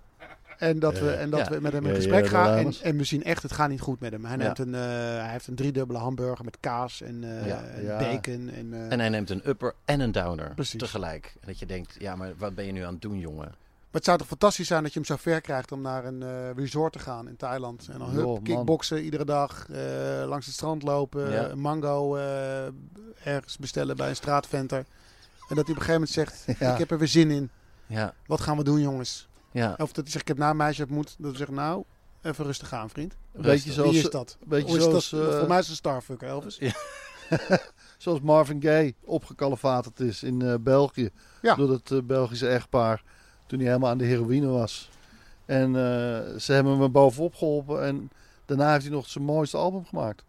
[0.63, 1.49] En dat we, en dat Ja.
[1.55, 2.57] we met hem in gesprek gaan.
[2.57, 4.25] En, en we zien echt, het gaat niet goed met hem.
[4.25, 4.43] Hij, Ja.
[4.43, 4.81] neemt een, eh,
[5.23, 7.63] hij heeft een driedubbele hamburger met kaas en, eh, Ja.
[7.65, 7.99] en Ja.
[7.99, 8.49] bacon.
[8.51, 10.79] En, eh, En hij neemt een upper en een downer Precies.
[10.81, 11.33] tegelijk.
[11.41, 13.47] En dat je denkt, ja, maar wat ben je nu aan het doen, jongen?
[13.47, 16.23] Maar het zou toch fantastisch zijn dat je hem zo ver krijgt om naar een
[16.23, 17.89] eh, resort te gaan in Thailand.
[17.93, 18.43] En dan hup, man.
[18.43, 19.79] kickboksen iedere dag, eh,
[20.27, 21.49] langs het strand lopen, Ja.
[21.49, 22.65] een mango eh,
[23.25, 24.79] ergens bestellen bij een straatventer.
[25.49, 26.73] En dat hij op een gegeven moment zegt, Ja.
[26.73, 27.51] ik heb er weer zin in.
[27.87, 28.15] Ja.
[28.27, 29.29] Wat gaan we doen jongens?
[29.53, 29.71] Ja.
[29.79, 31.15] Of dat hij zegt, ik heb na een meisje ontmoet.
[31.19, 31.85] Dat hij zegt, nou,
[32.23, 33.17] even rustig aan vriend.
[33.33, 33.91] Een beetje zoals...
[33.91, 34.37] Wie is dat?
[34.47, 35.11] Beetje is zoals...
[35.11, 35.21] dat?
[35.33, 36.57] eh, Voor mij is het een starfucker, Elvis.
[36.59, 36.73] Ja.
[37.99, 41.11] zoals Marvin Gaye opgekalefaterd is in eh, België.
[41.43, 41.55] Ja.
[41.55, 43.03] Door het eh, Belgische echtpaar.
[43.47, 44.91] Toen hij helemaal aan de heroïne was.
[45.45, 47.83] En eh, ze hebben hem er bovenop geholpen.
[47.85, 48.11] En
[48.47, 50.25] daarna heeft hij nog zijn mooiste album gemaakt.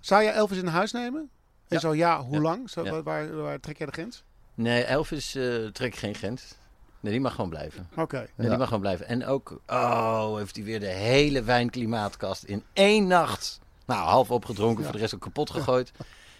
[0.00, 1.20] Zou jij Elvis in huis nemen?
[1.20, 1.28] En
[1.76, 1.78] Ja.
[1.78, 2.40] zo ja, hoe Ja.
[2.40, 2.70] lang?
[2.70, 2.90] Zo, Ja.
[2.90, 4.22] waar, waar, waar trek jij de grens?
[4.54, 6.54] Nee, Elvis eh trekt geen grens.
[7.00, 7.88] Nee, die mag gewoon blijven.
[7.96, 8.16] Oké.
[8.16, 8.48] Nee, Ja.
[8.48, 9.06] die mag gewoon blijven.
[9.08, 13.60] En ook, oh, heeft hij weer de hele wijnklimaatkast in één nacht.
[13.86, 15.92] Nou, half opgedronken, voor de rest ook kapot gegooid.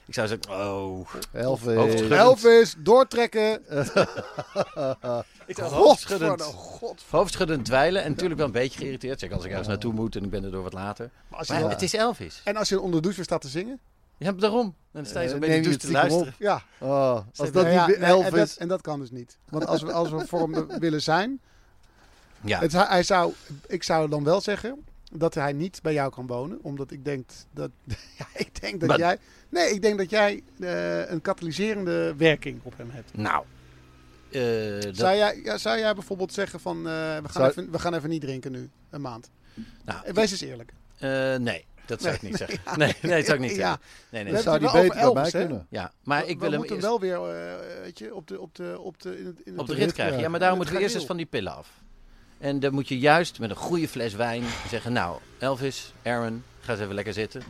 [0.06, 1.08] Ik zou zeggen, oh.
[1.32, 2.00] Elvis.
[2.10, 3.62] Elvis, doortrekken.
[5.46, 7.02] Ik zou Godverdomme, hoofdschuddend, God.
[7.10, 8.02] hoofdschuddend dweilen.
[8.02, 9.20] En natuurlijk wel een beetje geïrriteerd.
[9.20, 11.10] Zeg, als ik ergens naartoe moet en ik ben er door wat later.
[11.28, 12.40] Maar als je Maar dan- het is Elvis.
[12.44, 13.80] En als je onder de douche weer staat te zingen?
[14.18, 14.74] Ja, daarom.
[14.92, 16.26] Dan sta je zo Eh, bij douche te luisteren.
[16.28, 16.34] op.
[16.38, 16.62] Ja.
[16.78, 18.30] Oh, als dat ja, niet en, Elvis...
[18.32, 19.38] dat, en dat kan dus niet.
[19.48, 21.40] Want als we, als we voor hem willen zijn...
[22.40, 22.60] Ja.
[22.60, 23.32] Het, hij zou,
[23.66, 26.58] ik zou dan wel zeggen dat hij niet bij jou kan wonen.
[26.62, 27.70] Omdat ik denk dat,
[28.18, 29.18] ja, ik denk dat Maar- jij...
[29.48, 33.16] Nee, ik denk dat jij eh, een katalyserende werking op hem hebt.
[33.16, 33.44] Nou.
[34.30, 36.82] eh, dat- Zou, jij, ja, zou jij bijvoorbeeld zeggen van...
[36.82, 39.30] we, gaan Zou- even, we gaan even niet drinken nu, een maand.
[39.84, 40.72] nou, Wees eens eerlijk.
[41.40, 42.60] nee, dat zou Nee, ik niet nee, zeggen.
[42.64, 43.56] ja, Nee, nee, dat zou ik niet ja.
[43.56, 43.80] zeggen.
[44.10, 44.32] Nee, nee.
[44.32, 45.66] We zou die beter bij mij kunnen.
[45.70, 48.26] Ja, maar We- ik we wil hem moeten eerst wel weer eh, weet je, op
[48.26, 50.20] de, op de, op de, in het, in het op de rit rit krijgen.
[50.20, 51.68] Ja, maar daarom moeten we eerst eens van die pillen af.
[52.38, 54.92] En dan moet je juist met een goede fles wijn zeggen...
[54.92, 57.42] Nou, Elvis, Aaron, ga eens even lekker zitten.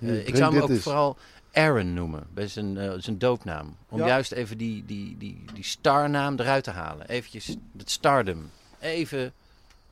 [0.00, 1.16] Eh, ik zou hem ook vooral
[1.52, 2.26] Aaron noemen.
[2.34, 3.76] Bij zijn, eh, zijn doopnaam.
[3.88, 4.06] Om Ja.
[4.06, 7.08] juist even die, die, die, die starnaam eruit te halen.
[7.08, 8.50] Eventjes het stardom.
[8.80, 9.32] Even...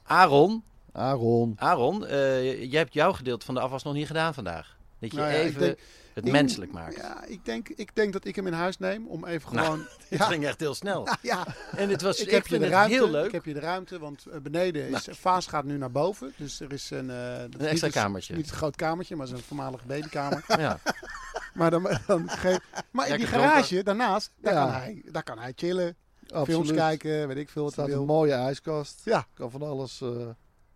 [0.03, 0.63] Aaron,
[0.99, 1.55] Aaron.
[1.59, 4.77] Aaron, eh, jij hebt jouw gedeelte van de afwas nog niet gedaan vandaag.
[5.01, 5.79] Dat je Nou ja, even denk-
[6.15, 6.97] het ik- menselijk maakt.
[6.97, 9.81] Ja, ik denk, ik denk dat ik hem in huis neem om even Nou, gewoon...
[10.09, 11.05] Het ja, ging echt heel snel.
[11.05, 11.47] Nou ja,
[11.77, 12.95] En het was, ik ik, heb je de ruimte.
[12.95, 13.27] heel leuk.
[13.27, 15.09] Ik heb je de ruimte, want eh, beneden is...
[15.11, 17.11] Vaas gaat nu naar boven, dus er is een...
[17.11, 18.35] eh, is extra niet kamertje.
[18.37, 20.45] Niet een groot kamertje, maar een voormalige babykamer.
[20.59, 20.79] Ja.
[21.55, 22.59] maar dan, dan geef,
[22.91, 24.65] maar in die garage daarnaast, daar, Ja.
[24.65, 25.97] kan hij, daar kan hij chillen.
[26.27, 26.75] Films Absoluut.
[26.75, 28.05] kijken, weet ik veel wat staat een wil.
[28.05, 29.01] mooie ijskast.
[29.05, 29.27] Ja.
[29.35, 30.03] Kan van alles...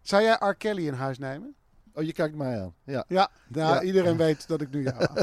[0.02, 0.54] Zou jij R.
[0.54, 1.54] Kelly in huis nemen?
[1.94, 2.74] Oh, je kijkt mij aan.
[2.84, 3.04] Ja.
[3.08, 3.82] Ja, nou, Ja.
[3.82, 5.16] iedereen weet dat ik nu jou aan.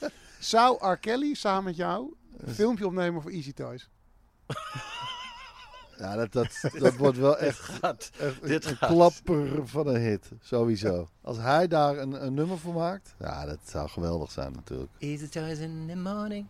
[0.38, 0.96] Zou R.
[0.96, 3.88] Kelly samen met jou een filmpje opnemen voor Easy Toys?
[5.98, 8.90] Ja, dat, dat, dat wordt wel echt, gaat- echt dit een gaat.
[8.90, 10.28] klapper van een hit.
[10.40, 11.08] Sowieso.
[11.20, 14.90] Als hij daar een, een nummer voor maakt, ja, dat zou geweldig zijn natuurlijk.
[14.98, 16.46] Easy toys in the morning,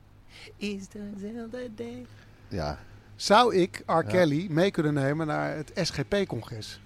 [0.58, 2.06] easy toys in the day.
[2.48, 2.78] Ja,
[3.16, 4.02] Zou ik R.
[4.02, 6.80] Kelly mee kunnen nemen naar het SGP-congres?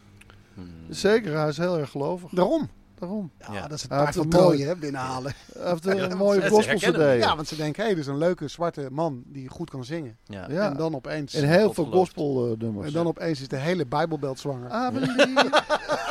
[0.89, 1.37] Zeker.
[1.37, 2.31] Hij is heel erg gelovig.
[2.31, 2.69] Daarom.
[2.99, 3.31] Daarom.
[3.39, 5.33] Ja, dat is het Hij heeft paard van Troje hè, binnenhalen.
[5.53, 7.19] Hij heeft een Ja, mooie gospel hem.
[7.19, 9.85] Ja, want ze denken, hé, hey, dit is een leuke zwarte man die goed kan
[9.85, 10.19] zingen.
[10.25, 10.51] Ja.
[10.51, 10.71] Ja.
[10.71, 11.35] En dan opeens...
[11.35, 12.87] En heel God veel gospel nummers.
[12.87, 14.93] En dan opeens is de hele Bijbelbelt zwanger.
[14.93, 15.63] Believe.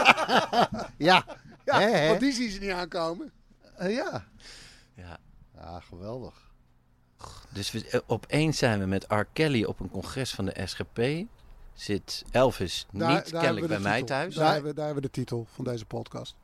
[0.97, 1.25] ja.
[1.65, 3.31] ja, want die zien ze niet aankomen.
[3.75, 4.25] Eh, ja.
[4.95, 5.17] Ja.
[5.55, 6.49] Ja, geweldig.
[7.53, 9.23] Dus we, eh, opeens zijn we met R.
[9.33, 11.27] Kelly op een congres van de SGP.
[11.79, 14.35] Zit Elvis Daar- niet daar kennelijk bij mij thuis.
[14.35, 16.35] Daar, hebben, we- daar hebben we de titel van deze podcast.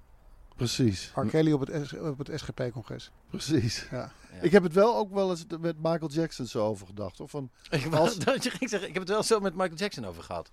[0.56, 1.12] Precies.
[1.16, 1.26] R.
[1.26, 3.12] Kelly op het, op het SGP-congres.
[3.30, 3.88] Precies.
[3.91, 4.12] Ja.
[4.41, 7.20] Ik heb het wel ook wel eens met Michael Jackson zo over gedacht.
[7.20, 9.78] Of van, Ik, als- dat je ging zeggen, ik heb het wel zo met Michael
[9.78, 10.52] Jackson over gehad.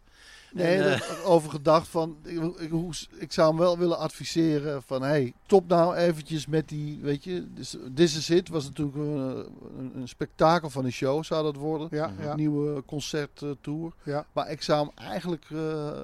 [0.52, 3.98] Nee, En, eh, dat- over gedacht van, ik, ik, hoe- ik zou hem wel willen
[3.98, 8.64] adviseren van, hey, top nou eventjes met die, weet je, dus This Is It was
[8.64, 9.46] natuurlijk een,
[9.78, 11.88] een, een spektakel van een show, zou dat worden.
[11.90, 12.34] Ja, Een ja.
[12.34, 13.92] nieuwe concerttour.
[14.02, 14.26] Ja.
[14.32, 16.00] Maar ik zou hem eigenlijk eh,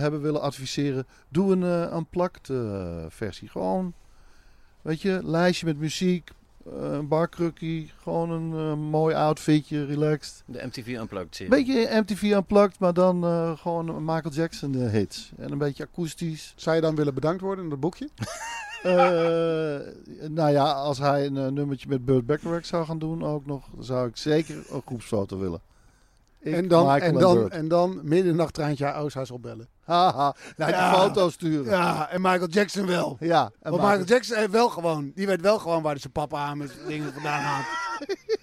[0.00, 3.48] hebben willen adviseren, doe een uh, unplugged eh, versie.
[3.48, 3.92] Gewoon,
[4.82, 6.34] weet je, lijstje met muziek, eh,
[6.64, 10.42] een barkrukkie, gewoon een eh, mooi outfitje, relaxed.
[10.46, 11.50] De MTV Unplugged serie.
[11.50, 15.32] Beetje MTV Unplugged, maar dan eh, gewoon Michael Jackson eh, hits.
[15.36, 16.52] En een beetje akoestisch.
[16.56, 18.08] Zou je dan willen bedankt worden in dat boekje?
[18.84, 19.78] Eh,
[20.28, 23.68] nou ja, als hij een eh, nummertje met Burt Bacharach zou gaan doen ook nog,
[23.74, 25.60] dan zou ik zeker een groepsfoto willen.
[26.44, 28.00] Ik, en, dan, Michael en, dan, en dan
[28.78, 29.68] haar Oosthuis opbellen.
[29.84, 30.90] Haha, naar Ja.
[30.90, 31.72] die foto sturen.
[31.72, 33.16] Ja, en Michael Jackson wel.
[33.20, 36.38] Ja, en Want Michael Jackson heeft wel gewoon, die weet wel gewoon waar zijn papa
[36.38, 37.66] aan met dingen vandaan haalt.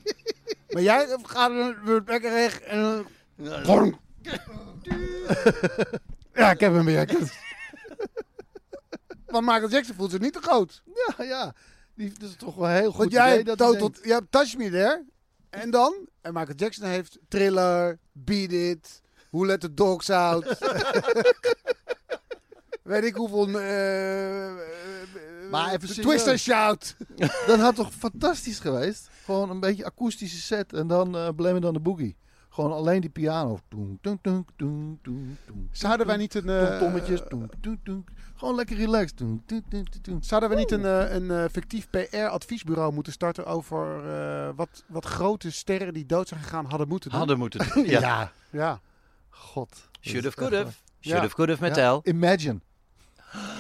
[0.74, 3.06] maar jij gaat naar Burt Bacharach en dan...
[3.66, 4.00] Gewoon.
[6.34, 7.10] ja, ik heb hem weer.
[9.26, 10.84] Want Michael Jackson voelt zich niet te groot.
[10.86, 11.54] Ja, ja.
[11.96, 13.60] Die, dat is toch wel een heel goed Want jij idee dat
[14.02, 15.04] hebt Touch Me There.
[15.52, 15.94] En dan?
[16.22, 20.46] En Michael Jackson heeft Thriller, Beat It, Who Let the Dogs Out.
[22.84, 23.48] Weet ik hoeveel...
[23.48, 24.52] eh,
[25.52, 26.02] Maar even.
[26.02, 26.96] Twist and Shout.
[27.48, 29.10] Dat had toch fantastisch geweest?
[29.26, 32.16] Gewoon een beetje akoestische set en dan eh Blame It on the Boogie.
[32.50, 33.60] Gewoon alleen die piano.
[35.72, 36.50] Zouden wij niet een...
[36.50, 37.22] eh, Tommetjes.
[38.42, 39.18] Gewoon lekker relaxed.
[39.18, 39.44] Toen.
[40.22, 45.06] Zouden we niet een, eh, een eh, fictief PR-adviesbureau moeten starten over eh, wat, wat
[45.06, 47.20] grote sterren die dood zijn gegaan hadden moeten doen?
[47.20, 48.00] Hadden moeten doen, ja.
[48.00, 48.32] ja.
[48.50, 48.80] ja.
[49.30, 49.90] God.
[50.00, 50.72] Should have, could have.
[51.02, 52.00] Should have, could have met Ja.
[52.04, 52.60] Imagine.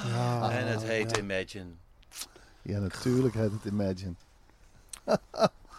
[0.08, 0.52] Ja.
[0.52, 1.70] En het heet Imagine.
[2.62, 4.14] Ja, natuurlijk heet het Imagine.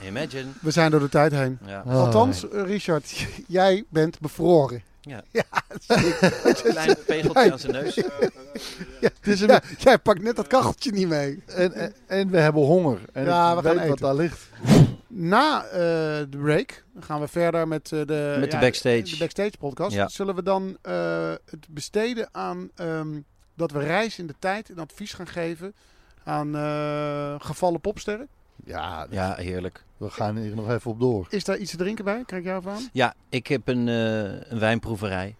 [0.00, 0.46] Imagine.
[0.60, 1.58] We zijn door de tijd heen.
[1.66, 1.80] Ja.
[1.80, 3.26] Althans, Richard,
[3.58, 4.82] jij bent bevroren.
[5.04, 5.22] Ja.
[5.30, 5.42] ja.
[6.62, 7.94] Klein pegeltje aan zijn neus.
[9.00, 11.42] Ja, Het is een- ja, jij pakt net dat kacheltje niet mee.
[11.46, 12.98] En, en, en we hebben honger.
[13.12, 14.06] En Ja, ik we gaan weet wat eten.
[14.06, 14.48] daar ligt.
[15.06, 15.78] Na eh,
[16.30, 19.02] de break gaan we verder met eh, de, Met de backstage.
[19.02, 19.94] de backstage podcast.
[19.94, 20.08] Ja.
[20.08, 23.20] Zullen we dan eh, het besteden aan ehm,
[23.56, 25.74] dat we reizen in de tijd en advies gaan geven
[26.24, 28.28] aan eh, gevallen popsterren?
[28.64, 29.84] Ja, Ja, heerlijk.
[29.96, 31.26] we gaan hier nog even op door.
[31.30, 32.22] Is daar iets te drinken bij?
[32.26, 32.88] Krijg ik jou van?
[32.92, 35.36] Ja, ik heb een, eh, een wijnproeverij.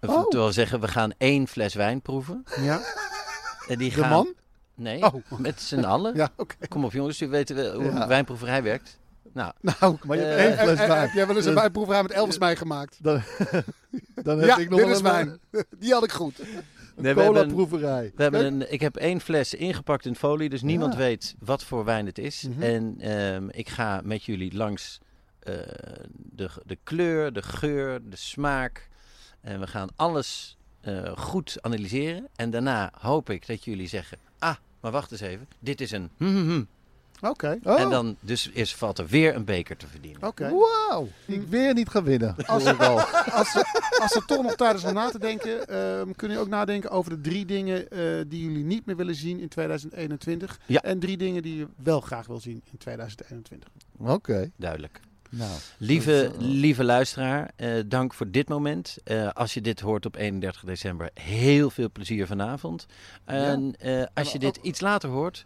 [0.00, 0.14] Of Oh.
[0.16, 2.44] Dat wil zeggen, we gaan één fles wijn proeven.
[2.60, 2.80] Ja.
[3.68, 4.10] En die De gaan...
[4.10, 4.34] man?
[4.74, 5.14] Nee, Oh.
[5.38, 6.14] met z'n allen.
[6.22, 6.54] Ja, oké.
[6.68, 8.02] Kom op jongens, jullie weten wel hoe Ja.
[8.02, 8.98] een wijnproeverij werkt.
[9.32, 11.00] Nou, Nou, Maar je hebt Eh, één fles eh, wijn.
[11.00, 12.96] heb jij wel eens een Dus wijnproeverij met Elvis meegemaakt?
[13.00, 13.22] Dan,
[14.26, 15.40] dan heb Ja, ik nog dit wel is een- wijn.
[15.80, 16.40] Die had ik goed.
[16.96, 18.12] Nee, we hebben een- cola-proeverij.
[18.16, 20.98] we hebben een, ik heb één fles ingepakt in folie, dus niemand Ja.
[20.98, 22.42] weet wat voor wijn het is.
[22.48, 22.62] Mhm.
[22.62, 24.98] En ehm, ik ga met jullie langs
[25.38, 25.54] eh,
[26.14, 28.88] de, de kleur, de geur, de smaak.
[29.40, 32.28] En we gaan alles eh, goed analyseren.
[32.36, 36.10] En daarna hoop ik dat jullie zeggen, ah, maar wacht eens even, dit is een...
[36.16, 36.62] hm,
[37.22, 37.58] Oké.
[37.62, 40.22] Oh, En dan dus is, valt er weer een beker te verdienen.
[40.22, 40.50] Oké.
[40.50, 41.08] Wauw.
[41.26, 42.36] Ik weer niet gaan winnen.
[42.46, 43.00] Als, al.
[43.00, 46.38] als, er- als er toch nog tijd is om na te denken, ehm, kunnen jullie
[46.38, 50.60] ook nadenken over de drie dingen eh, die jullie niet meer willen zien in 2021.
[50.66, 50.82] Ja.
[50.82, 53.68] En drie dingen die je wel graag wil zien in 2021.
[53.98, 54.50] Oké.
[54.56, 55.00] Duidelijk.
[55.30, 58.96] Nou, Lieve, eh, lieve luisteraar, eh, dank voor dit moment.
[59.04, 62.86] Eh, als je dit hoort op 31 december, heel veel plezier vanavond.
[63.24, 65.44] En eh, als je dit iets later hoort,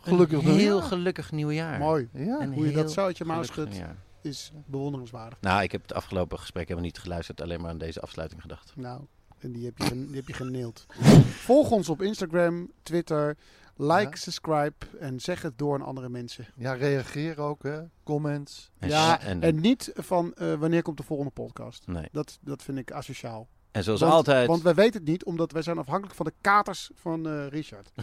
[0.00, 0.82] Gelukkig een heel nieuwjaar.
[0.82, 1.78] gelukkig nieuwjaar.
[1.78, 2.08] Mooi.
[2.12, 2.40] Ja.
[2.40, 5.38] Een Hoe je dat heel zo uit je mouw gelukkig schudt, is bewonderenswaardig.
[5.40, 8.72] Nou, ik heb het afgelopen gesprek helemaal niet geluisterd, alleen maar aan deze afsluiting gedacht.
[8.76, 9.00] Nou,
[9.38, 10.86] en die heb je, die heb je geneeld.
[11.26, 13.36] Volg ons op Instagram, Twitter.
[13.76, 14.14] Like, Ja.
[14.16, 16.46] subscribe en zeg het door aan andere mensen.
[16.56, 17.80] Ja, reageer ook, hè.
[18.04, 18.70] Comments.
[18.78, 21.86] En, ja, en, en niet van eh, wanneer komt de volgende podcast.
[21.86, 22.08] nee.
[22.12, 23.48] Dat, dat vind ik asociaal.
[23.70, 26.32] en zoals want, altijd, Want wij weten het niet, omdat wij zijn afhankelijk van de
[26.40, 27.90] katers van eh, Richard.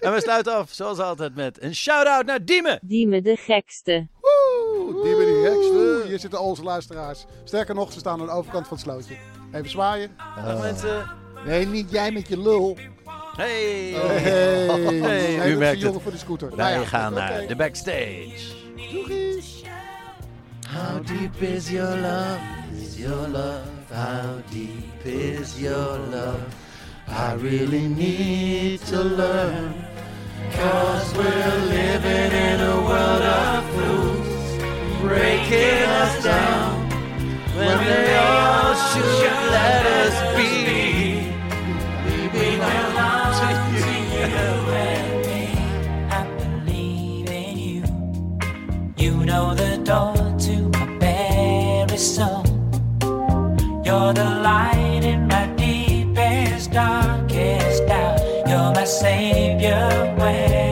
[0.00, 2.78] en we sluiten af, zoals altijd, met een shout-out naar Diemen.
[2.82, 4.08] Diemen de gekste.
[4.22, 6.02] Oeh, die ben die gekste.
[6.06, 7.24] Hier zitten al onze luisteraars.
[7.44, 9.16] Sterker nog, ze staan aan de overkant van het slootje.
[9.52, 10.16] Even zwaaien.
[10.44, 11.10] Dag mensen.
[11.46, 12.76] Nee, niet jij met je lul.
[13.36, 13.90] Hey.
[13.90, 14.66] Hey.
[15.36, 16.02] Hey, u merkt jongen het.
[16.02, 16.48] voor de scooter.
[16.48, 18.60] Wij Nou ja, gaan naar de backstage.
[20.68, 22.38] How deep is your love?
[22.82, 23.60] Is your love?
[23.88, 26.61] How deep is your love?
[27.14, 29.74] I really need to learn.
[30.52, 36.88] Cause we're living in a world of fools, breaking us down.
[37.54, 41.28] When they all should let us be.
[42.02, 44.24] We belong to you
[44.72, 45.44] and me.
[46.10, 47.82] I believe in you.
[48.96, 52.44] You know the door to my very soul.
[53.84, 54.81] You're the light
[58.92, 60.71] savior when